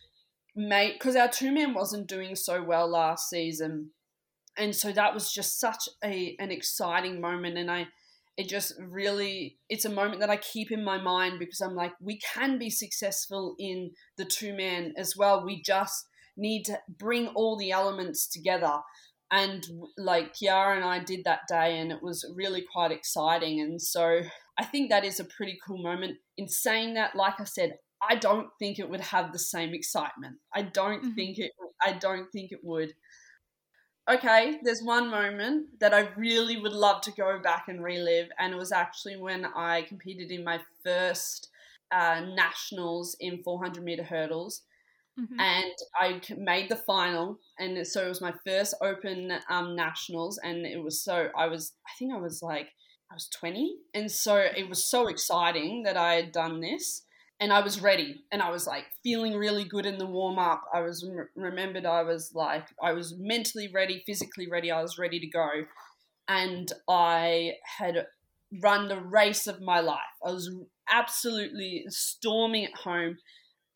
made, 0.55 0.93
because 0.93 1.15
our 1.15 1.29
two 1.29 1.51
man 1.51 1.73
wasn't 1.73 2.07
doing 2.07 2.35
so 2.35 2.63
well 2.63 2.89
last 2.89 3.29
season. 3.29 3.91
And 4.57 4.75
so 4.75 4.91
that 4.91 5.13
was 5.13 5.31
just 5.31 5.59
such 5.59 5.87
a 6.03 6.35
an 6.39 6.51
exciting 6.51 7.21
moment. 7.21 7.57
And 7.57 7.71
I, 7.71 7.87
it 8.39 8.47
just 8.47 8.73
really 8.79 9.57
it's 9.67 9.83
a 9.83 9.89
moment 9.89 10.21
that 10.21 10.29
I 10.29 10.37
keep 10.37 10.71
in 10.71 10.81
my 10.81 10.97
mind 10.97 11.39
because 11.39 11.59
I'm 11.59 11.75
like 11.75 11.91
we 12.01 12.19
can 12.19 12.57
be 12.57 12.69
successful 12.69 13.55
in 13.59 13.91
the 14.17 14.23
two 14.23 14.53
man 14.53 14.93
as 14.95 15.13
well 15.17 15.45
we 15.45 15.61
just 15.61 16.07
need 16.39 16.63
to 16.65 16.79
bring 16.87 17.27
all 17.29 17.57
the 17.57 17.71
elements 17.71 18.27
together. 18.27 18.79
And 19.31 19.63
like 19.97 20.33
Kiara 20.33 20.75
and 20.75 20.83
I 20.83 20.99
did 21.03 21.23
that 21.25 21.41
day, 21.47 21.77
and 21.77 21.91
it 21.91 22.01
was 22.01 22.25
really 22.35 22.63
quite 22.71 22.91
exciting. 22.91 23.61
And 23.61 23.79
so 23.79 24.21
I 24.57 24.65
think 24.65 24.89
that 24.89 25.05
is 25.05 25.19
a 25.19 25.25
pretty 25.25 25.59
cool 25.65 25.83
moment. 25.83 26.17
In 26.37 26.47
saying 26.47 26.95
that, 26.95 27.15
like 27.15 27.39
I 27.39 27.43
said, 27.43 27.77
I 28.01 28.15
don't 28.15 28.47
think 28.57 28.79
it 28.79 28.89
would 28.89 29.01
have 29.01 29.31
the 29.31 29.39
same 29.39 29.73
excitement. 29.73 30.37
I 30.53 30.63
don't 30.63 31.03
mm-hmm. 31.03 31.15
think 31.15 31.37
it. 31.37 31.51
I 31.85 31.93
don't 31.93 32.31
think 32.31 32.51
it 32.51 32.61
would. 32.63 32.93
Okay, 34.09 34.59
there's 34.63 34.81
one 34.81 35.11
moment 35.11 35.79
that 35.79 35.93
I 35.93 36.09
really 36.17 36.57
would 36.57 36.73
love 36.73 37.01
to 37.01 37.11
go 37.11 37.39
back 37.39 37.65
and 37.67 37.83
relive, 37.83 38.29
and 38.39 38.53
it 38.53 38.57
was 38.57 38.71
actually 38.71 39.17
when 39.17 39.45
I 39.45 39.83
competed 39.83 40.31
in 40.31 40.43
my 40.43 40.59
first 40.83 41.49
uh, 41.91 42.21
nationals 42.35 43.15
in 43.19 43.43
400 43.43 43.83
meter 43.83 44.03
hurdles, 44.03 44.63
Mm-hmm. 45.19 45.39
And 45.39 45.73
I 45.99 46.21
made 46.37 46.69
the 46.69 46.75
final, 46.75 47.39
and 47.57 47.85
so 47.85 48.05
it 48.05 48.09
was 48.09 48.21
my 48.21 48.33
first 48.45 48.75
open 48.81 49.33
um, 49.49 49.75
nationals, 49.75 50.39
and 50.41 50.65
it 50.65 50.81
was 50.81 51.03
so 51.03 51.29
I 51.37 51.47
was 51.47 51.73
I 51.85 51.91
think 51.97 52.13
I 52.13 52.19
was 52.19 52.41
like 52.41 52.69
I 53.11 53.15
was 53.15 53.27
twenty, 53.27 53.77
and 53.93 54.09
so 54.09 54.35
it 54.37 54.69
was 54.69 54.85
so 54.85 55.07
exciting 55.07 55.83
that 55.83 55.97
I 55.97 56.13
had 56.13 56.31
done 56.31 56.61
this, 56.61 57.03
and 57.39 57.51
I 57.51 57.61
was 57.61 57.81
ready, 57.81 58.23
and 58.31 58.41
I 58.41 58.49
was 58.49 58.65
like 58.65 58.85
feeling 59.03 59.35
really 59.35 59.65
good 59.65 59.85
in 59.85 59.97
the 59.97 60.05
warm 60.05 60.39
up. 60.39 60.63
I 60.73 60.81
was 60.81 61.07
remembered 61.35 61.85
I 61.85 62.03
was 62.03 62.31
like 62.33 62.67
I 62.81 62.93
was 62.93 63.15
mentally 63.17 63.69
ready, 63.73 64.03
physically 64.05 64.47
ready. 64.49 64.71
I 64.71 64.81
was 64.81 64.97
ready 64.97 65.19
to 65.19 65.27
go, 65.27 65.49
and 66.27 66.71
I 66.87 67.53
had 67.77 68.05
run 68.61 68.87
the 68.87 69.01
race 69.01 69.47
of 69.47 69.61
my 69.61 69.79
life. 69.79 69.99
I 70.25 70.31
was 70.31 70.49
absolutely 70.91 71.85
storming 71.89 72.65
at 72.65 72.73
home 72.73 73.17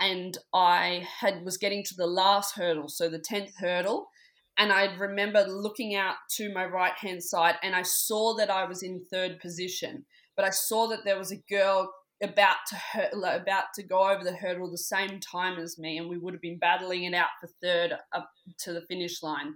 and 0.04 0.38
I 0.54 1.08
had 1.20 1.45
was 1.45 1.58
getting 1.58 1.82
to 1.86 1.95
the 1.95 2.06
last 2.06 2.56
hurdle, 2.56 2.89
so 2.89 3.08
the 3.08 3.20
tenth 3.20 3.56
hurdle, 3.58 4.10
and 4.58 4.74
I 4.74 4.93
remember 4.95 5.45
looking 5.47 5.95
out 5.95 6.16
to 6.36 6.54
my 6.54 6.66
right 6.66 6.93
hand 6.93 7.24
side, 7.24 7.56
and 7.64 7.74
I 7.74 7.84
saw 7.84 8.36
that 8.36 8.49
I 8.49 8.66
was 8.66 8.84
in 8.84 9.06
third 9.10 9.39
position, 9.39 10.06
but 10.36 10.43
I 10.43 10.49
saw 10.49 10.88
that 10.88 11.06
there 11.06 11.18
was 11.18 11.32
a 11.32 11.41
girl 11.49 11.89
about 12.22 12.58
to 12.68 12.76
hurt, 12.76 13.14
about 13.14 13.66
to 13.76 13.84
go 13.84 14.12
over 14.12 14.26
the 14.26 14.36
hurdle 14.36 14.70
the 14.70 14.78
same 14.78 15.22
time 15.22 15.58
as 15.58 15.80
me, 15.80 15.97
and 15.97 16.10
we 16.10 16.18
would 16.18 16.34
have 16.34 16.41
been 16.41 16.60
battling 16.60 17.06
it 17.06 17.14
out 17.14 17.30
for 17.39 17.47
third 17.62 17.93
up 18.12 18.30
to 18.60 18.74
the 18.74 18.86
finish 18.89 19.24
line. 19.24 19.56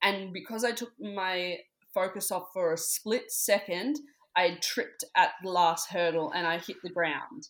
And 0.00 0.32
because 0.32 0.64
I 0.64 0.72
took 0.72 0.92
my 1.00 1.58
focus 1.92 2.30
off 2.30 2.48
for 2.52 2.72
a 2.72 2.78
split 2.78 3.32
second, 3.32 3.96
I 4.36 4.58
tripped 4.62 5.04
at 5.16 5.32
the 5.42 5.50
last 5.50 5.90
hurdle 5.90 6.30
and 6.32 6.46
I 6.46 6.58
hit 6.58 6.76
the 6.82 6.90
ground. 6.90 7.48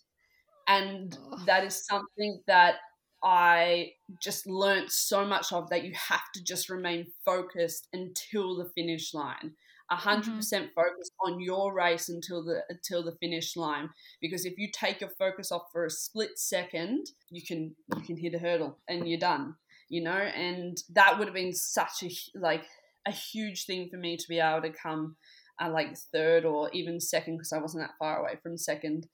And 0.69 1.17
that 1.47 1.65
is 1.65 1.87
something 1.87 2.41
that 2.47 2.77
I 3.23 3.93
just 4.21 4.47
learnt 4.47 4.91
so 4.91 5.25
much 5.25 5.53
of 5.53 5.71
that 5.71 5.85
you 5.85 5.93
have 5.95 6.33
to 6.35 6.43
just 6.43 6.69
remain 6.69 7.07
focused 7.25 7.89
until 7.93 8.57
the 8.57 8.71
finish 8.75 9.15
line. 9.15 9.53
100% 9.91 10.25
mm-hmm. 10.25 10.65
focus 10.75 11.11
on 11.21 11.41
your 11.41 11.75
race 11.75 12.09
until 12.09 12.43
the 12.43 12.63
until 12.71 13.03
the 13.03 13.17
finish 13.21 13.57
line 13.57 13.91
because 14.23 14.47
if 14.47 14.55
you 14.57 14.69
take 14.73 15.03
your 15.03 15.11
focus 15.19 15.53
off 15.53 15.65
for 15.71 15.85
a 15.85 15.91
split 15.91 16.39
second 16.39 17.05
you 17.31 17.43
can 17.47 17.75
you 17.97 18.03
can 18.03 18.17
hit 18.17 18.35
a 18.35 18.39
hurdle 18.39 18.79
and 18.89 19.07
you're 19.07 19.19
done 19.19 19.55
you 19.91 20.03
know 20.03 20.13
and 20.13 20.79
that 20.95 21.19
would 21.19 21.29
have 21.29 21.35
been 21.35 21.53
such 21.53 22.05
a 22.05 22.39
like 22.39 22.65
a 23.07 23.11
huge 23.11 23.67
thing 23.67 23.89
for 23.91 23.99
me 23.99 24.17
to 24.17 24.29
be 24.29 24.39
able 24.39 24.63
to 24.63 24.71
come 24.71 25.17
uh, 25.61 25.71
like 25.71 25.97
third 26.13 26.45
or 26.45 26.71
even 26.73 27.01
second 27.01 27.37
because 27.37 27.53
I 27.53 27.59
wasn't 27.59 27.85
that 27.85 27.99
far 27.99 28.21
away 28.21 28.39
from 28.43 28.57
second 28.57 29.07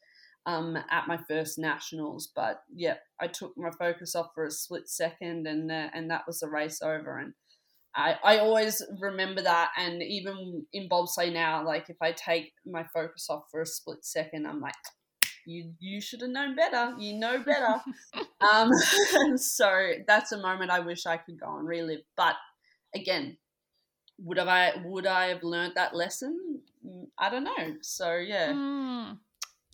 um, 0.47 0.77
at 0.91 1.07
my 1.07 1.17
first 1.17 1.59
nationals. 1.59 2.31
But 2.35 2.63
yeah, 2.75 2.97
I 3.21 3.27
took 3.27 3.57
my 3.57 3.71
focus 3.71 4.15
off 4.15 4.31
for 4.35 4.45
a 4.45 4.51
split 4.51 4.89
second, 4.89 5.47
and 5.47 5.71
uh, 5.71 5.89
and 5.93 6.11
that 6.11 6.27
was 6.27 6.41
the 6.41 6.49
race 6.49 6.81
over. 6.83 7.19
And 7.19 7.35
I 7.95 8.17
I 8.23 8.39
always 8.39 8.83
remember 9.01 9.43
that, 9.43 9.71
and 9.77 10.03
even 10.03 10.67
in 10.73 10.89
bobsleigh 10.89 11.33
now, 11.33 11.65
like 11.65 11.91
if 11.91 11.97
I 12.01 12.13
take 12.13 12.53
my 12.67 12.85
focus 12.95 13.27
off 13.31 13.45
for 13.51 13.61
a 13.61 13.67
split 13.67 14.05
second, 14.05 14.47
I'm 14.47 14.61
like. 14.61 14.75
You, 15.47 15.73
you 15.79 16.03
should 16.03 16.21
have 16.21 16.29
known 16.29 16.55
better. 16.57 16.95
You 16.99 17.15
know 17.15 17.43
better. 17.43 17.81
um, 18.53 18.71
so 19.39 19.93
that's 20.07 20.31
a 20.33 20.37
moment 20.37 20.71
I 20.71 20.81
wish 20.81 21.07
I 21.07 21.17
could 21.17 21.41
go 21.41 21.57
and 21.57 21.67
relive. 21.67 22.03
But 22.19 22.35
again, 22.95 23.39
would 24.19 24.37
have 24.37 24.49
I 24.49 24.73
would 24.85 25.07
I 25.07 25.29
have 25.29 25.43
learned 25.43 25.75
that 25.77 25.95
lesson? 25.95 26.61
Mm, 26.87 27.07
I 27.19 27.31
don't 27.31 27.45
know. 27.45 27.77
So 27.81 28.17
yeah. 28.17 28.53
Mm. 28.53 29.19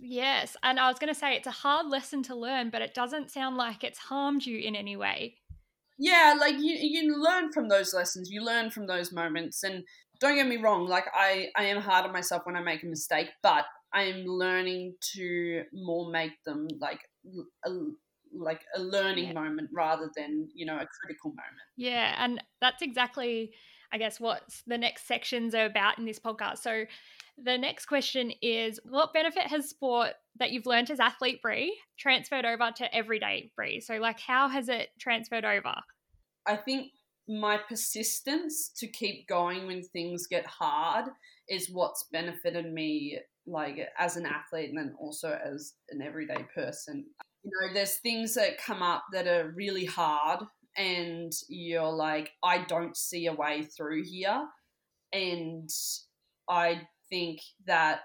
Yes, 0.06 0.54
and 0.62 0.78
I 0.78 0.88
was 0.88 0.98
going 0.98 1.12
to 1.12 1.18
say 1.18 1.34
it's 1.34 1.46
a 1.46 1.50
hard 1.50 1.86
lesson 1.86 2.22
to 2.24 2.34
learn, 2.34 2.68
but 2.68 2.82
it 2.82 2.92
doesn't 2.92 3.30
sound 3.30 3.56
like 3.56 3.82
it's 3.82 3.98
harmed 3.98 4.44
you 4.44 4.58
in 4.58 4.76
any 4.76 4.96
way. 4.96 5.36
Yeah, 5.98 6.36
like 6.38 6.56
you 6.58 6.74
you 6.74 7.16
learn 7.16 7.52
from 7.52 7.68
those 7.68 7.94
lessons. 7.94 8.30
You 8.30 8.44
learn 8.44 8.70
from 8.70 8.86
those 8.86 9.12
moments 9.12 9.62
and 9.62 9.82
don't 10.20 10.36
get 10.36 10.46
me 10.46 10.58
wrong, 10.58 10.86
like 10.86 11.06
I 11.14 11.48
I 11.56 11.64
am 11.64 11.80
hard 11.80 12.04
on 12.04 12.12
myself 12.12 12.42
when 12.44 12.56
I 12.56 12.60
make 12.60 12.82
a 12.82 12.86
mistake, 12.86 13.28
but 13.42 13.64
I 13.94 14.02
am 14.02 14.26
learning 14.26 14.96
to 15.14 15.62
more 15.72 16.10
make 16.10 16.32
them 16.44 16.68
like 16.80 17.00
a, 17.64 17.70
like 18.36 18.62
a 18.76 18.80
learning 18.80 19.28
yeah. 19.28 19.32
moment 19.32 19.70
rather 19.72 20.10
than, 20.16 20.48
you 20.52 20.66
know, 20.66 20.74
a 20.74 20.86
critical 21.00 21.30
moment. 21.30 21.68
Yeah, 21.76 22.14
and 22.18 22.42
that's 22.60 22.82
exactly 22.82 23.52
I 23.92 23.98
guess 23.98 24.18
what 24.18 24.42
the 24.66 24.76
next 24.76 25.06
sections 25.06 25.54
are 25.54 25.66
about 25.66 25.98
in 25.98 26.04
this 26.04 26.18
podcast. 26.18 26.58
So 26.58 26.84
the 27.36 27.58
next 27.58 27.86
question 27.86 28.32
is 28.42 28.78
what 28.84 29.12
benefit 29.12 29.44
has 29.44 29.68
sport 29.68 30.12
that 30.38 30.50
you've 30.50 30.66
learned 30.66 30.90
as 30.90 31.00
athlete 31.00 31.42
Bree 31.42 31.76
transferred 31.98 32.44
over 32.44 32.70
to 32.76 32.94
everyday 32.94 33.50
Bree? 33.56 33.80
So 33.80 33.96
like 33.98 34.20
how 34.20 34.48
has 34.48 34.68
it 34.68 34.90
transferred 34.98 35.44
over? 35.44 35.74
I 36.46 36.56
think 36.56 36.92
my 37.28 37.58
persistence 37.68 38.70
to 38.76 38.86
keep 38.86 39.26
going 39.28 39.66
when 39.66 39.82
things 39.82 40.26
get 40.26 40.46
hard 40.46 41.06
is 41.48 41.70
what's 41.70 42.06
benefited 42.12 42.72
me 42.72 43.18
like 43.46 43.78
as 43.98 44.16
an 44.16 44.26
athlete 44.26 44.70
and 44.70 44.78
then 44.78 44.94
also 44.98 45.38
as 45.44 45.74
an 45.90 46.02
everyday 46.02 46.44
person. 46.54 47.04
You 47.42 47.50
know, 47.50 47.74
there's 47.74 47.96
things 47.96 48.34
that 48.34 48.58
come 48.58 48.82
up 48.82 49.04
that 49.12 49.26
are 49.26 49.52
really 49.54 49.84
hard 49.84 50.40
and 50.76 51.32
you're 51.48 51.92
like, 51.92 52.30
I 52.42 52.64
don't 52.64 52.96
see 52.96 53.26
a 53.26 53.34
way 53.34 53.64
through 53.64 54.04
here. 54.04 54.46
And 55.12 55.70
I 56.48 56.82
think 57.08 57.40
that 57.66 58.00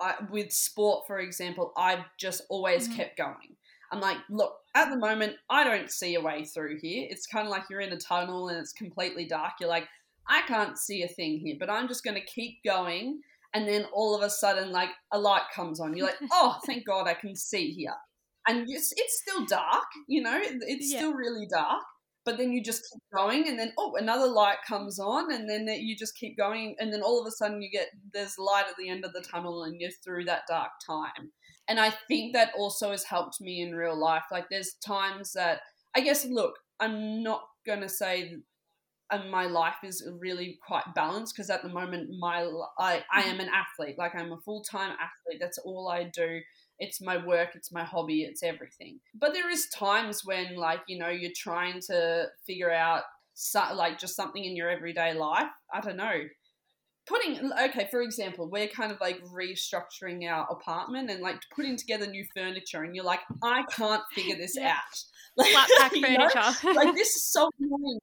I, 0.00 0.14
with 0.30 0.52
sport, 0.52 1.06
for 1.06 1.18
example, 1.18 1.72
I've 1.76 2.04
just 2.18 2.42
always 2.48 2.88
mm-hmm. 2.88 2.96
kept 2.96 3.18
going. 3.18 3.56
I'm 3.92 4.00
like, 4.00 4.18
look, 4.28 4.56
at 4.74 4.90
the 4.90 4.96
moment, 4.96 5.36
I 5.50 5.62
don't 5.62 5.90
see 5.90 6.14
a 6.16 6.20
way 6.20 6.44
through 6.44 6.78
here. 6.80 7.06
It's 7.08 7.26
kind 7.26 7.46
of 7.46 7.50
like 7.50 7.64
you're 7.70 7.80
in 7.80 7.92
a 7.92 7.98
tunnel 7.98 8.48
and 8.48 8.58
it's 8.58 8.72
completely 8.72 9.26
dark. 9.26 9.52
You're 9.60 9.68
like, 9.68 9.88
I 10.28 10.42
can't 10.42 10.78
see 10.78 11.02
a 11.02 11.08
thing 11.08 11.38
here, 11.38 11.56
but 11.58 11.70
I'm 11.70 11.86
just 11.86 12.02
going 12.02 12.16
to 12.16 12.26
keep 12.26 12.58
going. 12.64 13.20
And 13.52 13.68
then 13.68 13.86
all 13.92 14.16
of 14.16 14.22
a 14.22 14.30
sudden, 14.30 14.72
like 14.72 14.88
a 15.12 15.18
light 15.18 15.44
comes 15.54 15.78
on. 15.78 15.96
You're 15.96 16.06
like, 16.06 16.18
oh, 16.32 16.58
thank 16.66 16.84
God 16.84 17.06
I 17.06 17.14
can 17.14 17.36
see 17.36 17.70
here. 17.70 17.94
And 18.48 18.68
it's, 18.68 18.92
it's 18.96 19.20
still 19.22 19.46
dark, 19.46 19.86
you 20.08 20.22
know, 20.22 20.38
it's 20.42 20.92
yeah. 20.92 20.98
still 20.98 21.14
really 21.14 21.46
dark 21.50 21.82
but 22.24 22.38
then 22.38 22.52
you 22.52 22.62
just 22.62 22.82
keep 22.90 23.02
going 23.14 23.48
and 23.48 23.58
then 23.58 23.72
oh 23.78 23.94
another 23.96 24.26
light 24.26 24.58
comes 24.66 24.98
on 24.98 25.32
and 25.32 25.48
then 25.48 25.66
you 25.66 25.96
just 25.96 26.16
keep 26.16 26.36
going 26.36 26.74
and 26.78 26.92
then 26.92 27.02
all 27.02 27.20
of 27.20 27.26
a 27.26 27.30
sudden 27.30 27.62
you 27.62 27.70
get 27.70 27.88
there's 28.12 28.38
light 28.38 28.64
at 28.68 28.76
the 28.78 28.88
end 28.88 29.04
of 29.04 29.12
the 29.12 29.20
tunnel 29.20 29.64
and 29.64 29.80
you're 29.80 29.90
through 30.02 30.24
that 30.24 30.42
dark 30.48 30.72
time. 30.84 31.32
And 31.68 31.80
i 31.80 31.90
think 32.08 32.34
that 32.34 32.52
also 32.56 32.90
has 32.90 33.04
helped 33.04 33.40
me 33.40 33.62
in 33.62 33.74
real 33.74 33.98
life. 33.98 34.24
Like 34.30 34.46
there's 34.50 34.74
times 34.84 35.32
that 35.32 35.60
i 35.94 36.00
guess 36.00 36.24
look 36.24 36.54
i'm 36.80 37.22
not 37.22 37.42
going 37.66 37.80
to 37.80 37.88
say 37.88 38.36
and 39.10 39.24
um, 39.24 39.30
my 39.30 39.44
life 39.44 39.76
is 39.84 40.08
really 40.18 40.58
quite 40.66 40.94
balanced 40.94 41.34
because 41.36 41.50
at 41.50 41.62
the 41.62 41.68
moment 41.68 42.08
my 42.18 42.50
I, 42.78 43.04
I 43.12 43.22
am 43.24 43.38
an 43.38 43.50
athlete. 43.50 43.98
Like 43.98 44.14
i'm 44.14 44.32
a 44.32 44.40
full-time 44.40 44.92
athlete. 44.92 45.40
That's 45.40 45.58
all 45.58 45.88
i 45.88 46.04
do 46.04 46.40
it's 46.78 47.00
my 47.00 47.24
work 47.24 47.50
it's 47.54 47.72
my 47.72 47.84
hobby 47.84 48.22
it's 48.22 48.42
everything. 48.42 49.00
But 49.14 49.32
there 49.32 49.50
is 49.50 49.68
times 49.68 50.24
when 50.24 50.56
like 50.56 50.80
you 50.88 50.98
know 50.98 51.08
you're 51.08 51.32
trying 51.36 51.80
to 51.88 52.26
figure 52.46 52.70
out 52.70 53.02
so, 53.34 53.62
like 53.74 53.98
just 53.98 54.16
something 54.16 54.44
in 54.44 54.54
your 54.56 54.68
everyday 54.68 55.14
life 55.14 55.50
i 55.72 55.80
don't 55.80 55.96
know. 55.96 56.22
Putting 57.06 57.52
okay 57.52 57.88
for 57.90 58.00
example 58.00 58.48
we're 58.48 58.68
kind 58.68 58.90
of 58.90 59.00
like 59.00 59.20
restructuring 59.24 60.28
our 60.30 60.46
apartment 60.50 61.10
and 61.10 61.20
like 61.20 61.36
putting 61.54 61.76
together 61.76 62.06
new 62.06 62.24
furniture 62.34 62.82
and 62.82 62.94
you're 62.96 63.04
like 63.04 63.20
i 63.42 63.62
can't 63.70 64.02
figure 64.14 64.36
this 64.36 64.56
yeah. 64.58 64.70
out. 64.72 65.04
Like, 65.36 65.50
flat 65.52 65.68
pack 65.78 65.92
furniture. 65.92 66.74
Like 66.74 66.94
this 66.94 67.14
is 67.16 67.26
so 67.26 67.50
annoying 67.60 67.98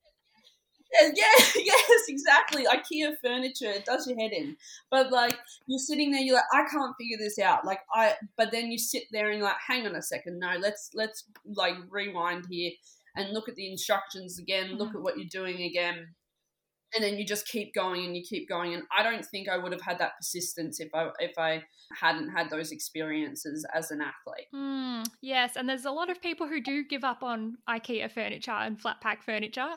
yeah, 1.01 1.11
yes, 1.55 2.01
exactly. 2.07 2.65
IKEA 2.65 3.15
furniture, 3.23 3.69
it 3.69 3.85
does 3.85 4.07
your 4.07 4.19
head 4.19 4.31
in. 4.31 4.55
But 4.89 5.11
like 5.11 5.37
you're 5.67 5.79
sitting 5.79 6.11
there, 6.11 6.21
you're 6.21 6.35
like, 6.35 6.43
I 6.53 6.65
can't 6.69 6.95
figure 6.99 7.17
this 7.17 7.39
out. 7.39 7.65
Like 7.65 7.79
I, 7.93 8.13
but 8.37 8.51
then 8.51 8.71
you 8.71 8.77
sit 8.77 9.03
there 9.11 9.31
and 9.31 9.41
like, 9.41 9.55
hang 9.65 9.85
on 9.87 9.95
a 9.95 10.01
second, 10.01 10.39
no, 10.39 10.55
let's 10.59 10.91
let's 10.93 11.25
like 11.55 11.75
rewind 11.89 12.45
here 12.49 12.71
and 13.15 13.33
look 13.33 13.49
at 13.49 13.55
the 13.55 13.69
instructions 13.69 14.39
again, 14.39 14.69
mm-hmm. 14.69 14.77
look 14.77 14.95
at 14.95 15.01
what 15.01 15.17
you're 15.17 15.27
doing 15.27 15.63
again, 15.63 16.07
and 16.95 17.03
then 17.03 17.17
you 17.17 17.25
just 17.25 17.47
keep 17.47 17.73
going 17.73 18.05
and 18.05 18.15
you 18.15 18.23
keep 18.23 18.47
going 18.47 18.73
and 18.73 18.83
i 18.95 19.03
don't 19.03 19.25
think 19.25 19.47
i 19.49 19.57
would 19.57 19.71
have 19.71 19.81
had 19.81 19.99
that 19.99 20.15
persistence 20.17 20.79
if 20.79 20.89
i 20.93 21.09
if 21.19 21.37
i 21.37 21.61
hadn't 21.99 22.29
had 22.29 22.49
those 22.49 22.71
experiences 22.71 23.65
as 23.73 23.91
an 23.91 24.01
athlete. 24.01 24.47
Mm, 24.53 25.05
yes 25.21 25.55
and 25.55 25.67
there's 25.67 25.85
a 25.85 25.91
lot 25.91 26.09
of 26.09 26.21
people 26.21 26.47
who 26.47 26.61
do 26.61 26.83
give 26.83 27.03
up 27.03 27.23
on 27.23 27.57
ikea 27.69 28.11
furniture 28.11 28.51
and 28.51 28.79
flat 28.79 29.01
pack 29.01 29.23
furniture. 29.23 29.69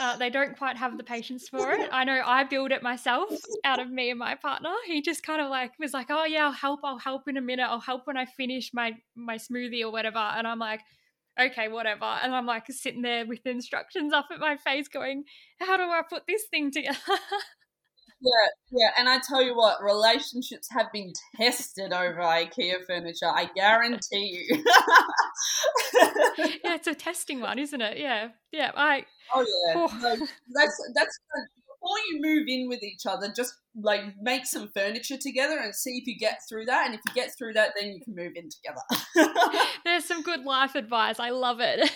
Uh, 0.00 0.16
they 0.16 0.30
don't 0.30 0.56
quite 0.56 0.76
have 0.76 0.96
the 0.96 1.02
patience 1.02 1.48
for 1.48 1.72
it. 1.72 1.88
I 1.92 2.04
know 2.04 2.22
i 2.24 2.44
build 2.44 2.70
it 2.70 2.84
myself 2.84 3.30
out 3.64 3.80
of 3.80 3.90
me 3.90 4.10
and 4.10 4.18
my 4.18 4.36
partner. 4.36 4.70
He 4.86 5.02
just 5.02 5.24
kind 5.24 5.40
of 5.40 5.50
like 5.50 5.72
was 5.80 5.92
like 5.92 6.06
oh 6.08 6.24
yeah 6.24 6.44
i'll 6.44 6.52
help 6.52 6.80
i'll 6.84 6.98
help 6.98 7.26
in 7.26 7.36
a 7.36 7.40
minute. 7.40 7.66
I'll 7.68 7.80
help 7.80 8.06
when 8.06 8.16
i 8.16 8.24
finish 8.24 8.72
my 8.72 8.92
my 9.16 9.36
smoothie 9.36 9.82
or 9.82 9.90
whatever. 9.90 10.18
And 10.18 10.46
i'm 10.46 10.60
like 10.60 10.82
okay, 11.38 11.68
whatever. 11.68 12.04
And 12.04 12.34
I'm 12.34 12.46
like 12.46 12.64
sitting 12.70 13.02
there 13.02 13.26
with 13.26 13.46
instructions 13.46 14.12
up 14.12 14.26
at 14.32 14.40
my 14.40 14.56
face 14.56 14.88
going, 14.88 15.24
how 15.60 15.76
do 15.76 15.84
I 15.84 16.02
put 16.08 16.24
this 16.26 16.44
thing 16.50 16.70
together? 16.70 16.98
yeah, 18.20 18.48
yeah. 18.70 18.90
And 18.98 19.08
I 19.08 19.18
tell 19.26 19.42
you 19.42 19.56
what, 19.56 19.82
relationships 19.82 20.68
have 20.76 20.92
been 20.92 21.12
tested 21.36 21.92
over 21.92 22.20
IKEA 22.20 22.84
furniture. 22.86 23.26
I 23.26 23.48
guarantee 23.54 24.46
you. 24.48 24.64
yeah, 26.64 26.74
it's 26.74 26.86
a 26.86 26.94
testing 26.94 27.40
one, 27.40 27.58
isn't 27.58 27.80
it? 27.80 27.98
Yeah, 27.98 28.28
yeah. 28.52 28.72
I. 28.74 29.04
Oh 29.34 29.40
yeah, 29.40 29.74
oh. 29.76 29.98
No, 30.00 30.26
that's 30.54 30.90
that's 30.94 31.20
before 31.80 31.98
you 32.10 32.20
move 32.20 32.44
in 32.48 32.68
with 32.68 32.82
each 32.82 33.06
other, 33.06 33.32
just 33.34 33.54
like 33.80 34.00
make 34.20 34.46
some 34.46 34.68
furniture 34.74 35.16
together 35.16 35.58
and 35.58 35.74
see 35.74 35.98
if 35.98 36.06
you 36.06 36.16
get 36.18 36.40
through 36.48 36.64
that. 36.66 36.86
And 36.86 36.94
if 36.94 37.00
you 37.06 37.14
get 37.14 37.30
through 37.36 37.52
that, 37.54 37.72
then 37.78 37.90
you 37.92 38.00
can 38.00 38.14
move 38.14 38.32
in 38.34 38.48
together. 38.50 39.32
There's 39.84 40.04
some 40.04 40.22
good 40.22 40.44
life 40.44 40.74
advice. 40.74 41.20
I 41.20 41.30
love 41.30 41.58
it. 41.60 41.90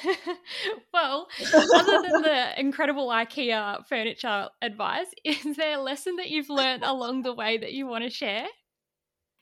well, 0.95 1.29
other 1.55 2.03
than 2.03 2.23
the 2.23 2.61
incredible 2.61 3.09
IKEA 3.09 3.87
furniture 3.89 4.49
advice, 4.61 5.09
is 5.25 5.57
there 5.57 5.79
a 5.79 5.83
lesson 5.83 6.17
that 6.17 6.31
you've 6.31 6.51
learned 6.51 6.85
along 6.85 7.23
the 7.23 7.35
way 7.35 7.59
that 7.59 7.73
you 7.73 7.87
want 7.87 8.05
to 8.05 8.11
share? 8.11 8.47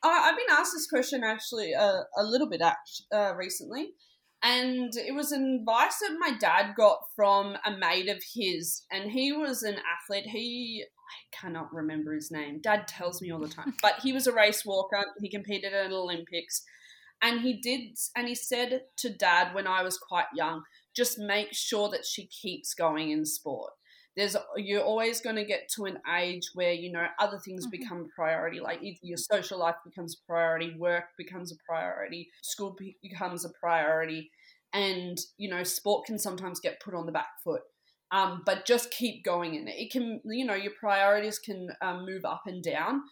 I've 0.03 0.37
been 0.37 0.47
asked 0.51 0.73
this 0.73 0.89
question 0.89 1.23
actually 1.23 1.75
uh, 1.75 2.01
a 2.17 2.25
little 2.25 2.49
bit 2.49 2.63
uh, 3.13 3.35
recently 3.37 3.91
and 4.43 4.93
it 4.97 5.15
was 5.15 5.33
advice 5.33 5.99
that 6.01 6.17
my 6.19 6.33
dad 6.39 6.75
got 6.75 7.01
from 7.15 7.57
a 7.65 7.71
mate 7.71 8.09
of 8.09 8.23
his 8.35 8.83
and 8.91 9.11
he 9.11 9.33
was 9.33 9.63
an 9.63 9.77
athlete. 9.77 10.27
He 10.27 10.85
i 10.85 11.37
cannot 11.37 11.73
remember 11.73 12.15
his 12.15 12.31
name. 12.31 12.61
Dad 12.61 12.87
tells 12.87 13.21
me 13.21 13.31
all 13.31 13.41
the 13.41 13.49
time. 13.49 13.75
But 13.83 14.01
he 14.03 14.13
was 14.13 14.27
a 14.27 14.33
race 14.33 14.65
walker. 14.65 15.05
He 15.21 15.29
competed 15.29 15.75
at 15.75 15.93
olympics. 15.93 16.63
And 17.23 17.41
he 17.41 17.61
did, 17.61 17.99
and 18.17 18.29
he 18.29 18.35
said 18.35 18.83
to 18.99 19.11
dad 19.11 19.55
when 19.55 19.67
I 19.67 19.83
was 19.83 19.99
quite 19.99 20.27
young, 20.35 20.63
just 20.97 21.19
make 21.19 21.53
sure 21.53 21.91
that 21.91 22.07
she 22.07 22.27
keeps 22.27 22.73
going 22.73 23.11
in 23.11 23.27
sport. 23.27 23.73
There's 24.21 24.37
you're 24.57 24.83
always 24.83 25.23
going 25.23 25.37
to 25.37 25.45
get 25.45 25.71
to 25.77 25.87
an 25.87 25.97
age 26.15 26.51
where 26.53 26.73
you 26.73 26.93
know 26.93 27.07
other 27.19 27.39
things 27.39 27.65
mm-hmm. 27.65 27.81
become 27.81 28.01
a 28.01 28.15
priority, 28.15 28.61
like 28.61 28.81
your 29.01 29.17
social 29.17 29.59
life 29.59 29.77
becomes 29.83 30.15
a 30.15 30.27
priority, 30.31 30.75
work 30.79 31.05
becomes 31.17 31.53
a 31.53 31.57
priority, 31.67 32.29
school 32.43 32.77
becomes 33.03 33.47
a 33.47 33.51
priority, 33.59 34.31
and 34.75 35.19
you 35.39 35.49
know 35.49 35.63
sport 35.63 36.05
can 36.05 36.19
sometimes 36.19 36.61
get 36.61 36.81
put 36.81 36.95
on 36.95 37.07
the 37.07 37.13
back 37.13 37.29
foot. 37.43 37.63
Um, 38.13 38.43
but 38.45 38.67
just 38.67 38.91
keep 38.91 39.25
going 39.25 39.55
in 39.55 39.69
it. 39.69 39.77
It 39.79 39.93
can, 39.93 40.21
you 40.25 40.45
know, 40.45 40.55
your 40.55 40.73
priorities 40.79 41.39
can 41.39 41.69
um, 41.81 42.05
move 42.05 42.25
up 42.25 42.43
and 42.45 42.61
down, 42.61 43.03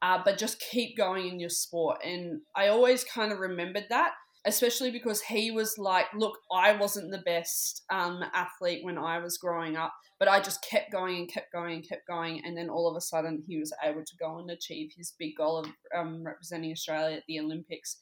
uh, 0.00 0.22
but 0.24 0.38
just 0.38 0.58
keep 0.72 0.96
going 0.96 1.28
in 1.28 1.38
your 1.38 1.50
sport. 1.50 1.98
And 2.02 2.40
I 2.56 2.68
always 2.68 3.04
kind 3.04 3.32
of 3.32 3.38
remembered 3.38 3.84
that 3.90 4.12
especially 4.46 4.92
because 4.92 5.20
he 5.20 5.50
was 5.50 5.76
like, 5.76 6.06
look, 6.14 6.38
I 6.52 6.72
wasn't 6.72 7.10
the 7.10 7.18
best 7.18 7.82
um, 7.90 8.22
athlete 8.32 8.84
when 8.84 8.96
I 8.96 9.18
was 9.18 9.38
growing 9.38 9.76
up, 9.76 9.92
but 10.20 10.28
I 10.28 10.40
just 10.40 10.64
kept 10.64 10.92
going 10.92 11.16
and 11.16 11.28
kept 11.28 11.52
going 11.52 11.74
and 11.74 11.88
kept 11.88 12.06
going. 12.06 12.40
And 12.44 12.56
then 12.56 12.70
all 12.70 12.88
of 12.88 12.96
a 12.96 13.00
sudden, 13.00 13.42
he 13.46 13.58
was 13.58 13.74
able 13.82 14.04
to 14.04 14.16
go 14.18 14.38
and 14.38 14.50
achieve 14.50 14.92
his 14.96 15.14
big 15.18 15.36
goal 15.36 15.58
of 15.58 15.66
um, 15.94 16.22
representing 16.24 16.70
Australia 16.70 17.16
at 17.16 17.24
the 17.26 17.40
Olympics. 17.40 17.98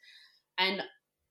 And 0.58 0.82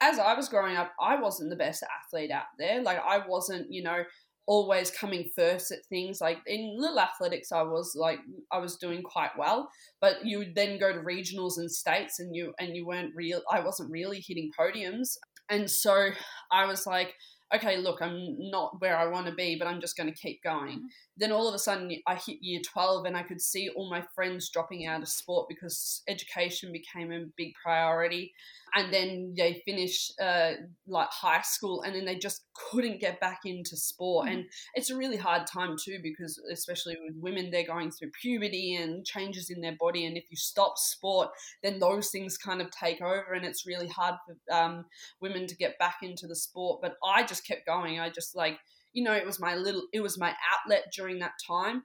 as 0.01 0.17
I 0.17 0.33
was 0.33 0.49
growing 0.49 0.75
up, 0.75 0.91
I 0.99 1.21
wasn't 1.21 1.51
the 1.51 1.55
best 1.55 1.83
athlete 1.83 2.31
out 2.31 2.45
there. 2.57 2.81
Like, 2.81 2.97
I 2.97 3.21
wasn't, 3.25 3.67
you 3.69 3.83
know, 3.83 4.03
always 4.45 4.91
coming 4.91 5.29
first 5.35 5.71
at 5.71 5.85
things 5.87 6.19
like 6.19 6.37
in 6.47 6.75
little 6.77 6.99
athletics 6.99 7.51
i 7.51 7.61
was 7.61 7.95
like 7.95 8.19
i 8.51 8.57
was 8.57 8.75
doing 8.77 9.01
quite 9.01 9.31
well 9.37 9.69
but 10.01 10.25
you 10.25 10.37
would 10.37 10.53
then 10.53 10.77
go 10.77 10.91
to 10.91 10.99
regionals 10.99 11.57
and 11.57 11.71
states 11.71 12.19
and 12.19 12.35
you 12.35 12.53
and 12.59 12.75
you 12.75 12.85
weren't 12.85 13.15
real 13.15 13.41
i 13.51 13.59
wasn't 13.59 13.89
really 13.89 14.23
hitting 14.27 14.51
podiums 14.59 15.17
and 15.49 15.69
so 15.69 16.09
i 16.51 16.65
was 16.65 16.85
like 16.85 17.13
okay, 17.53 17.77
look, 17.77 18.01
I'm 18.01 18.35
not 18.39 18.81
where 18.81 18.97
I 18.97 19.07
want 19.07 19.27
to 19.27 19.33
be, 19.33 19.55
but 19.57 19.67
I'm 19.67 19.79
just 19.79 19.95
going 19.95 20.11
to 20.11 20.19
keep 20.19 20.41
going. 20.43 20.77
Mm-hmm. 20.77 20.87
Then 21.17 21.31
all 21.31 21.47
of 21.47 21.53
a 21.53 21.59
sudden, 21.59 21.91
I 22.07 22.15
hit 22.15 22.37
year 22.41 22.61
12 22.65 23.05
and 23.05 23.15
I 23.15 23.23
could 23.23 23.41
see 23.41 23.69
all 23.69 23.89
my 23.89 24.03
friends 24.15 24.49
dropping 24.49 24.87
out 24.87 25.01
of 25.01 25.07
sport 25.07 25.47
because 25.47 26.01
education 26.07 26.71
became 26.71 27.11
a 27.11 27.25
big 27.37 27.53
priority. 27.63 28.33
And 28.75 28.91
then 28.91 29.35
they 29.37 29.61
finish 29.65 30.11
uh, 30.19 30.53
like 30.87 31.09
high 31.09 31.41
school 31.41 31.83
and 31.83 31.95
then 31.95 32.05
they 32.05 32.17
just 32.17 32.45
couldn't 32.55 32.99
get 32.99 33.19
back 33.19 33.41
into 33.45 33.77
sport. 33.77 34.25
Mm-hmm. 34.25 34.35
And 34.35 34.45
it's 34.73 34.89
a 34.89 34.97
really 34.97 35.17
hard 35.17 35.45
time 35.45 35.75
too 35.77 35.99
because, 36.01 36.41
especially 36.51 36.97
with 37.05 37.15
women, 37.21 37.51
they're 37.51 37.67
going 37.67 37.91
through 37.91 38.09
puberty 38.19 38.75
and 38.75 39.05
changes 39.05 39.51
in 39.51 39.61
their 39.61 39.75
body. 39.79 40.05
And 40.05 40.17
if 40.17 40.25
you 40.31 40.37
stop 40.37 40.77
sport, 40.77 41.29
then 41.61 41.79
those 41.79 42.09
things 42.09 42.37
kind 42.37 42.61
of 42.61 42.71
take 42.71 43.01
over 43.01 43.33
and 43.33 43.45
it's 43.45 43.67
really 43.67 43.87
hard 43.87 44.15
for 44.25 44.55
um, 44.55 44.85
women 45.21 45.45
to 45.47 45.55
get 45.55 45.77
back 45.77 45.97
into 46.01 46.25
the 46.25 46.35
sport. 46.35 46.81
But 46.81 46.95
I 47.03 47.23
just 47.23 47.45
kept 47.45 47.67
going. 47.67 47.99
I 47.99 48.09
just 48.09 48.35
like, 48.35 48.57
you 48.91 49.03
know, 49.03 49.13
it 49.13 49.25
was 49.25 49.39
my 49.39 49.55
little, 49.55 49.83
it 49.93 50.01
was 50.01 50.17
my 50.17 50.33
outlet 50.51 50.91
during 50.95 51.19
that 51.19 51.33
time. 51.45 51.83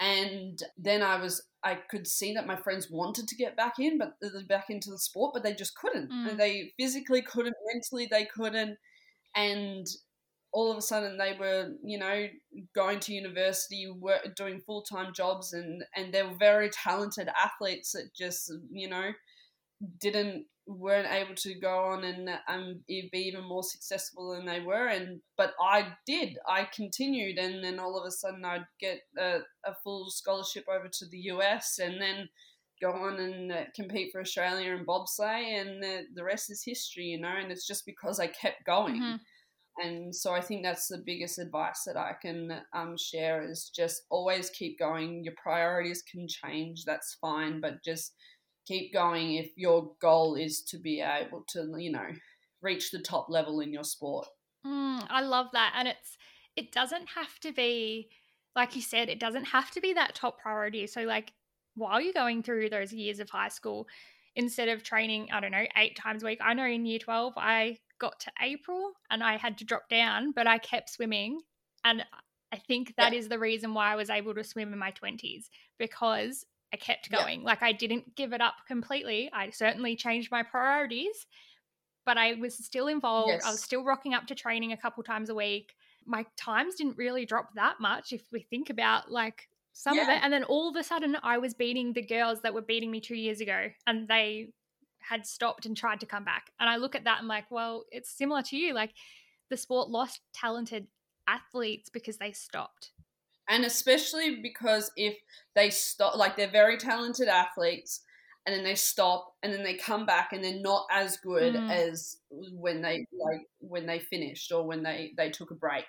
And 0.00 0.60
then 0.76 1.02
I 1.02 1.20
was, 1.20 1.42
I 1.66 1.74
could 1.74 2.06
see 2.06 2.32
that 2.34 2.46
my 2.46 2.54
friends 2.54 2.88
wanted 2.88 3.26
to 3.26 3.34
get 3.34 3.56
back 3.56 3.80
in, 3.80 3.98
but 3.98 4.14
back 4.46 4.66
into 4.70 4.88
the 4.88 5.00
sport, 5.00 5.34
but 5.34 5.42
they 5.42 5.52
just 5.52 5.76
couldn't. 5.76 6.12
Mm. 6.12 6.30
And 6.30 6.38
they 6.38 6.72
physically 6.78 7.22
couldn't, 7.22 7.56
mentally 7.72 8.06
they 8.08 8.24
couldn't. 8.24 8.78
And 9.34 9.84
all 10.52 10.70
of 10.70 10.78
a 10.78 10.80
sudden 10.80 11.18
they 11.18 11.36
were, 11.36 11.72
you 11.82 11.98
know, 11.98 12.28
going 12.72 13.00
to 13.00 13.12
university, 13.12 13.90
work, 13.90 14.36
doing 14.36 14.60
full 14.60 14.82
time 14.82 15.12
jobs, 15.12 15.52
and 15.52 15.82
and 15.96 16.14
they 16.14 16.22
were 16.22 16.36
very 16.38 16.70
talented 16.70 17.28
athletes 17.36 17.92
that 17.92 18.10
just, 18.16 18.52
you 18.70 18.88
know, 18.88 19.10
didn't 20.00 20.46
weren't 20.66 21.12
able 21.12 21.34
to 21.34 21.54
go 21.54 21.90
on 21.92 22.02
and 22.04 22.28
um, 22.48 22.80
be 22.88 23.08
even 23.14 23.44
more 23.44 23.62
successful 23.62 24.32
than 24.32 24.44
they 24.46 24.60
were 24.60 24.88
and 24.88 25.20
but 25.36 25.54
I 25.60 25.92
did. 26.06 26.38
I 26.48 26.68
continued 26.74 27.38
and 27.38 27.62
then 27.62 27.78
all 27.78 27.96
of 27.96 28.06
a 28.06 28.10
sudden 28.10 28.44
I'd 28.44 28.66
get 28.80 29.00
a, 29.16 29.38
a 29.64 29.74
full 29.84 30.10
scholarship 30.10 30.64
over 30.68 30.88
to 30.88 31.08
the 31.08 31.18
US 31.18 31.78
and 31.78 32.00
then 32.00 32.28
go 32.80 32.90
on 32.90 33.20
and 33.20 33.52
uh, 33.52 33.64
compete 33.74 34.10
for 34.10 34.20
Australia 34.20 34.72
in 34.72 34.84
bobsleigh 34.84 35.60
and 35.60 35.82
the, 35.82 36.02
the 36.14 36.24
rest 36.24 36.50
is 36.50 36.62
history 36.64 37.04
you 37.04 37.20
know 37.20 37.32
and 37.40 37.52
it's 37.52 37.66
just 37.66 37.86
because 37.86 38.18
I 38.18 38.26
kept 38.26 38.66
going. 38.66 39.00
Mm-hmm. 39.00 39.86
and 39.86 40.14
so 40.14 40.32
I 40.32 40.40
think 40.40 40.64
that's 40.64 40.88
the 40.88 41.02
biggest 41.06 41.38
advice 41.38 41.84
that 41.86 41.96
I 41.96 42.14
can 42.20 42.60
um, 42.74 42.96
share 42.98 43.48
is 43.48 43.70
just 43.74 44.02
always 44.10 44.50
keep 44.50 44.80
going. 44.80 45.22
Your 45.22 45.34
priorities 45.40 46.02
can 46.10 46.26
change 46.26 46.84
that's 46.84 47.18
fine 47.20 47.60
but 47.60 47.84
just 47.84 48.14
keep 48.66 48.92
going 48.92 49.34
if 49.34 49.50
your 49.56 49.92
goal 50.00 50.34
is 50.34 50.62
to 50.62 50.78
be 50.78 51.00
able 51.00 51.44
to, 51.48 51.74
you 51.78 51.92
know, 51.92 52.06
reach 52.62 52.90
the 52.90 52.98
top 52.98 53.28
level 53.28 53.60
in 53.60 53.72
your 53.72 53.84
sport. 53.84 54.26
Mm, 54.66 55.06
I 55.08 55.20
love 55.22 55.46
that. 55.52 55.74
And 55.76 55.88
it's, 55.88 56.16
it 56.56 56.72
doesn't 56.72 57.08
have 57.14 57.38
to 57.40 57.52
be, 57.52 58.08
like 58.54 58.74
you 58.74 58.82
said, 58.82 59.08
it 59.08 59.20
doesn't 59.20 59.44
have 59.44 59.70
to 59.72 59.80
be 59.80 59.92
that 59.92 60.14
top 60.14 60.40
priority. 60.40 60.86
So, 60.86 61.02
like, 61.02 61.32
while 61.74 62.00
you're 62.00 62.12
going 62.12 62.42
through 62.42 62.70
those 62.70 62.92
years 62.92 63.20
of 63.20 63.30
high 63.30 63.48
school, 63.48 63.86
instead 64.34 64.68
of 64.68 64.82
training, 64.82 65.28
I 65.32 65.40
don't 65.40 65.52
know, 65.52 65.66
eight 65.76 65.96
times 65.96 66.22
a 66.22 66.26
week, 66.26 66.40
I 66.42 66.54
know 66.54 66.66
in 66.66 66.86
year 66.86 66.98
12, 66.98 67.34
I 67.36 67.78
got 67.98 68.18
to 68.20 68.32
April 68.42 68.92
and 69.10 69.22
I 69.22 69.36
had 69.36 69.58
to 69.58 69.64
drop 69.64 69.88
down, 69.88 70.32
but 70.32 70.46
I 70.46 70.58
kept 70.58 70.90
swimming. 70.90 71.40
And 71.84 72.04
I 72.52 72.56
think 72.56 72.94
that 72.96 73.12
yeah. 73.12 73.18
is 73.18 73.28
the 73.28 73.38
reason 73.38 73.74
why 73.74 73.92
I 73.92 73.96
was 73.96 74.10
able 74.10 74.34
to 74.34 74.44
swim 74.44 74.72
in 74.72 74.78
my 74.78 74.92
20s 74.92 75.44
because 75.78 76.44
I 76.72 76.76
kept 76.76 77.10
going. 77.10 77.42
Like 77.42 77.62
I 77.62 77.72
didn't 77.72 78.16
give 78.16 78.32
it 78.32 78.40
up 78.40 78.54
completely. 78.66 79.30
I 79.32 79.50
certainly 79.50 79.96
changed 79.96 80.30
my 80.30 80.42
priorities, 80.42 81.26
but 82.04 82.18
I 82.18 82.34
was 82.34 82.56
still 82.56 82.88
involved. 82.88 83.30
Yes. 83.30 83.46
I 83.46 83.50
was 83.50 83.62
still 83.62 83.84
rocking 83.84 84.14
up 84.14 84.26
to 84.26 84.34
training 84.34 84.72
a 84.72 84.76
couple 84.76 85.02
times 85.02 85.30
a 85.30 85.34
week. 85.34 85.74
My 86.04 86.26
times 86.36 86.74
didn't 86.74 86.98
really 86.98 87.24
drop 87.24 87.50
that 87.54 87.80
much 87.80 88.12
if 88.12 88.22
we 88.32 88.40
think 88.40 88.70
about 88.70 89.10
like 89.10 89.48
some 89.72 89.96
yeah. 89.96 90.02
of 90.02 90.08
it. 90.08 90.20
And 90.22 90.32
then 90.32 90.44
all 90.44 90.68
of 90.68 90.76
a 90.76 90.82
sudden 90.82 91.16
I 91.22 91.38
was 91.38 91.54
beating 91.54 91.92
the 91.92 92.02
girls 92.02 92.42
that 92.42 92.54
were 92.54 92.62
beating 92.62 92.90
me 92.90 93.00
2 93.00 93.14
years 93.14 93.40
ago 93.40 93.68
and 93.86 94.08
they 94.08 94.48
had 94.98 95.24
stopped 95.24 95.66
and 95.66 95.76
tried 95.76 96.00
to 96.00 96.06
come 96.06 96.24
back. 96.24 96.50
And 96.58 96.68
I 96.68 96.76
look 96.76 96.94
at 96.94 97.04
that 97.04 97.20
and 97.20 97.28
like, 97.28 97.50
well, 97.50 97.84
it's 97.92 98.10
similar 98.10 98.42
to 98.42 98.56
you. 98.56 98.74
Like 98.74 98.92
the 99.50 99.56
sport 99.56 99.88
lost 99.88 100.20
talented 100.34 100.88
athletes 101.28 101.90
because 101.90 102.18
they 102.18 102.32
stopped 102.32 102.90
and 103.48 103.64
especially 103.64 104.40
because 104.42 104.90
if 104.96 105.16
they 105.54 105.70
stop 105.70 106.16
like 106.16 106.36
they're 106.36 106.50
very 106.50 106.76
talented 106.76 107.28
athletes 107.28 108.02
and 108.46 108.54
then 108.54 108.62
they 108.62 108.76
stop 108.76 109.34
and 109.42 109.52
then 109.52 109.64
they 109.64 109.74
come 109.74 110.06
back 110.06 110.32
and 110.32 110.42
they're 110.42 110.60
not 110.60 110.86
as 110.90 111.16
good 111.16 111.54
mm. 111.54 111.70
as 111.70 112.18
when 112.30 112.80
they 112.80 113.06
like 113.12 113.42
when 113.58 113.86
they 113.86 113.98
finished 113.98 114.52
or 114.52 114.64
when 114.64 114.84
they 114.84 115.12
they 115.16 115.30
took 115.30 115.50
a 115.50 115.54
break. 115.54 115.84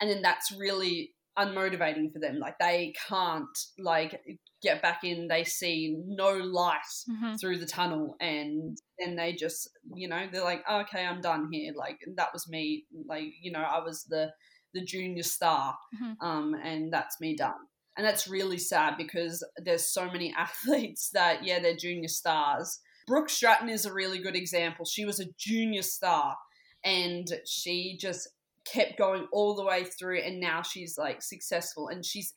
And 0.00 0.08
then 0.08 0.22
that's 0.22 0.52
really 0.52 1.14
unmotivating 1.36 2.12
for 2.12 2.20
them. 2.20 2.38
Like 2.38 2.58
they 2.60 2.94
can't 3.08 3.58
like 3.78 4.20
get 4.62 4.82
back 4.82 5.02
in. 5.02 5.26
They 5.26 5.42
see 5.42 5.96
no 6.06 6.30
light 6.30 6.78
mm-hmm. 7.10 7.34
through 7.36 7.58
the 7.58 7.66
tunnel 7.66 8.16
and 8.20 8.78
then 9.00 9.16
they 9.16 9.32
just 9.32 9.68
you 9.94 10.08
know 10.08 10.28
they're 10.30 10.44
like 10.44 10.62
oh, 10.68 10.82
okay 10.82 11.04
i'm 11.04 11.20
done 11.20 11.48
here. 11.50 11.72
Like 11.76 11.98
that 12.16 12.32
was 12.32 12.48
me. 12.48 12.84
Like 13.06 13.32
you 13.40 13.50
know 13.50 13.62
i 13.62 13.80
was 13.80 14.04
the 14.04 14.30
the 14.76 14.84
junior 14.84 15.22
star, 15.22 15.76
mm-hmm. 15.94 16.26
um, 16.26 16.54
and 16.62 16.92
that's 16.92 17.20
me 17.20 17.34
done. 17.34 17.54
And 17.96 18.06
that's 18.06 18.28
really 18.28 18.58
sad 18.58 18.96
because 18.98 19.44
there's 19.56 19.86
so 19.86 20.10
many 20.10 20.34
athletes 20.38 21.10
that, 21.14 21.44
yeah, 21.44 21.58
they're 21.58 21.76
junior 21.76 22.08
stars. 22.08 22.78
Brooke 23.06 23.30
Stratton 23.30 23.68
is 23.68 23.86
a 23.86 23.92
really 23.92 24.18
good 24.18 24.36
example. 24.36 24.84
She 24.84 25.04
was 25.04 25.20
a 25.20 25.32
junior 25.38 25.82
star 25.82 26.36
and 26.84 27.26
she 27.46 27.96
just 28.00 28.28
kept 28.64 28.98
going 28.98 29.26
all 29.32 29.54
the 29.54 29.64
way 29.64 29.84
through 29.84 30.20
and 30.20 30.40
now 30.40 30.60
she's 30.60 30.98
like 30.98 31.22
successful 31.22 31.86
and 31.86 32.04
she's 32.04 32.34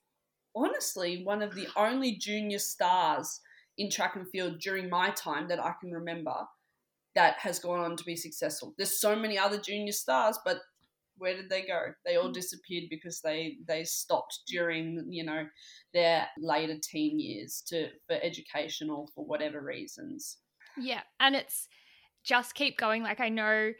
honestly 0.55 1.23
one 1.23 1.41
of 1.41 1.55
the 1.55 1.67
only 1.75 2.15
junior 2.17 2.59
stars 2.59 3.41
in 3.79 3.89
track 3.89 4.15
and 4.15 4.29
field 4.29 4.59
during 4.59 4.89
my 4.89 5.09
time 5.11 5.47
that 5.47 5.63
I 5.63 5.73
can 5.81 5.91
remember 5.91 6.35
that 7.15 7.37
has 7.39 7.59
gone 7.59 7.79
on 7.79 7.95
to 7.97 8.03
be 8.03 8.15
successful. 8.15 8.73
There's 8.77 8.99
so 8.99 9.15
many 9.15 9.37
other 9.37 9.59
junior 9.59 9.91
stars, 9.91 10.37
but 10.45 10.59
where 11.19 11.35
did 11.35 11.49
they 11.49 11.61
go? 11.61 11.79
They 12.05 12.15
all 12.15 12.29
mm. 12.29 12.33
disappeared 12.33 12.85
because 12.89 13.21
they 13.21 13.57
they 13.67 13.83
stopped 13.83 14.39
during 14.47 15.05
you 15.09 15.23
know 15.23 15.45
their 15.93 16.27
later 16.39 16.77
teen 16.81 17.19
years 17.19 17.63
to 17.67 17.89
for 18.07 18.17
education 18.21 18.89
or 18.89 19.05
for 19.13 19.25
whatever 19.25 19.61
reasons. 19.61 20.37
Yeah, 20.77 21.01
and 21.19 21.35
it's 21.35 21.67
just 22.23 22.55
keep 22.55 22.77
going. 22.77 23.03
Like 23.03 23.19
I 23.19 23.29
know 23.29 23.71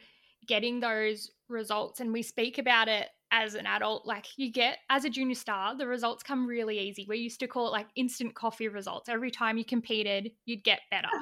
getting 0.46 0.80
those 0.80 1.30
results, 1.48 2.00
and 2.00 2.12
we 2.12 2.22
speak 2.22 2.58
about 2.58 2.88
it 2.88 3.08
as 3.32 3.54
an 3.54 3.66
adult. 3.66 4.06
Like 4.06 4.26
you 4.36 4.52
get 4.52 4.78
as 4.88 5.04
a 5.04 5.10
junior 5.10 5.34
star, 5.34 5.76
the 5.76 5.86
results 5.86 6.22
come 6.22 6.46
really 6.46 6.78
easy. 6.78 7.06
We 7.08 7.18
used 7.18 7.40
to 7.40 7.48
call 7.48 7.68
it 7.68 7.72
like 7.72 7.86
instant 7.96 8.34
coffee 8.34 8.68
results. 8.68 9.08
Every 9.08 9.30
time 9.30 9.56
you 9.56 9.64
competed, 9.64 10.30
you'd 10.44 10.64
get 10.64 10.80
better. 10.90 11.08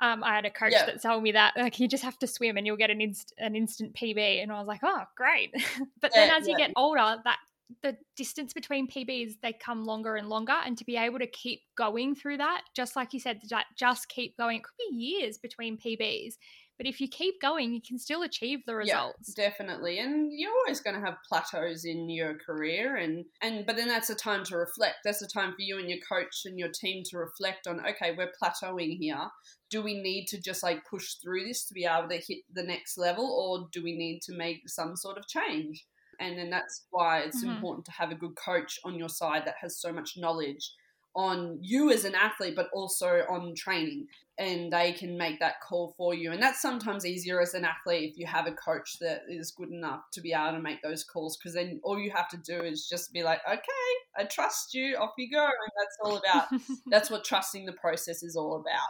Um, 0.00 0.22
I 0.22 0.34
had 0.34 0.44
a 0.44 0.50
coach 0.50 0.72
yeah. 0.72 0.86
that 0.86 1.02
told 1.02 1.22
me 1.22 1.32
that 1.32 1.54
like 1.56 1.80
you 1.80 1.88
just 1.88 2.04
have 2.04 2.18
to 2.20 2.26
swim 2.26 2.56
and 2.56 2.66
you'll 2.66 2.76
get 2.76 2.90
an 2.90 3.00
inst- 3.00 3.34
an 3.38 3.56
instant 3.56 3.94
PB, 3.94 4.42
and 4.42 4.52
I 4.52 4.58
was 4.58 4.68
like, 4.68 4.80
oh, 4.84 5.02
great. 5.16 5.52
but 6.00 6.12
yeah, 6.14 6.26
then 6.26 6.30
as 6.30 6.46
yeah. 6.46 6.52
you 6.52 6.58
get 6.58 6.72
older, 6.76 7.16
that 7.24 7.38
the 7.82 7.96
distance 8.16 8.52
between 8.52 8.88
PBs 8.88 9.34
they 9.42 9.52
come 9.52 9.84
longer 9.84 10.16
and 10.16 10.28
longer, 10.28 10.56
and 10.64 10.76
to 10.78 10.84
be 10.84 10.96
able 10.96 11.18
to 11.18 11.26
keep 11.26 11.60
going 11.76 12.14
through 12.14 12.38
that, 12.38 12.62
just 12.74 12.96
like 12.96 13.12
you 13.12 13.20
said, 13.20 13.40
just 13.76 14.08
keep 14.08 14.36
going. 14.36 14.58
It 14.58 14.62
could 14.64 14.90
be 14.90 14.96
years 14.96 15.38
between 15.38 15.78
PBs 15.78 16.34
but 16.78 16.86
if 16.86 17.00
you 17.00 17.08
keep 17.08 17.40
going, 17.40 17.72
you 17.72 17.80
can 17.82 17.98
still 17.98 18.22
achieve 18.22 18.60
the 18.64 18.76
results. 18.76 19.34
Yeah, 19.36 19.48
definitely. 19.48 19.98
And 19.98 20.30
you're 20.32 20.52
always 20.64 20.80
going 20.80 20.94
to 20.94 21.04
have 21.04 21.16
plateaus 21.28 21.84
in 21.84 22.08
your 22.08 22.34
career 22.38 22.96
and 22.96 23.24
and 23.42 23.66
but 23.66 23.76
then 23.76 23.88
that's 23.88 24.10
a 24.10 24.14
time 24.14 24.44
to 24.44 24.56
reflect. 24.56 24.98
That's 25.04 25.20
a 25.20 25.26
time 25.26 25.50
for 25.50 25.62
you 25.62 25.78
and 25.78 25.90
your 25.90 25.98
coach 26.08 26.42
and 26.44 26.56
your 26.56 26.68
team 26.68 27.02
to 27.10 27.18
reflect 27.18 27.66
on, 27.66 27.80
okay, 27.80 28.14
we're 28.16 28.30
plateauing 28.40 28.96
here. 28.96 29.28
Do 29.70 29.82
we 29.82 30.00
need 30.00 30.26
to 30.28 30.40
just 30.40 30.62
like 30.62 30.86
push 30.88 31.14
through 31.14 31.46
this 31.46 31.64
to 31.66 31.74
be 31.74 31.84
able 31.84 32.08
to 32.08 32.16
hit 32.16 32.44
the 32.54 32.62
next 32.62 32.96
level 32.96 33.26
or 33.26 33.68
do 33.72 33.82
we 33.82 33.96
need 33.96 34.20
to 34.22 34.32
make 34.32 34.68
some 34.68 34.94
sort 34.94 35.18
of 35.18 35.26
change? 35.26 35.84
And 36.20 36.38
then 36.38 36.50
that's 36.50 36.84
why 36.90 37.20
it's 37.20 37.42
mm-hmm. 37.42 37.54
important 37.54 37.86
to 37.86 37.92
have 37.92 38.10
a 38.10 38.16
good 38.16 38.36
coach 38.36 38.78
on 38.84 38.98
your 38.98 39.08
side 39.08 39.42
that 39.46 39.56
has 39.60 39.80
so 39.80 39.92
much 39.92 40.16
knowledge 40.16 40.72
on 41.14 41.58
you 41.60 41.90
as 41.90 42.04
an 42.04 42.14
athlete, 42.14 42.54
but 42.54 42.68
also 42.72 43.24
on 43.28 43.54
training. 43.54 44.06
And 44.38 44.72
they 44.72 44.92
can 44.92 45.16
make 45.16 45.40
that 45.40 45.60
call 45.60 45.94
for 45.96 46.14
you. 46.14 46.30
And 46.30 46.40
that's 46.40 46.62
sometimes 46.62 47.04
easier 47.04 47.40
as 47.40 47.54
an 47.54 47.64
athlete 47.64 48.12
if 48.12 48.18
you 48.18 48.26
have 48.26 48.46
a 48.46 48.52
coach 48.52 48.98
that 49.00 49.22
is 49.28 49.50
good 49.50 49.70
enough 49.70 50.02
to 50.12 50.20
be 50.20 50.32
able 50.32 50.52
to 50.52 50.60
make 50.60 50.80
those 50.80 51.02
calls. 51.02 51.36
Because 51.36 51.54
then 51.54 51.80
all 51.82 51.98
you 51.98 52.12
have 52.14 52.28
to 52.28 52.36
do 52.36 52.62
is 52.62 52.88
just 52.88 53.12
be 53.12 53.24
like, 53.24 53.40
okay, 53.50 53.90
I 54.16 54.24
trust 54.24 54.74
you, 54.74 54.96
off 54.96 55.10
you 55.18 55.28
go. 55.28 55.44
And 55.44 55.72
that's 55.76 55.98
all 56.02 56.16
about, 56.18 56.78
that's 56.86 57.10
what 57.10 57.24
trusting 57.24 57.66
the 57.66 57.72
process 57.72 58.22
is 58.22 58.36
all 58.36 58.60
about. 58.60 58.88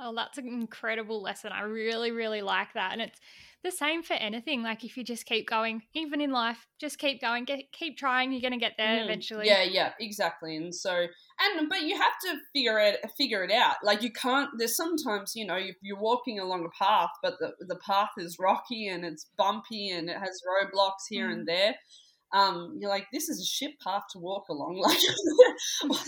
Oh, 0.00 0.12
that's 0.14 0.38
an 0.38 0.46
incredible 0.46 1.20
lesson. 1.20 1.50
I 1.50 1.62
really, 1.62 2.12
really 2.12 2.42
like 2.42 2.74
that. 2.74 2.92
And 2.92 3.02
it's 3.02 3.18
the 3.64 3.70
same 3.70 4.02
for 4.02 4.14
anything. 4.14 4.62
Like 4.62 4.84
if 4.84 4.96
you 4.96 5.04
just 5.04 5.26
keep 5.26 5.48
going, 5.48 5.82
even 5.94 6.20
in 6.20 6.30
life, 6.30 6.66
just 6.80 6.98
keep 6.98 7.20
going, 7.20 7.44
get, 7.44 7.60
keep 7.72 7.96
trying. 7.96 8.32
You're 8.32 8.40
going 8.40 8.52
to 8.52 8.58
get 8.58 8.74
there 8.78 8.98
mm. 8.98 9.04
eventually. 9.04 9.46
Yeah, 9.46 9.62
yeah, 9.62 9.92
exactly. 9.98 10.56
And 10.56 10.74
so, 10.74 10.92
and 10.94 11.68
but 11.68 11.82
you 11.82 11.96
have 11.96 12.18
to 12.24 12.36
figure 12.54 12.78
it 12.78 13.04
figure 13.16 13.44
it 13.44 13.50
out. 13.50 13.76
Like 13.82 14.02
you 14.02 14.12
can't. 14.12 14.50
There's 14.58 14.76
sometimes 14.76 15.32
you 15.34 15.46
know 15.46 15.58
you're 15.82 16.00
walking 16.00 16.38
along 16.38 16.66
a 16.66 16.84
path, 16.84 17.10
but 17.22 17.34
the 17.40 17.52
the 17.66 17.78
path 17.86 18.10
is 18.18 18.36
rocky 18.38 18.88
and 18.88 19.04
it's 19.04 19.26
bumpy 19.36 19.90
and 19.90 20.08
it 20.08 20.16
has 20.18 20.40
roadblocks 20.46 21.06
here 21.08 21.28
mm. 21.28 21.32
and 21.32 21.48
there 21.48 21.74
um, 22.32 22.76
you're 22.78 22.90
like, 22.90 23.06
this 23.12 23.28
is 23.28 23.40
a 23.40 23.44
shit 23.44 23.78
path 23.80 24.02
to 24.12 24.18
walk 24.18 24.48
along. 24.48 24.82
Like, 25.90 26.02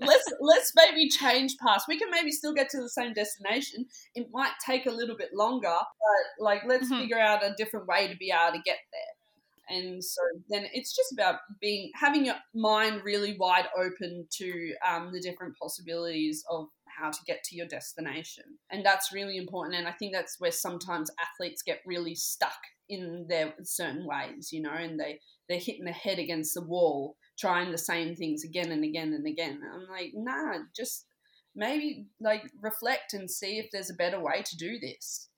let's 0.00 0.32
let's 0.40 0.72
maybe 0.74 1.08
change 1.08 1.56
paths. 1.58 1.84
We 1.88 1.98
can 1.98 2.10
maybe 2.10 2.30
still 2.30 2.54
get 2.54 2.68
to 2.70 2.80
the 2.80 2.88
same 2.88 3.12
destination. 3.12 3.86
It 4.14 4.28
might 4.32 4.52
take 4.64 4.86
a 4.86 4.90
little 4.90 5.16
bit 5.16 5.30
longer, 5.34 5.68
but 5.68 6.44
like, 6.44 6.62
let's 6.66 6.86
mm-hmm. 6.86 7.02
figure 7.02 7.18
out 7.18 7.44
a 7.44 7.54
different 7.56 7.86
way 7.86 8.08
to 8.08 8.16
be 8.16 8.32
able 8.32 8.56
to 8.56 8.62
get 8.64 8.78
there. 8.92 9.78
And 9.78 10.02
so 10.02 10.20
then 10.48 10.66
it's 10.72 10.94
just 10.94 11.12
about 11.12 11.40
being 11.60 11.90
having 11.94 12.26
your 12.26 12.36
mind 12.54 13.02
really 13.04 13.36
wide 13.38 13.66
open 13.76 14.26
to 14.38 14.72
um, 14.88 15.10
the 15.12 15.20
different 15.20 15.54
possibilities 15.60 16.44
of 16.50 16.66
how 16.86 17.10
to 17.10 17.18
get 17.26 17.42
to 17.44 17.56
your 17.56 17.66
destination. 17.66 18.44
And 18.70 18.84
that's 18.84 19.12
really 19.12 19.36
important. 19.36 19.76
And 19.76 19.88
I 19.88 19.92
think 19.92 20.12
that's 20.14 20.36
where 20.38 20.52
sometimes 20.52 21.10
athletes 21.20 21.62
get 21.62 21.80
really 21.84 22.14
stuck 22.14 22.58
in 22.88 23.26
their 23.28 23.54
certain 23.62 24.06
ways, 24.06 24.50
you 24.52 24.62
know, 24.62 24.72
and 24.72 24.98
they 24.98 25.20
they're 25.48 25.58
hitting 25.58 25.84
their 25.84 25.94
head 25.94 26.18
against 26.18 26.54
the 26.54 26.64
wall, 26.64 27.16
trying 27.38 27.70
the 27.70 27.78
same 27.78 28.14
things 28.14 28.44
again 28.44 28.72
and 28.72 28.84
again 28.84 29.12
and 29.12 29.26
again. 29.26 29.60
I'm 29.72 29.86
like, 29.88 30.10
nah, 30.14 30.58
just 30.74 31.06
maybe 31.54 32.06
like 32.20 32.42
reflect 32.62 33.14
and 33.14 33.30
see 33.30 33.58
if 33.58 33.66
there's 33.72 33.90
a 33.90 33.94
better 33.94 34.20
way 34.20 34.42
to 34.44 34.56
do 34.56 34.78
this 34.78 35.28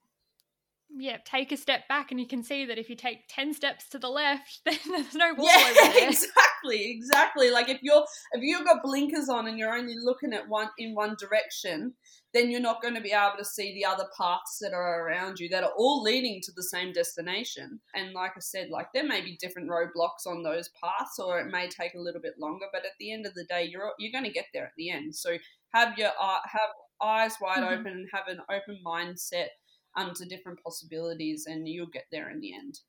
yeah, 0.97 1.17
take 1.23 1.51
a 1.51 1.57
step 1.57 1.87
back 1.87 2.11
and 2.11 2.19
you 2.19 2.27
can 2.27 2.43
see 2.43 2.65
that 2.65 2.77
if 2.77 2.89
you 2.89 2.95
take 2.95 3.19
10 3.29 3.53
steps 3.53 3.87
to 3.89 3.99
the 3.99 4.09
left, 4.09 4.61
then 4.65 4.77
there's 4.89 5.15
no 5.15 5.33
wall 5.35 5.47
yeah, 5.47 5.65
over 5.67 5.93
there. 5.93 6.09
exactly, 6.09 6.91
exactly. 6.91 7.51
Like 7.51 7.69
if 7.69 7.79
you're 7.81 8.03
if 8.33 8.41
you've 8.41 8.65
got 8.65 8.83
blinkers 8.83 9.29
on 9.29 9.47
and 9.47 9.57
you're 9.57 9.75
only 9.75 9.95
looking 10.03 10.33
at 10.33 10.49
one 10.49 10.69
in 10.77 10.95
one 10.95 11.15
direction, 11.19 11.93
then 12.33 12.49
you're 12.49 12.59
not 12.59 12.81
going 12.81 12.95
to 12.95 13.01
be 13.01 13.11
able 13.11 13.37
to 13.37 13.45
see 13.45 13.73
the 13.73 13.85
other 13.85 14.05
paths 14.17 14.57
that 14.61 14.73
are 14.73 15.05
around 15.05 15.39
you 15.39 15.47
that 15.49 15.63
are 15.63 15.73
all 15.77 16.01
leading 16.01 16.39
to 16.43 16.51
the 16.55 16.63
same 16.63 16.91
destination. 16.91 17.79
And 17.95 18.13
like 18.13 18.31
I 18.35 18.41
said, 18.41 18.69
like 18.69 18.87
there 18.93 19.07
may 19.07 19.21
be 19.21 19.37
different 19.39 19.69
roadblocks 19.69 20.27
on 20.27 20.43
those 20.43 20.69
paths 20.83 21.19
or 21.19 21.39
it 21.39 21.51
may 21.51 21.67
take 21.67 21.93
a 21.93 22.01
little 22.01 22.21
bit 22.21 22.35
longer, 22.39 22.65
but 22.73 22.85
at 22.85 22.91
the 22.99 23.11
end 23.11 23.25
of 23.25 23.33
the 23.35 23.45
day, 23.45 23.67
you're 23.71 23.93
you're 23.99 24.11
going 24.11 24.25
to 24.25 24.31
get 24.31 24.47
there 24.53 24.65
at 24.65 24.73
the 24.77 24.89
end. 24.89 25.15
So 25.15 25.37
have 25.73 25.97
your 25.97 26.11
uh, 26.19 26.39
have 26.45 26.69
eyes 27.01 27.35
wide 27.39 27.59
mm-hmm. 27.59 27.79
open 27.79 27.93
and 27.93 28.07
have 28.11 28.27
an 28.27 28.41
open 28.49 28.79
mindset 28.85 29.49
um, 29.95 30.13
to 30.15 30.25
different 30.25 30.63
possibilities, 30.63 31.45
and 31.47 31.67
you'll 31.67 31.87
get 31.87 32.05
there 32.11 32.29
in 32.29 32.39
the 32.39 32.53
end. 32.53 32.79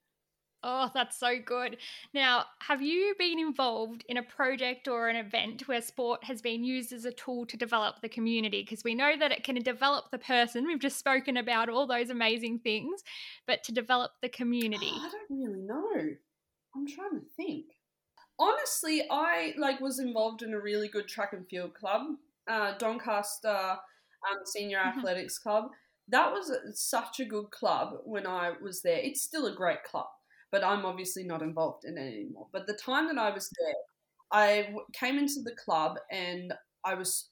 Oh, 0.62 0.90
that's 0.92 1.18
so 1.18 1.38
good. 1.42 1.78
Now, 2.12 2.44
have 2.60 2.82
you 2.82 3.14
been 3.18 3.38
involved 3.38 4.04
in 4.08 4.18
a 4.18 4.22
project 4.22 4.88
or 4.88 5.08
an 5.08 5.16
event 5.16 5.66
where 5.66 5.80
sport 5.80 6.24
has 6.24 6.42
been 6.42 6.64
used 6.64 6.92
as 6.92 7.06
a 7.06 7.12
tool 7.12 7.46
to 7.46 7.56
develop 7.56 8.02
the 8.02 8.10
community? 8.10 8.62
Because 8.62 8.84
we 8.84 8.94
know 8.94 9.14
that 9.18 9.32
it 9.32 9.42
can 9.42 9.56
develop 9.56 10.10
the 10.10 10.18
person. 10.18 10.66
We've 10.66 10.78
just 10.78 10.98
spoken 10.98 11.38
about 11.38 11.70
all 11.70 11.86
those 11.86 12.10
amazing 12.10 12.58
things, 12.58 13.02
but 13.46 13.64
to 13.64 13.72
develop 13.72 14.12
the 14.20 14.28
community. 14.28 14.92
Oh, 14.92 15.06
I 15.06 15.10
don't 15.10 15.38
really 15.38 15.62
know. 15.62 16.14
I'm 16.76 16.86
trying 16.86 17.20
to 17.20 17.26
think. 17.36 17.66
Honestly, 18.38 19.02
I 19.10 19.54
like 19.56 19.80
was 19.80 19.98
involved 19.98 20.42
in 20.42 20.52
a 20.52 20.60
really 20.60 20.88
good 20.88 21.08
track 21.08 21.32
and 21.32 21.46
field 21.48 21.74
club, 21.74 22.02
uh, 22.48 22.76
Doncaster 22.76 23.48
um, 23.48 24.38
Senior 24.44 24.78
mm-hmm. 24.78 24.98
Athletics 24.98 25.38
Club 25.38 25.70
that 26.10 26.32
was 26.32 26.52
such 26.74 27.20
a 27.20 27.24
good 27.24 27.50
club 27.50 27.94
when 28.04 28.26
I 28.26 28.52
was 28.62 28.82
there. 28.82 28.98
It's 28.98 29.22
still 29.22 29.46
a 29.46 29.54
great 29.54 29.84
club, 29.84 30.06
but 30.52 30.64
I'm 30.64 30.84
obviously 30.84 31.24
not 31.24 31.42
involved 31.42 31.84
in 31.84 31.96
it 31.98 32.14
anymore. 32.14 32.48
But 32.52 32.66
the 32.66 32.74
time 32.74 33.06
that 33.08 33.18
I 33.18 33.30
was 33.30 33.50
there, 33.58 33.74
I 34.32 34.74
came 34.92 35.18
into 35.18 35.42
the 35.42 35.56
club 35.56 35.98
and 36.10 36.52
I 36.84 36.94
was 36.94 37.30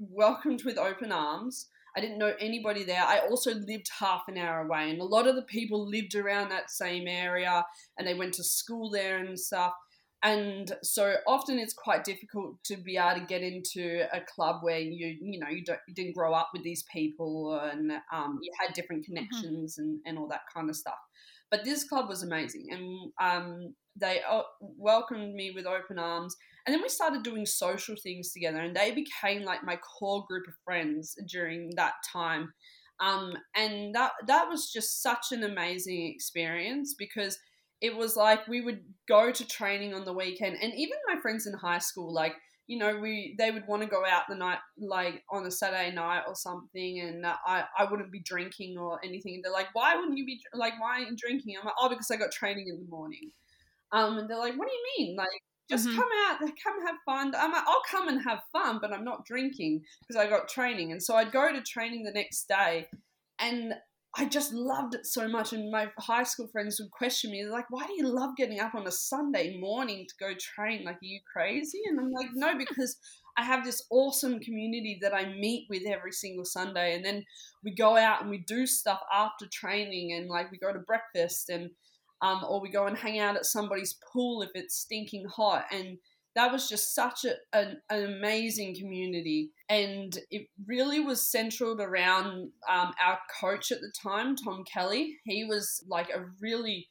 welcomed 0.00 0.62
with 0.64 0.78
open 0.78 1.12
arms. 1.12 1.68
I 1.96 2.00
didn't 2.00 2.18
know 2.18 2.34
anybody 2.38 2.84
there. 2.84 3.02
I 3.02 3.20
also 3.20 3.54
lived 3.54 3.88
half 3.98 4.24
an 4.28 4.36
hour 4.36 4.60
away, 4.60 4.90
and 4.90 5.00
a 5.00 5.04
lot 5.04 5.26
of 5.26 5.34
the 5.34 5.42
people 5.42 5.88
lived 5.88 6.14
around 6.14 6.50
that 6.50 6.70
same 6.70 7.08
area 7.08 7.64
and 7.98 8.06
they 8.06 8.14
went 8.14 8.34
to 8.34 8.44
school 8.44 8.90
there 8.90 9.18
and 9.18 9.38
stuff 9.38 9.72
and 10.22 10.72
so 10.82 11.14
often 11.26 11.58
it's 11.58 11.74
quite 11.74 12.04
difficult 12.04 12.56
to 12.64 12.76
be 12.76 12.96
able 12.96 13.20
to 13.20 13.26
get 13.26 13.42
into 13.42 14.04
a 14.12 14.20
club 14.20 14.56
where 14.62 14.78
you 14.78 15.16
you 15.20 15.38
know 15.38 15.48
you 15.48 15.62
don't 15.64 15.80
you 15.86 15.94
didn't 15.94 16.14
grow 16.14 16.32
up 16.32 16.50
with 16.52 16.62
these 16.62 16.84
people 16.92 17.60
and 17.72 17.92
um, 18.12 18.38
you 18.42 18.50
had 18.58 18.74
different 18.74 19.02
mm-hmm. 19.02 19.14
connections 19.16 19.74
mm-hmm. 19.74 19.82
and, 19.82 20.00
and 20.06 20.18
all 20.18 20.28
that 20.28 20.42
kind 20.54 20.70
of 20.70 20.76
stuff 20.76 20.98
but 21.50 21.64
this 21.64 21.84
club 21.84 22.08
was 22.08 22.22
amazing 22.22 22.66
and 22.70 23.12
um, 23.20 23.74
they 23.94 24.20
uh, 24.28 24.42
welcomed 24.60 25.34
me 25.34 25.52
with 25.54 25.66
open 25.66 25.98
arms 25.98 26.34
and 26.66 26.74
then 26.74 26.82
we 26.82 26.88
started 26.88 27.22
doing 27.22 27.46
social 27.46 27.94
things 28.02 28.32
together 28.32 28.58
and 28.58 28.74
they 28.74 28.92
became 28.92 29.42
like 29.42 29.62
my 29.64 29.76
core 29.76 30.24
group 30.28 30.46
of 30.48 30.54
friends 30.64 31.16
during 31.28 31.70
that 31.76 31.94
time 32.10 32.52
um, 33.00 33.34
and 33.54 33.94
that 33.94 34.12
that 34.26 34.48
was 34.48 34.72
just 34.72 35.02
such 35.02 35.26
an 35.30 35.44
amazing 35.44 36.10
experience 36.14 36.94
because 36.98 37.38
it 37.80 37.96
was 37.96 38.16
like 38.16 38.46
we 38.48 38.60
would 38.60 38.80
go 39.08 39.30
to 39.30 39.46
training 39.46 39.94
on 39.94 40.04
the 40.04 40.12
weekend 40.12 40.56
and 40.62 40.72
even 40.74 40.96
my 41.06 41.20
friends 41.20 41.46
in 41.46 41.52
high 41.52 41.78
school 41.78 42.12
like 42.12 42.34
you 42.66 42.78
know 42.78 42.98
we 42.98 43.34
they 43.38 43.50
would 43.50 43.66
want 43.66 43.82
to 43.82 43.88
go 43.88 44.04
out 44.04 44.24
the 44.28 44.34
night 44.34 44.58
like 44.78 45.22
on 45.30 45.46
a 45.46 45.50
saturday 45.50 45.94
night 45.94 46.22
or 46.26 46.34
something 46.34 47.00
and 47.00 47.24
uh, 47.24 47.36
i 47.46 47.64
i 47.78 47.84
wouldn't 47.88 48.10
be 48.10 48.20
drinking 48.20 48.76
or 48.78 48.98
anything 49.04 49.40
they're 49.42 49.52
like 49.52 49.68
why 49.72 49.94
wouldn't 49.94 50.18
you 50.18 50.24
be 50.26 50.40
like 50.54 50.78
why 50.80 50.98
are 50.98 51.00
you 51.00 51.16
drinking? 51.16 51.54
I'm 51.58 51.64
like 51.64 51.74
oh 51.80 51.88
because 51.88 52.10
i 52.10 52.16
got 52.16 52.32
training 52.32 52.68
in 52.68 52.78
the 52.78 52.90
morning. 52.90 53.30
Um 53.92 54.18
and 54.18 54.28
they're 54.28 54.38
like 54.38 54.58
what 54.58 54.68
do 54.68 54.74
you 54.74 54.84
mean? 54.98 55.16
Like 55.16 55.28
just 55.70 55.86
mm-hmm. 55.86 55.96
come 55.96 56.08
out 56.28 56.38
come 56.40 56.86
have 56.86 56.96
fun. 57.04 57.34
I'm 57.36 57.52
like 57.52 57.64
i'll 57.66 57.82
come 57.88 58.08
and 58.08 58.22
have 58.22 58.40
fun 58.52 58.78
but 58.80 58.92
i'm 58.92 59.04
not 59.04 59.24
drinking 59.26 59.82
because 60.00 60.20
i 60.20 60.28
got 60.28 60.48
training. 60.48 60.90
And 60.92 61.02
so 61.02 61.14
i'd 61.14 61.32
go 61.32 61.52
to 61.52 61.62
training 61.62 62.02
the 62.02 62.12
next 62.12 62.48
day 62.48 62.88
and 63.38 63.74
I 64.18 64.24
just 64.24 64.52
loved 64.52 64.94
it 64.94 65.06
so 65.06 65.28
much. 65.28 65.52
And 65.52 65.70
my 65.70 65.88
high 65.98 66.22
school 66.22 66.48
friends 66.48 66.80
would 66.80 66.90
question 66.90 67.30
me, 67.30 67.44
like, 67.46 67.66
why 67.68 67.86
do 67.86 67.92
you 67.94 68.08
love 68.08 68.36
getting 68.36 68.60
up 68.60 68.74
on 68.74 68.86
a 68.86 68.92
Sunday 68.92 69.58
morning 69.58 70.06
to 70.08 70.14
go 70.18 70.32
train? 70.38 70.84
Like, 70.84 70.96
are 70.96 70.98
you 71.02 71.20
crazy? 71.30 71.82
And 71.86 72.00
I'm 72.00 72.10
like, 72.10 72.28
no, 72.34 72.56
because 72.56 72.96
I 73.36 73.44
have 73.44 73.64
this 73.64 73.84
awesome 73.90 74.40
community 74.40 74.98
that 75.02 75.14
I 75.14 75.26
meet 75.26 75.66
with 75.68 75.82
every 75.86 76.12
single 76.12 76.46
Sunday. 76.46 76.94
And 76.94 77.04
then 77.04 77.24
we 77.62 77.74
go 77.74 77.96
out 77.96 78.22
and 78.22 78.30
we 78.30 78.38
do 78.38 78.66
stuff 78.66 79.00
after 79.12 79.46
training 79.52 80.12
and 80.12 80.28
like 80.28 80.50
we 80.50 80.58
go 80.58 80.72
to 80.72 80.78
breakfast 80.78 81.50
and, 81.50 81.70
um, 82.22 82.42
or 82.48 82.62
we 82.62 82.70
go 82.70 82.86
and 82.86 82.96
hang 82.96 83.18
out 83.18 83.36
at 83.36 83.44
somebody's 83.44 83.98
pool 84.12 84.40
if 84.40 84.50
it's 84.54 84.76
stinking 84.76 85.26
hot. 85.28 85.66
And, 85.70 85.98
that 86.36 86.52
was 86.52 86.68
just 86.68 86.94
such 86.94 87.24
a, 87.24 87.34
an, 87.56 87.80
an, 87.88 88.04
amazing 88.04 88.76
community. 88.76 89.50
And 89.70 90.16
it 90.30 90.48
really 90.66 91.00
was 91.00 91.28
centered 91.28 91.80
around 91.80 92.50
um, 92.70 92.92
our 93.02 93.18
coach 93.40 93.72
at 93.72 93.80
the 93.80 93.90
time, 94.00 94.36
Tom 94.36 94.62
Kelly. 94.70 95.16
He 95.24 95.44
was 95.44 95.82
like 95.88 96.10
a 96.10 96.26
really 96.40 96.88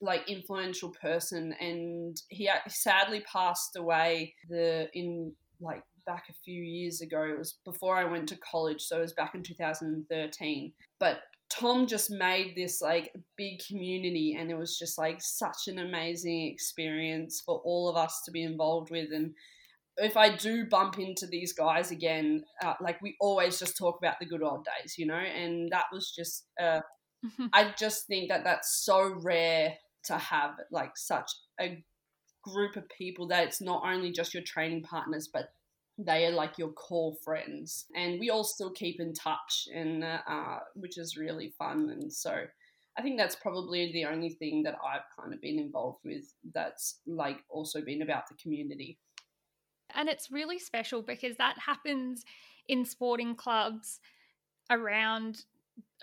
like 0.00 0.28
influential 0.28 0.90
person 1.00 1.54
and 1.60 2.20
he 2.28 2.50
sadly 2.68 3.24
passed 3.30 3.74
away 3.76 4.34
the 4.50 4.88
in 4.92 5.32
like 5.60 5.82
back 6.04 6.24
a 6.28 6.34
few 6.44 6.62
years 6.62 7.00
ago 7.00 7.22
it 7.22 7.38
was 7.38 7.56
before 7.64 7.96
i 7.96 8.04
went 8.04 8.28
to 8.28 8.36
college 8.36 8.82
so 8.82 8.98
it 8.98 9.02
was 9.02 9.14
back 9.14 9.34
in 9.34 9.42
2013 9.42 10.72
but 11.00 11.20
Tom 11.58 11.86
just 11.86 12.10
made 12.10 12.54
this 12.56 12.80
like 12.80 13.12
big 13.36 13.60
community, 13.68 14.36
and 14.38 14.50
it 14.50 14.58
was 14.58 14.78
just 14.78 14.98
like 14.98 15.18
such 15.20 15.68
an 15.68 15.78
amazing 15.78 16.48
experience 16.48 17.42
for 17.44 17.60
all 17.64 17.88
of 17.88 17.96
us 17.96 18.22
to 18.24 18.32
be 18.32 18.42
involved 18.42 18.90
with. 18.90 19.12
And 19.12 19.34
if 19.96 20.16
I 20.16 20.34
do 20.34 20.66
bump 20.66 20.98
into 20.98 21.26
these 21.26 21.52
guys 21.52 21.90
again, 21.90 22.44
uh, 22.62 22.74
like 22.80 23.00
we 23.00 23.16
always 23.20 23.58
just 23.58 23.76
talk 23.76 23.98
about 23.98 24.18
the 24.18 24.26
good 24.26 24.42
old 24.42 24.64
days, 24.64 24.96
you 24.98 25.06
know, 25.06 25.14
and 25.14 25.70
that 25.70 25.84
was 25.92 26.10
just, 26.10 26.46
uh, 26.60 26.80
I 27.52 27.72
just 27.78 28.06
think 28.06 28.28
that 28.30 28.44
that's 28.44 28.84
so 28.84 29.14
rare 29.22 29.74
to 30.06 30.18
have 30.18 30.52
like 30.72 30.96
such 30.96 31.30
a 31.60 31.82
group 32.42 32.76
of 32.76 32.88
people 32.88 33.28
that 33.28 33.46
it's 33.46 33.62
not 33.62 33.82
only 33.86 34.10
just 34.10 34.34
your 34.34 34.42
training 34.42 34.82
partners, 34.82 35.28
but 35.32 35.50
they 35.98 36.26
are 36.26 36.32
like 36.32 36.58
your 36.58 36.72
core 36.72 37.14
friends, 37.24 37.86
and 37.94 38.18
we 38.18 38.30
all 38.30 38.44
still 38.44 38.70
keep 38.70 39.00
in 39.00 39.12
touch, 39.12 39.68
and 39.72 40.04
uh, 40.04 40.58
which 40.74 40.98
is 40.98 41.16
really 41.16 41.54
fun, 41.58 41.90
and 41.90 42.12
so. 42.12 42.44
I 42.96 43.02
think 43.02 43.18
that's 43.18 43.34
probably 43.34 43.90
the 43.90 44.04
only 44.04 44.30
thing 44.30 44.62
that 44.62 44.76
I've 44.76 45.02
kind 45.18 45.34
of 45.34 45.40
been 45.40 45.58
involved 45.58 45.98
with 46.04 46.32
that's 46.52 47.00
like 47.08 47.38
also 47.50 47.80
been 47.80 48.02
about 48.02 48.28
the 48.28 48.36
community. 48.36 49.00
And 49.96 50.08
it's 50.08 50.30
really 50.30 50.60
special 50.60 51.02
because 51.02 51.36
that 51.38 51.58
happens 51.58 52.24
in 52.68 52.84
sporting 52.84 53.34
clubs 53.34 53.98
around 54.70 55.44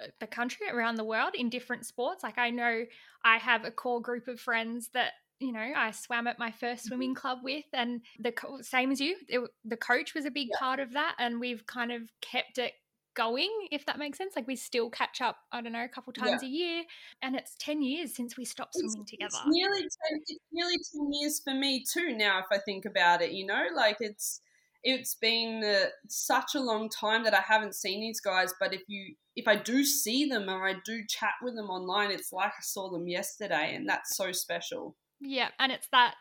uh, 0.01 0.07
the 0.19 0.27
country, 0.27 0.67
around 0.69 0.95
the 0.95 1.03
world 1.03 1.33
in 1.33 1.49
different 1.49 1.85
sports. 1.85 2.23
Like 2.23 2.37
I 2.37 2.49
know 2.49 2.83
I 3.23 3.37
have 3.37 3.65
a 3.65 3.71
core 3.71 4.01
group 4.01 4.27
of 4.27 4.39
friends 4.39 4.89
that 4.93 5.13
you 5.41 5.51
know 5.51 5.71
I 5.75 5.91
swam 5.91 6.27
at 6.27 6.39
my 6.39 6.51
first 6.51 6.83
mm-hmm. 6.83 6.87
swimming 6.87 7.15
club 7.15 7.39
with, 7.43 7.65
and 7.73 8.01
the 8.19 8.33
same 8.61 8.91
as 8.91 9.01
you, 9.01 9.17
it, 9.27 9.41
the 9.65 9.77
coach 9.77 10.13
was 10.13 10.25
a 10.25 10.31
big 10.31 10.49
yeah. 10.51 10.59
part 10.59 10.79
of 10.79 10.93
that, 10.93 11.15
and 11.19 11.39
we've 11.39 11.65
kind 11.65 11.91
of 11.91 12.03
kept 12.21 12.57
it 12.57 12.73
going 13.13 13.49
if 13.71 13.85
that 13.85 13.99
makes 13.99 14.17
sense 14.17 14.35
like 14.35 14.47
we 14.47 14.55
still 14.55 14.89
catch 14.89 15.21
up 15.21 15.37
i 15.51 15.61
don't 15.61 15.73
know 15.73 15.83
a 15.83 15.89
couple 15.89 16.13
times 16.13 16.41
yeah. 16.41 16.47
a 16.47 16.51
year 16.51 16.83
and 17.21 17.35
it's 17.35 17.55
10 17.59 17.81
years 17.81 18.15
since 18.15 18.37
we 18.37 18.45
stopped 18.45 18.73
swimming 18.73 19.01
it's, 19.01 19.11
together 19.11 19.27
it's 19.27 19.41
nearly 19.47 19.81
10 19.81 19.89
it's 20.27 20.39
nearly 20.51 20.77
10 20.93 21.13
years 21.13 21.41
for 21.43 21.53
me 21.53 21.83
too 21.83 22.15
now 22.15 22.39
if 22.39 22.45
i 22.51 22.57
think 22.57 22.85
about 22.85 23.21
it 23.21 23.31
you 23.31 23.45
know 23.45 23.65
like 23.75 23.97
it's 23.99 24.41
it's 24.83 25.15
been 25.15 25.63
uh, 25.63 25.87
such 26.07 26.55
a 26.55 26.59
long 26.59 26.89
time 26.89 27.23
that 27.23 27.33
i 27.33 27.41
haven't 27.41 27.75
seen 27.75 27.99
these 27.99 28.21
guys 28.21 28.53
but 28.59 28.73
if 28.73 28.81
you 28.87 29.13
if 29.35 29.47
i 29.47 29.55
do 29.55 29.83
see 29.83 30.25
them 30.25 30.49
or 30.49 30.67
i 30.67 30.75
do 30.85 31.03
chat 31.07 31.33
with 31.41 31.55
them 31.55 31.69
online 31.69 32.11
it's 32.11 32.31
like 32.31 32.51
i 32.51 32.61
saw 32.61 32.89
them 32.89 33.07
yesterday 33.07 33.75
and 33.75 33.87
that's 33.87 34.15
so 34.15 34.31
special 34.31 34.95
yeah 35.21 35.49
and 35.59 35.71
it's 35.71 35.87
that 35.91 36.15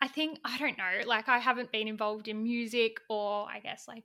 i 0.00 0.08
think 0.08 0.38
i 0.44 0.56
don't 0.58 0.78
know 0.78 1.06
like 1.06 1.28
i 1.28 1.38
haven't 1.38 1.72
been 1.72 1.88
involved 1.88 2.28
in 2.28 2.42
music 2.42 2.98
or 3.08 3.46
i 3.48 3.58
guess 3.58 3.86
like 3.88 4.04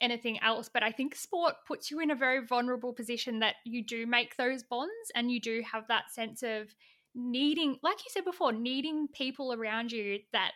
anything 0.00 0.38
else. 0.42 0.68
But 0.72 0.82
I 0.82 0.92
think 0.92 1.14
sport 1.14 1.54
puts 1.66 1.90
you 1.90 2.00
in 2.00 2.10
a 2.10 2.16
very 2.16 2.44
vulnerable 2.46 2.92
position 2.92 3.40
that 3.40 3.56
you 3.64 3.84
do 3.84 4.06
make 4.06 4.36
those 4.36 4.62
bonds 4.62 4.92
and 5.14 5.30
you 5.30 5.40
do 5.40 5.62
have 5.70 5.86
that 5.88 6.10
sense 6.10 6.42
of 6.42 6.74
needing, 7.14 7.76
like 7.82 7.98
you 7.98 8.10
said 8.10 8.24
before, 8.24 8.52
needing 8.52 9.08
people 9.08 9.52
around 9.52 9.92
you 9.92 10.20
that 10.32 10.52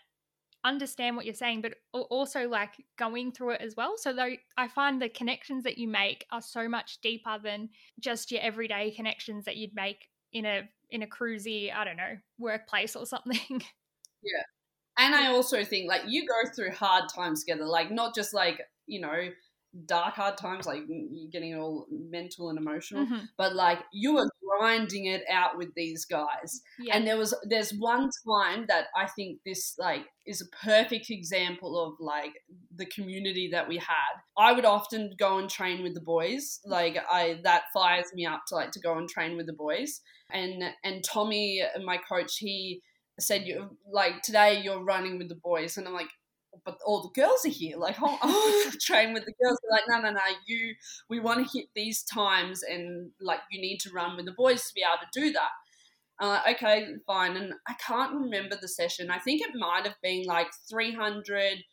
understand 0.65 1.15
what 1.15 1.27
you're 1.27 1.35
saying, 1.35 1.61
but 1.61 1.75
also 1.93 2.49
like 2.49 2.71
going 2.99 3.33
through 3.33 3.51
it 3.51 3.61
as 3.61 3.75
well. 3.77 3.95
So 3.99 4.15
though 4.15 4.33
I 4.57 4.69
find 4.69 5.01
the 5.01 5.11
connections 5.11 5.65
that 5.65 5.77
you 5.77 5.89
make 5.89 6.25
are 6.33 6.41
so 6.41 6.69
much 6.69 7.01
deeper 7.03 7.39
than 7.43 7.69
just 8.01 8.33
your 8.33 8.41
everyday 8.41 8.91
connections 8.91 9.45
that 9.45 9.57
you'd 9.57 9.75
make 9.75 10.09
in 10.33 10.47
a 10.47 10.63
in 10.95 11.03
a 11.03 11.07
cruisy, 11.07 11.75
I 11.75 11.85
don't 11.85 11.97
know, 11.97 12.17
workplace 12.39 12.97
or 12.97 13.07
something. 13.07 13.63
Yeah. 14.27 15.05
And 15.05 15.15
I 15.15 15.27
also 15.27 15.65
think 15.65 15.87
like 15.87 16.01
you 16.07 16.27
go 16.27 16.51
through 16.57 16.71
hard 16.71 17.11
times 17.15 17.45
together, 17.45 17.67
like 17.67 17.91
not 17.91 18.15
just 18.15 18.33
like 18.33 18.59
you 18.87 18.99
know, 18.99 19.29
dark 19.85 20.15
hard 20.15 20.39
times, 20.39 20.67
like 20.67 20.83
you're 20.89 21.31
getting 21.31 21.55
all 21.55 21.87
mental 21.91 22.49
and 22.49 22.59
emotional, 22.59 23.05
mm-hmm. 23.05 23.27
but 23.37 23.55
like 23.55 23.81
you 23.93 24.15
were 24.15 24.31
grinding 24.59 25.07
it 25.07 25.23
out 25.31 25.57
with 25.57 25.69
these 25.75 26.05
guys. 26.05 26.63
Yeah. 26.79 26.97
And 26.97 27.07
there 27.07 27.17
was 27.17 27.35
there's 27.49 27.73
one 27.73 28.11
time 28.27 28.67
that 28.69 28.87
I 28.97 29.07
think 29.07 29.41
this 29.45 29.75
like 29.79 30.07
is 30.27 30.41
a 30.41 30.65
perfect 30.65 31.11
example 31.11 31.83
of 31.83 31.95
like 32.01 32.33
the 32.75 32.87
community 32.87 33.49
that 33.53 33.69
we 33.69 33.79
had. 33.79 34.15
I 34.39 34.53
would 34.53 34.65
often 34.65 35.15
go 35.19 35.39
and 35.39 35.49
train 35.49 35.83
with 35.83 35.95
the 35.95 36.01
boys. 36.01 36.61
Like 36.65 36.99
I 37.11 37.41
that 37.45 37.65
fires 37.73 38.07
me 38.15 38.27
up 38.27 38.43
to 38.49 38.55
like 38.55 38.71
to 38.73 38.81
go 38.81 38.99
and 38.99 39.09
train 39.09 39.37
with 39.37 39.47
the 39.47 39.53
boys. 39.53 40.01
And 40.31 40.63
and 40.85 41.05
Tommy, 41.05 41.63
my 41.85 41.99
coach, 41.99 42.39
he 42.39 42.83
said 43.21 43.43
you 43.47 43.77
like 43.93 44.23
today 44.23 44.61
you're 44.61 44.83
running 44.83 45.19
with 45.19 45.29
the 45.29 45.37
boys 45.37 45.77
and 45.77 45.87
I'm 45.87 45.95
like 45.95 46.09
but 46.65 46.79
all 46.85 47.03
the 47.03 47.21
girls 47.21 47.45
are 47.45 47.51
here. 47.51 47.77
Like, 47.77 47.97
oh, 48.01 48.19
oh 48.23 48.71
train 48.81 49.13
with 49.13 49.25
the 49.25 49.35
girls. 49.43 49.59
They're 49.63 49.71
like, 49.71 49.85
no, 49.89 50.01
no, 50.01 50.15
no, 50.15 50.21
you, 50.47 50.75
we 51.09 51.21
want 51.21 51.47
to 51.47 51.59
hit 51.59 51.69
these 51.75 52.03
times, 52.03 52.63
and 52.63 53.11
like, 53.21 53.41
you 53.51 53.61
need 53.61 53.79
to 53.81 53.91
run 53.91 54.17
with 54.17 54.27
the 54.27 54.33
boys 54.33 54.67
to 54.67 54.75
be 54.75 54.83
able 54.83 55.01
to 55.01 55.21
do 55.21 55.33
that. 55.33 55.51
Uh, 56.21 56.41
okay, 56.51 56.87
fine. 57.07 57.37
And 57.37 57.55
I 57.67 57.75
can't 57.75 58.15
remember 58.15 58.57
the 58.61 58.69
session. 58.69 59.11
I 59.11 59.19
think 59.19 59.43
it 59.43 59.55
might 59.55 59.85
have 59.85 59.97
been 60.03 60.25
like 60.25 60.47
300, 60.71 61.65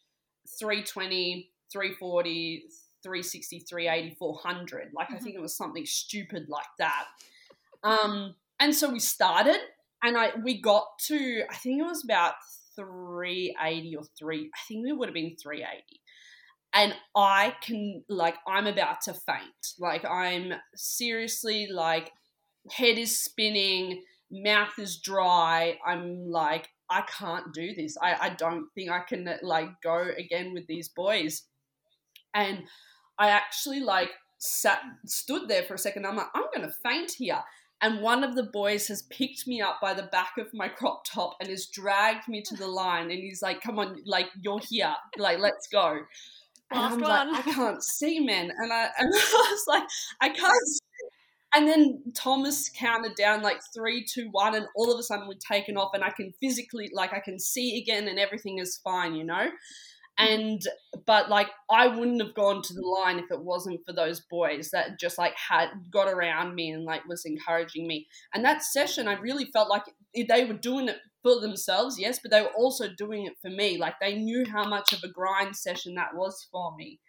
320, 0.59 1.51
340, 1.71 2.63
360, 3.03 3.59
380, 3.59 4.15
400. 4.15 4.91
Like, 4.93 5.09
I 5.09 5.13
mm-hmm. 5.13 5.23
think 5.23 5.35
it 5.35 5.41
was 5.41 5.55
something 5.55 5.85
stupid 5.85 6.47
like 6.49 6.65
that. 6.79 7.05
Um, 7.83 8.35
and 8.59 8.75
so 8.75 8.91
we 8.91 8.99
started, 8.99 9.59
and 10.03 10.17
I 10.17 10.31
we 10.43 10.61
got 10.61 10.85
to, 11.07 11.43
I 11.49 11.55
think 11.55 11.79
it 11.79 11.85
was 11.85 12.03
about 12.03 12.33
380 12.75 13.95
or 13.95 14.03
3 14.17 14.49
I 14.53 14.59
think 14.67 14.87
it 14.87 14.93
would 14.93 15.09
have 15.09 15.13
been 15.13 15.35
380 15.41 16.01
and 16.73 16.95
I 17.15 17.55
can 17.61 18.03
like 18.07 18.35
I'm 18.47 18.67
about 18.67 19.01
to 19.01 19.13
faint. 19.13 19.75
Like 19.79 20.05
I'm 20.05 20.53
seriously 20.75 21.67
like 21.71 22.11
head 22.71 22.97
is 22.97 23.19
spinning 23.19 24.03
mouth 24.31 24.79
is 24.79 24.97
dry. 24.97 25.77
I'm 25.85 26.29
like 26.29 26.69
I 26.89 27.01
can't 27.01 27.53
do 27.53 27.73
this. 27.75 27.97
I, 28.01 28.15
I 28.19 28.29
don't 28.29 28.67
think 28.75 28.89
I 28.89 28.99
can 28.99 29.29
like 29.41 29.69
go 29.81 30.09
again 30.17 30.53
with 30.53 30.67
these 30.67 30.89
boys. 30.89 31.43
And 32.33 32.63
I 33.17 33.29
actually 33.29 33.81
like 33.81 34.11
sat 34.37 34.81
stood 35.05 35.47
there 35.47 35.63
for 35.63 35.73
a 35.73 35.79
second. 35.79 36.05
I'm 36.05 36.15
like 36.15 36.27
I'm 36.33 36.45
gonna 36.53 36.73
faint 36.83 37.11
here 37.17 37.41
and 37.81 38.01
one 38.01 38.23
of 38.23 38.35
the 38.35 38.43
boys 38.43 38.87
has 38.87 39.01
picked 39.03 39.47
me 39.47 39.61
up 39.61 39.79
by 39.81 39.93
the 39.93 40.03
back 40.03 40.33
of 40.37 40.53
my 40.53 40.67
crop 40.69 41.03
top 41.05 41.35
and 41.39 41.49
has 41.49 41.67
dragged 41.67 42.27
me 42.27 42.41
to 42.43 42.55
the 42.55 42.67
line 42.67 43.11
and 43.11 43.19
he's 43.19 43.41
like 43.41 43.61
come 43.61 43.79
on 43.79 43.97
like 44.05 44.27
you're 44.41 44.59
here 44.69 44.93
like 45.17 45.39
let's 45.39 45.67
go 45.67 45.99
and 46.71 46.79
Last 46.79 46.93
I'm 46.93 47.01
one. 47.01 47.33
like 47.33 47.47
I 47.47 47.51
can't 47.51 47.83
see 47.97 48.19
man 48.19 48.51
and 48.57 48.71
I 48.73 48.83
and 48.97 49.13
I 49.13 49.47
was 49.51 49.63
like 49.67 49.83
I 50.21 50.29
can't 50.29 50.67
see. 50.67 50.79
and 51.53 51.67
then 51.67 52.01
Thomas 52.15 52.69
counted 52.69 53.15
down 53.15 53.41
like 53.41 53.59
three, 53.73 54.05
two, 54.05 54.29
one, 54.31 54.55
and 54.55 54.67
all 54.75 54.91
of 54.91 54.99
a 54.99 55.03
sudden 55.03 55.27
we're 55.27 55.33
taken 55.35 55.75
off, 55.77 55.91
and 55.93 56.03
I 56.03 56.09
can 56.11 56.33
physically, 56.41 56.89
like, 56.93 57.13
I 57.13 57.19
can 57.19 57.39
see 57.39 57.77
again, 57.81 58.07
and 58.07 58.17
everything 58.17 58.59
is 58.59 58.79
fine, 58.83 59.15
you 59.15 59.25
know. 59.25 59.49
And 60.21 60.61
but 61.05 61.29
like 61.29 61.49
I 61.69 61.87
wouldn't 61.87 62.21
have 62.21 62.35
gone 62.35 62.61
to 62.61 62.73
the 62.73 62.81
line 62.81 63.19
if 63.19 63.31
it 63.31 63.43
wasn't 63.43 63.81
for 63.85 63.93
those 63.93 64.21
boys 64.29 64.69
that 64.71 64.99
just 64.99 65.17
like 65.17 65.33
had 65.35 65.69
got 65.91 66.07
around 66.07 66.55
me 66.55 66.71
and 66.71 66.83
like 66.83 67.05
was 67.07 67.25
encouraging 67.25 67.87
me. 67.87 68.07
And 68.33 68.45
that 68.45 68.63
session, 68.63 69.07
I 69.07 69.13
really 69.13 69.45
felt 69.45 69.69
like 69.69 69.83
they 70.13 70.45
were 70.45 70.53
doing 70.53 70.87
it 70.89 70.97
for 71.23 71.39
themselves, 71.39 71.99
yes, 71.99 72.19
but 72.21 72.31
they 72.31 72.41
were 72.41 72.53
also 72.57 72.87
doing 72.97 73.25
it 73.25 73.33
for 73.41 73.49
me. 73.49 73.77
Like 73.77 73.95
they 73.99 74.15
knew 74.15 74.45
how 74.45 74.67
much 74.67 74.93
of 74.93 74.99
a 75.03 75.11
grind 75.11 75.55
session 75.55 75.95
that 75.95 76.15
was 76.15 76.47
for 76.51 76.75
me. 76.75 76.99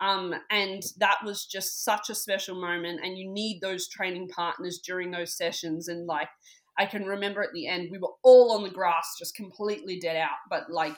Um, 0.00 0.34
and 0.50 0.82
that 0.98 1.18
was 1.24 1.46
just 1.46 1.84
such 1.84 2.10
a 2.10 2.14
special 2.14 2.60
moment. 2.60 3.00
And 3.04 3.16
you 3.16 3.30
need 3.30 3.60
those 3.60 3.88
training 3.88 4.28
partners 4.28 4.80
during 4.84 5.12
those 5.12 5.36
sessions. 5.36 5.86
And 5.86 6.06
like, 6.06 6.28
I 6.76 6.86
can 6.86 7.04
remember 7.04 7.42
at 7.42 7.52
the 7.54 7.68
end, 7.68 7.88
we 7.92 7.98
were 7.98 8.10
all 8.24 8.52
on 8.52 8.64
the 8.64 8.70
grass, 8.70 9.14
just 9.16 9.36
completely 9.36 10.00
dead 10.00 10.16
out. 10.16 10.38
But 10.50 10.70
like, 10.70 10.96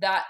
that 0.00 0.24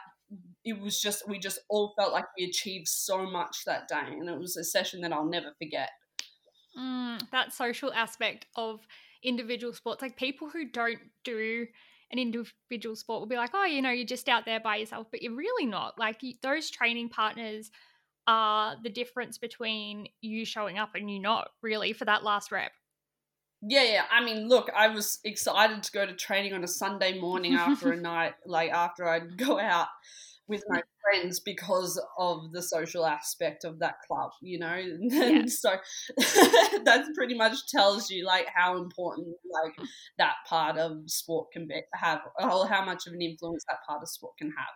it 0.64 0.80
was 0.80 1.00
just 1.00 1.28
we 1.28 1.38
just 1.38 1.58
all 1.68 1.92
felt 1.96 2.12
like 2.12 2.24
we 2.38 2.44
achieved 2.44 2.88
so 2.88 3.24
much 3.24 3.64
that 3.66 3.88
day 3.88 4.06
and 4.06 4.28
it 4.28 4.38
was 4.38 4.56
a 4.56 4.64
session 4.64 5.00
that 5.00 5.12
i'll 5.12 5.24
never 5.24 5.52
forget. 5.58 5.90
Mm, 6.78 7.20
that 7.32 7.52
social 7.52 7.92
aspect 7.92 8.46
of 8.56 8.80
individual 9.22 9.72
sports 9.72 10.02
like 10.02 10.16
people 10.16 10.48
who 10.48 10.68
don't 10.70 11.00
do 11.24 11.66
an 12.10 12.18
individual 12.18 12.96
sport 12.96 13.20
will 13.20 13.28
be 13.28 13.36
like 13.36 13.50
oh 13.54 13.64
you 13.64 13.82
know 13.82 13.90
you're 13.90 14.06
just 14.06 14.28
out 14.28 14.44
there 14.44 14.60
by 14.60 14.76
yourself 14.76 15.06
but 15.10 15.22
you're 15.22 15.34
really 15.34 15.66
not. 15.66 15.98
Like 15.98 16.20
those 16.42 16.70
training 16.70 17.08
partners 17.08 17.70
are 18.26 18.76
the 18.82 18.90
difference 18.90 19.38
between 19.38 20.06
you 20.20 20.44
showing 20.44 20.78
up 20.78 20.90
and 20.94 21.10
you 21.10 21.18
not 21.18 21.48
really 21.62 21.92
for 21.92 22.04
that 22.04 22.22
last 22.22 22.52
rep. 22.52 22.72
Yeah, 23.64 23.84
yeah. 23.84 24.04
I 24.10 24.24
mean, 24.24 24.48
look, 24.48 24.70
I 24.76 24.88
was 24.88 25.20
excited 25.24 25.82
to 25.84 25.92
go 25.92 26.04
to 26.04 26.14
training 26.14 26.52
on 26.52 26.64
a 26.64 26.68
Sunday 26.68 27.18
morning 27.18 27.54
after 27.54 27.92
a 27.92 27.96
night, 28.00 28.34
like 28.44 28.70
after 28.70 29.08
I'd 29.08 29.36
go 29.36 29.58
out 29.58 29.86
with 30.49 30.64
my 30.68 30.82
friends 31.03 31.40
because 31.40 32.03
of 32.18 32.53
the 32.53 32.62
social 32.62 33.07
aspect 33.07 33.64
of 33.64 33.78
that 33.78 33.97
club, 34.07 34.30
you 34.40 34.59
know. 34.59 34.80
Yeah. 35.03 35.47
so 35.47 35.70
that 36.16 37.07
pretty 37.14 37.34
much 37.34 37.66
tells 37.68 38.11
you 38.11 38.24
like 38.24 38.47
how 38.55 38.76
important 38.76 39.28
like 39.53 39.74
that 40.18 40.34
part 40.49 40.78
of 40.78 40.99
sport 41.07 41.53
can 41.53 41.66
be, 41.66 41.80
have, 41.95 42.20
or 42.40 42.66
how 42.66 42.84
much 42.84 43.07
of 43.07 43.12
an 43.12 43.22
influence 43.22 43.64
that 43.68 43.78
part 43.88 44.03
of 44.03 44.09
sport 44.09 44.34
can 44.38 44.49
have. 44.49 44.74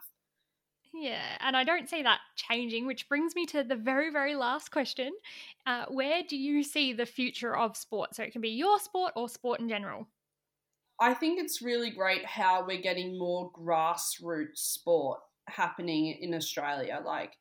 Yeah, 0.95 1.37
and 1.41 1.57
I 1.57 1.65
don't 1.65 1.91
see 1.91 2.03
that 2.03 2.21
changing, 2.37 2.87
which 2.87 3.09
brings 3.09 3.35
me 3.35 3.45
to 3.47 3.63
the 3.63 3.77
very, 3.77 4.11
very 4.11 4.35
last 4.35 4.71
question. 4.71 5.13
Uh, 5.67 5.85
where 5.91 6.23
do 6.27 6.37
you 6.37 6.63
see 6.63 6.95
the 6.95 7.05
future 7.05 7.55
of 7.55 7.77
sport? 7.77 8.15
So 8.15 8.23
it 8.23 8.33
can 8.33 8.41
be 8.41 8.51
your 8.51 8.79
sport 8.79 9.13
or 9.15 9.29
sport 9.29 9.61
in 9.61 9.69
general. 9.69 10.07
I 10.99 11.13
think 11.13 11.39
it's 11.39 11.61
really 11.61 11.91
great 11.91 12.25
how 12.25 12.65
we're 12.67 12.81
getting 12.81 13.19
more 13.19 13.53
grassroots 13.53 14.57
sport 14.57 15.21
happening 15.49 16.07
in 16.09 16.35
Australia. 16.35 17.03
Like, 17.05 17.35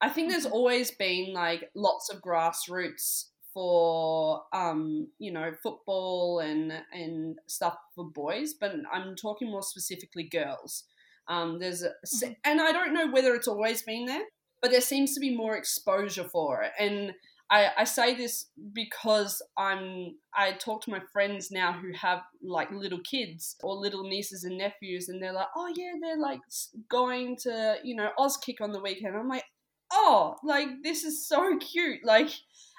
I 0.00 0.08
think 0.08 0.30
there's 0.30 0.46
Mm-hmm. 0.46 0.52
always 0.52 0.90
been 0.90 1.32
like 1.32 1.70
lots 1.74 2.10
of 2.10 2.20
grassroots 2.22 3.26
for 3.54 4.44
um 4.54 5.08
you 5.18 5.30
know 5.30 5.52
football 5.62 6.40
and 6.40 6.72
and 6.92 7.38
stuff 7.46 7.76
for 7.94 8.04
boys 8.10 8.54
but 8.54 8.72
i'm 8.90 9.14
talking 9.14 9.50
more 9.50 9.62
specifically 9.62 10.24
girls 10.24 10.84
um 11.28 11.58
there's 11.58 11.82
a 11.82 11.90
Mhm. 12.12 12.36
and 12.44 12.60
i 12.62 12.72
don't 12.72 12.94
know 12.94 13.10
whether 13.10 13.34
it's 13.34 13.48
always 13.48 13.82
been 13.82 14.06
there 14.06 14.24
but 14.62 14.70
there 14.70 14.80
seems 14.80 15.12
to 15.14 15.20
be 15.20 15.36
more 15.36 15.54
exposure 15.56 16.24
for 16.24 16.62
it 16.62 16.72
and 16.78 17.12
I, 17.52 17.70
I 17.80 17.84
say 17.84 18.14
this 18.14 18.46
because 18.72 19.42
I'm 19.58 20.14
I 20.34 20.52
talk 20.52 20.82
to 20.84 20.90
my 20.90 21.00
friends 21.12 21.50
now 21.50 21.74
who 21.74 21.92
have 21.92 22.20
like 22.42 22.70
little 22.72 23.00
kids 23.00 23.56
or 23.62 23.76
little 23.76 24.04
nieces 24.08 24.44
and 24.44 24.56
nephews 24.56 25.10
and 25.10 25.22
they're 25.22 25.34
like 25.34 25.48
oh 25.54 25.70
yeah 25.76 25.92
they're 26.00 26.16
like 26.18 26.40
going 26.88 27.36
to 27.42 27.76
you 27.84 27.94
know 27.94 28.08
Auskick 28.18 28.62
on 28.62 28.72
the 28.72 28.80
weekend. 28.80 29.14
I'm 29.16 29.28
like 29.28 29.44
oh 29.92 30.36
like 30.42 30.68
this 30.82 31.04
is 31.04 31.28
so 31.28 31.58
cute. 31.58 32.00
Like 32.04 32.30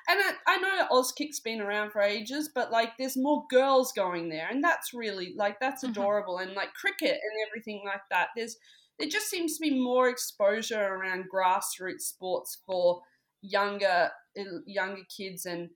and 0.09 0.19
I, 0.19 0.31
I 0.47 0.57
know 0.57 0.87
Auskick's 0.91 1.39
been 1.39 1.61
around 1.61 1.91
for 1.91 2.01
ages 2.01 2.49
but 2.55 2.71
like 2.71 2.97
there's 2.97 3.15
more 3.15 3.45
girls 3.51 3.93
going 3.95 4.27
there 4.29 4.47
and 4.49 4.63
that's 4.63 4.91
really 4.91 5.35
like 5.37 5.59
that's 5.59 5.83
Mhm. 5.83 5.89
adorable 5.91 6.39
and 6.39 6.53
like 6.55 6.73
cricket 6.73 7.11
and 7.11 7.47
everything 7.47 7.83
like 7.85 8.01
that. 8.09 8.29
There's 8.35 8.57
there 8.97 9.07
just 9.07 9.29
seems 9.29 9.55
to 9.57 9.61
be 9.61 9.79
more 9.79 10.09
exposure 10.09 10.81
around 10.83 11.25
grassroots 11.31 12.01
sports 12.01 12.61
for 12.65 13.01
younger 13.43 14.11
younger 14.65 15.03
kids 15.15 15.45
and 15.45 15.69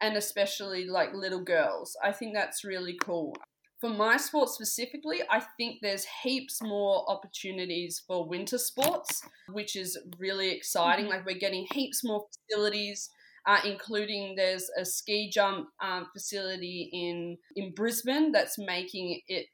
and 0.00 0.16
especially 0.16 0.86
like 0.86 1.12
little 1.12 1.42
girls. 1.42 1.96
I 2.02 2.12
think 2.12 2.34
that's 2.34 2.64
really 2.64 2.96
cool. 3.02 3.34
For 3.80 3.90
my 3.90 4.16
sport 4.16 4.48
specifically, 4.50 5.22
I 5.30 5.40
think 5.56 5.78
there's 5.82 6.06
heaps 6.22 6.62
more 6.62 7.08
opportunities 7.10 8.02
for 8.06 8.28
winter 8.28 8.58
sports, 8.58 9.22
which 9.48 9.76
is 9.76 9.98
really 10.18 10.50
exciting. 10.50 11.06
Mhm. 11.06 11.10
Like 11.10 11.26
we're 11.26 11.38
getting 11.38 11.66
heaps 11.72 12.02
more 12.04 12.26
facilities, 12.48 13.10
uh, 13.46 13.60
including 13.64 14.34
there's 14.36 14.68
a 14.78 14.84
ski 14.84 15.30
jump 15.30 15.68
um, 15.80 16.08
facility 16.12 16.90
in 16.92 17.38
in 17.56 17.72
Brisbane 17.74 18.32
that's 18.32 18.58
making 18.58 19.20
it 19.28 19.46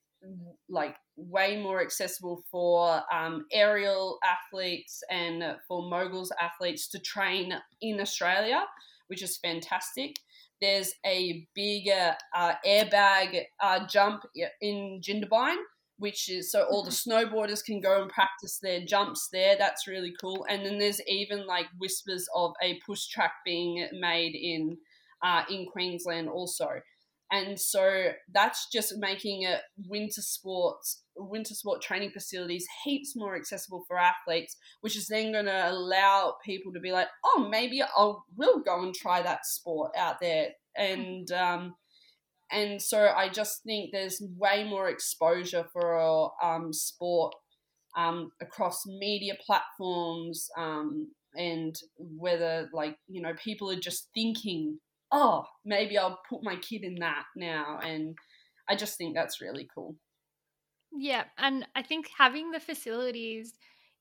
like 0.69 0.97
way 1.17 1.61
more 1.61 1.81
accessible 1.81 2.45
for 2.51 3.03
um, 3.13 3.47
aerial 3.53 4.19
athletes 4.25 5.03
and 5.11 5.45
for 5.69 5.89
moguls 5.89 6.33
athletes 6.41 6.89
to 6.89 6.99
train 6.99 7.55
in 7.81 8.01
Australia, 8.01 8.65
which 9.09 9.23
is 9.23 9.37
fantastic. 9.37 10.17
There's 10.61 10.93
a 11.05 11.47
bigger 11.55 12.15
uh, 12.35 12.55
airbag 12.67 13.43
uh, 13.63 13.87
jump 13.87 14.23
in 14.61 15.01
Jindabyne, 15.03 15.57
which 15.99 16.29
is 16.29 16.51
so 16.51 16.65
all 16.65 16.83
the 16.83 16.91
snowboarders 16.91 17.65
can 17.65 17.81
go 17.81 18.01
and 18.01 18.11
practice 18.11 18.59
their 18.63 18.85
jumps 18.85 19.29
there. 19.33 19.57
That's 19.59 19.87
really 19.87 20.15
cool. 20.21 20.47
And 20.49 20.65
then 20.65 20.79
there's 20.79 21.01
even 21.07 21.47
like 21.47 21.67
whispers 21.79 22.27
of 22.35 22.53
a 22.63 22.81
push 22.87 23.07
track 23.09 23.33
being 23.45 23.87
made 23.93 24.35
in 24.35 24.79
uh, 25.23 25.43
in 25.49 25.67
Queensland 25.67 26.29
also 26.29 26.69
and 27.31 27.59
so 27.59 28.11
that's 28.33 28.69
just 28.71 28.95
making 28.99 29.43
it 29.43 29.61
winter 29.89 30.21
sports 30.21 31.03
winter 31.17 31.55
sport 31.55 31.81
training 31.81 32.11
facilities 32.11 32.67
heaps 32.85 33.15
more 33.17 33.37
accessible 33.37 33.85
for 33.87 33.99
athletes 33.99 34.57
which 34.81 34.97
is 34.97 35.07
then 35.07 35.33
going 35.33 35.45
to 35.45 35.71
allow 35.71 36.35
people 36.45 36.73
to 36.73 36.81
be 36.81 36.93
like 36.93 37.09
oh 37.25 37.49
maybe 37.51 37.83
i 37.83 38.13
will 38.37 38.61
go 38.61 38.83
and 38.83 38.95
try 38.95 39.23
that 39.23 39.47
sport 39.47 39.93
out 39.97 40.21
there. 40.21 40.49
And 40.77 41.31
um 41.33 41.75
and 42.51 42.83
so 42.83 43.13
i 43.17 43.29
just 43.29 43.63
think 43.65 43.91
there's 43.93 44.23
way 44.37 44.65
more 44.65 44.89
exposure 44.89 45.65
for 45.73 46.33
um 46.43 46.73
sport 46.73 47.35
um 47.97 48.31
across 48.43 48.83
media 48.87 49.35
platforms 49.47 50.49
um 50.59 51.09
and 51.37 51.77
whether 51.97 52.69
like 52.73 52.97
you 53.09 53.23
know 53.23 53.35
people 53.43 53.71
are 53.71 53.79
just 53.79 54.09
thinking 54.15 54.79
oh, 55.13 55.47
maybe 55.65 55.99
I'll 55.99 56.21
put 56.29 56.43
my 56.43 56.57
kid 56.57 56.83
in 56.83 56.97
that 56.97 57.25
now. 57.37 57.79
And 57.83 58.17
I 58.69 58.77
just 58.77 58.99
think 58.99 59.15
that's 59.15 59.41
really 59.41 59.69
cool. 59.75 59.97
Yeah, 60.93 61.25
and 61.39 61.67
I 61.75 61.83
think 61.83 62.09
having 62.17 62.51
the 62.51 62.61
facilities 62.61 63.55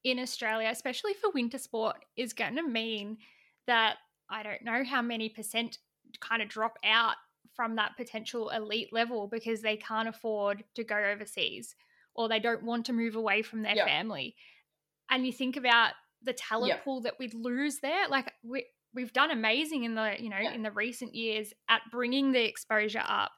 in 0.03 0.19
Australia, 0.19 0.69
especially 0.69 1.13
for 1.13 1.31
winter 1.31 1.57
sport, 1.57 1.97
is 2.15 2.33
going 2.33 2.55
to 2.55 2.67
mean 2.67 3.17
that 3.67 3.97
I 4.29 4.43
don't 4.43 4.63
know 4.63 4.83
how 4.83 5.01
many 5.01 5.29
percent 5.29 5.79
kind 6.19 6.41
of 6.41 6.49
drop 6.49 6.77
out 6.83 7.15
from 7.55 7.75
that 7.75 7.97
potential 7.97 8.49
elite 8.49 8.91
level 8.91 9.27
because 9.27 9.61
they 9.61 9.77
can't 9.77 10.07
afford 10.07 10.63
to 10.75 10.83
go 10.83 10.95
overseas 10.97 11.75
or 12.15 12.27
they 12.29 12.39
don't 12.39 12.63
want 12.63 12.85
to 12.85 12.93
move 12.93 13.15
away 13.15 13.41
from 13.41 13.61
their 13.63 13.75
Yeah. 13.75 13.85
family. 13.85 14.35
And 15.09 15.25
you 15.25 15.33
think 15.33 15.57
about 15.57 15.93
the 16.21 16.33
talent 16.33 16.69
Yeah. 16.69 16.77
pool 16.83 17.01
that 17.01 17.17
we'd 17.19 17.33
lose 17.33 17.79
there, 17.79 18.07
like 18.07 18.33
we 18.43 18.65
we've 18.93 19.13
done 19.13 19.31
amazing 19.31 19.83
in 19.83 19.95
the 19.95 20.15
you 20.19 20.29
know 20.29 20.39
Yeah. 20.39 20.53
in 20.53 20.63
the 20.63 20.71
recent 20.71 21.15
years 21.15 21.53
at 21.69 21.81
bringing 21.91 22.31
the 22.31 22.43
exposure 22.43 23.03
up 23.05 23.31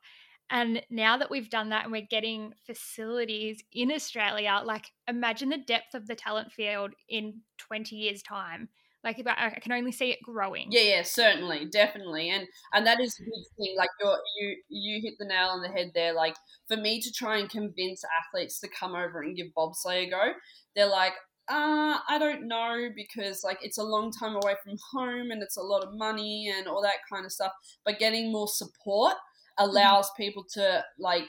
and 0.50 0.82
now 0.90 1.18
that 1.18 1.32
we've 1.32 1.50
done 1.50 1.70
that 1.70 1.84
and 1.84 1.92
we're 1.92 2.06
getting 2.08 2.54
facilities 2.66 3.64
in 3.74 3.92
Australia, 3.92 4.62
like 4.64 4.86
imagine 5.08 5.50
the 5.50 5.58
depth 5.58 5.96
of 5.96 6.08
the 6.08 6.16
talent 6.16 6.52
field 6.52 6.92
in 7.10 7.42
20 7.58 7.96
years' 7.96 8.22
time. 8.22 8.70
Like 9.04 9.22
I 9.28 9.60
can 9.62 9.72
only 9.72 9.92
see 9.92 10.10
it 10.12 10.20
growing. 10.24 10.68
Yeah, 10.72 10.82
yeah, 10.82 11.02
certainly, 11.04 11.66
definitely, 11.66 12.32
and 12.32 12.48
and 12.74 12.88
that 12.88 13.00
is 13.00 13.16
a 13.20 13.24
big 13.24 13.46
thing. 13.56 13.76
Like 13.78 13.90
you, 14.02 14.16
you, 14.40 14.58
you 14.68 15.02
hit 15.04 15.14
the 15.20 15.26
nail 15.28 15.50
on 15.50 15.62
the 15.62 15.68
head 15.68 15.92
there. 15.94 16.14
Like 16.14 16.36
for 16.68 16.76
me 16.76 17.00
to 17.02 17.12
try 17.12 17.38
and 17.38 17.48
convince 17.48 18.04
athletes 18.04 18.60
to 18.62 18.68
come 18.68 18.96
over 18.96 19.22
and 19.22 19.36
give 19.38 19.48
bobsleigh 19.56 20.08
a 20.08 20.10
go, 20.10 20.32
they're 20.76 20.90
like, 20.90 21.14
uh, 21.48 22.00
I 22.10 22.18
don't 22.20 22.48
know 22.48 22.90
because 22.96 23.44
like 23.44 23.60
it's 23.62 23.78
a 23.78 23.84
long 23.84 24.12
time 24.12 24.36
away 24.36 24.56
from 24.64 24.78
home 24.92 25.30
and 25.30 25.44
it's 25.44 25.58
a 25.58 25.62
lot 25.62 25.84
of 25.84 25.94
money 25.94 26.52
and 26.56 26.68
all 26.68 26.82
that 26.82 27.08
kind 27.12 27.26
of 27.26 27.32
stuff. 27.32 27.52
But 27.84 28.00
getting 28.00 28.32
more 28.32 28.48
support 28.48 29.14
allows 29.58 30.10
people 30.18 30.44
to 30.54 30.84
like 30.98 31.26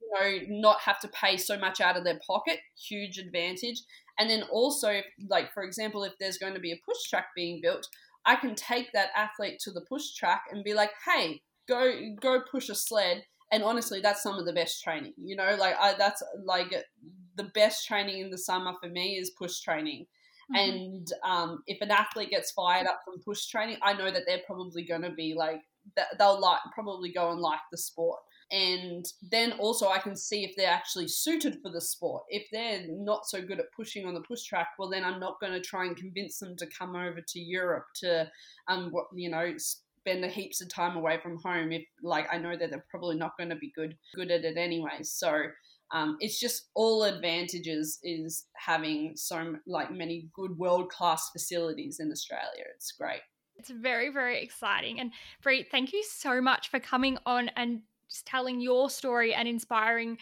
you 0.00 0.10
know 0.14 0.60
not 0.60 0.80
have 0.80 1.00
to 1.00 1.08
pay 1.08 1.36
so 1.36 1.58
much 1.58 1.80
out 1.80 1.96
of 1.96 2.04
their 2.04 2.20
pocket. 2.24 2.60
Huge 2.88 3.18
advantage. 3.18 3.82
And 4.18 4.30
then 4.30 4.44
also, 4.44 5.00
like 5.28 5.52
for 5.52 5.64
example, 5.64 6.04
if 6.04 6.12
there's 6.20 6.38
going 6.38 6.54
to 6.54 6.60
be 6.60 6.72
a 6.72 6.80
push 6.86 7.08
track 7.10 7.26
being 7.34 7.60
built, 7.60 7.86
I 8.24 8.36
can 8.36 8.54
take 8.54 8.92
that 8.92 9.10
athlete 9.16 9.58
to 9.60 9.72
the 9.72 9.84
push 9.88 10.14
track 10.14 10.44
and 10.50 10.62
be 10.62 10.74
like, 10.74 10.90
"Hey, 11.04 11.42
go 11.68 11.92
go 12.20 12.40
push 12.50 12.68
a 12.68 12.74
sled." 12.74 13.24
And 13.52 13.62
honestly, 13.62 14.00
that's 14.00 14.22
some 14.22 14.38
of 14.38 14.46
the 14.46 14.52
best 14.52 14.82
training. 14.82 15.14
You 15.16 15.36
know, 15.36 15.56
like 15.58 15.76
I 15.78 15.94
that's 15.94 16.22
like 16.44 16.72
the 17.36 17.50
best 17.54 17.86
training 17.86 18.20
in 18.20 18.30
the 18.30 18.38
summer 18.38 18.74
for 18.82 18.88
me 18.88 19.16
is 19.16 19.30
push 19.30 19.60
training. 19.60 20.06
Mhm. 20.52 20.68
And 20.68 21.12
um, 21.24 21.62
if 21.66 21.80
an 21.80 21.90
athlete 21.90 22.30
gets 22.30 22.52
fired 22.52 22.86
up 22.86 23.00
from 23.04 23.20
push 23.20 23.46
training, 23.46 23.78
I 23.82 23.92
know 23.92 24.10
that 24.10 24.22
they're 24.26 24.42
probably 24.46 24.84
going 24.84 25.02
to 25.02 25.10
be 25.10 25.34
like 25.34 25.60
they'll 26.18 26.40
like 26.40 26.60
probably 26.74 27.12
go 27.12 27.30
and 27.30 27.40
like 27.40 27.60
the 27.70 27.78
sport. 27.78 28.18
And 28.50 29.04
then 29.22 29.52
also 29.52 29.88
I 29.88 29.98
can 29.98 30.16
see 30.16 30.44
if 30.44 30.54
they're 30.56 30.70
actually 30.70 31.08
suited 31.08 31.58
for 31.62 31.70
the 31.70 31.80
sport. 31.80 32.24
If 32.28 32.46
they're 32.52 32.84
not 32.88 33.26
so 33.26 33.42
good 33.42 33.58
at 33.58 33.72
pushing 33.76 34.06
on 34.06 34.14
the 34.14 34.20
push 34.20 34.44
track, 34.44 34.68
well 34.78 34.88
then 34.88 35.04
I'm 35.04 35.18
not 35.18 35.40
going 35.40 35.52
to 35.52 35.60
try 35.60 35.84
and 35.84 35.96
convince 35.96 36.38
them 36.38 36.56
to 36.56 36.66
come 36.66 36.94
over 36.94 37.20
to 37.20 37.40
Europe 37.40 37.86
to, 37.96 38.30
um, 38.68 38.92
you 39.14 39.30
know, 39.30 39.54
spend 39.58 40.24
heaps 40.26 40.60
of 40.60 40.68
time 40.68 40.96
away 40.96 41.18
from 41.20 41.38
home. 41.42 41.72
If 41.72 41.82
like 42.02 42.26
I 42.32 42.38
know 42.38 42.56
that 42.56 42.70
they're 42.70 42.86
probably 42.88 43.16
not 43.16 43.36
going 43.36 43.50
to 43.50 43.56
be 43.56 43.72
good 43.74 43.96
good 44.14 44.30
at 44.30 44.44
it 44.44 44.56
anyway. 44.56 45.02
So 45.02 45.46
um, 45.92 46.16
it's 46.20 46.40
just 46.40 46.68
all 46.74 47.04
advantages 47.04 47.98
is 48.02 48.46
having 48.54 49.12
so 49.16 49.56
like 49.66 49.92
many 49.92 50.28
good 50.34 50.56
world 50.58 50.90
class 50.90 51.30
facilities 51.30 52.00
in 52.00 52.10
Australia. 52.10 52.64
It's 52.74 52.92
great. 52.92 53.20
It's 53.56 53.70
very, 53.70 54.10
very 54.10 54.42
exciting. 54.42 55.00
And 55.00 55.12
Bree, 55.42 55.62
thank 55.70 55.92
you 55.92 56.04
so 56.04 56.40
much 56.40 56.70
for 56.70 56.80
coming 56.80 57.18
on 57.24 57.50
and 57.56 57.82
just 58.10 58.26
telling 58.26 58.60
your 58.60 58.90
story 58.90 59.32
and 59.34 59.48
inspiring. 59.48 60.18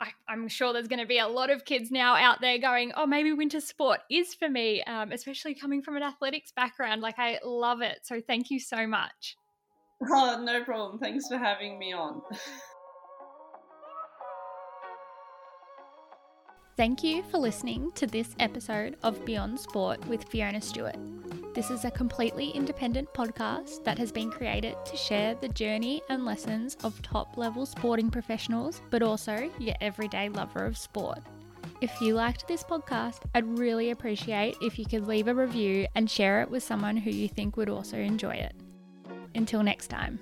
I, 0.00 0.08
I'm 0.28 0.48
sure 0.48 0.72
there's 0.72 0.88
going 0.88 1.00
to 1.00 1.06
be 1.06 1.18
a 1.18 1.28
lot 1.28 1.50
of 1.50 1.64
kids 1.64 1.90
now 1.90 2.16
out 2.16 2.40
there 2.40 2.58
going, 2.58 2.92
oh, 2.96 3.06
maybe 3.06 3.32
winter 3.32 3.60
sport 3.60 4.00
is 4.10 4.34
for 4.34 4.48
me, 4.48 4.82
um, 4.84 5.12
especially 5.12 5.54
coming 5.54 5.82
from 5.82 5.96
an 5.96 6.02
athletics 6.02 6.52
background. 6.54 7.00
Like, 7.00 7.18
I 7.18 7.38
love 7.44 7.80
it. 7.80 8.00
So, 8.02 8.20
thank 8.20 8.50
you 8.50 8.58
so 8.58 8.86
much. 8.86 9.36
Oh, 10.10 10.42
no 10.44 10.62
problem. 10.64 10.98
Thanks 10.98 11.28
for 11.28 11.38
having 11.38 11.78
me 11.78 11.94
on. 11.94 12.20
Thank 16.76 17.04
you 17.04 17.22
for 17.30 17.38
listening 17.38 17.92
to 17.92 18.04
this 18.04 18.34
episode 18.40 18.96
of 19.04 19.24
Beyond 19.24 19.60
Sport 19.60 20.04
with 20.08 20.24
Fiona 20.24 20.60
Stewart. 20.60 20.96
This 21.54 21.70
is 21.70 21.84
a 21.84 21.90
completely 21.92 22.50
independent 22.50 23.14
podcast 23.14 23.84
that 23.84 23.96
has 23.96 24.10
been 24.10 24.28
created 24.28 24.74
to 24.84 24.96
share 24.96 25.36
the 25.36 25.50
journey 25.50 26.02
and 26.10 26.24
lessons 26.24 26.76
of 26.82 27.00
top 27.00 27.36
level 27.36 27.64
sporting 27.64 28.10
professionals, 28.10 28.80
but 28.90 29.02
also 29.02 29.48
your 29.60 29.76
everyday 29.80 30.28
lover 30.30 30.64
of 30.64 30.76
sport. 30.76 31.20
If 31.80 32.00
you 32.00 32.14
liked 32.14 32.48
this 32.48 32.64
podcast, 32.64 33.20
I'd 33.36 33.56
really 33.56 33.90
appreciate 33.90 34.56
if 34.60 34.76
you 34.76 34.84
could 34.84 35.06
leave 35.06 35.28
a 35.28 35.34
review 35.34 35.86
and 35.94 36.10
share 36.10 36.42
it 36.42 36.50
with 36.50 36.64
someone 36.64 36.96
who 36.96 37.10
you 37.10 37.28
think 37.28 37.56
would 37.56 37.68
also 37.68 37.98
enjoy 37.98 38.34
it. 38.34 38.56
Until 39.36 39.62
next 39.62 39.90
time. 39.90 40.18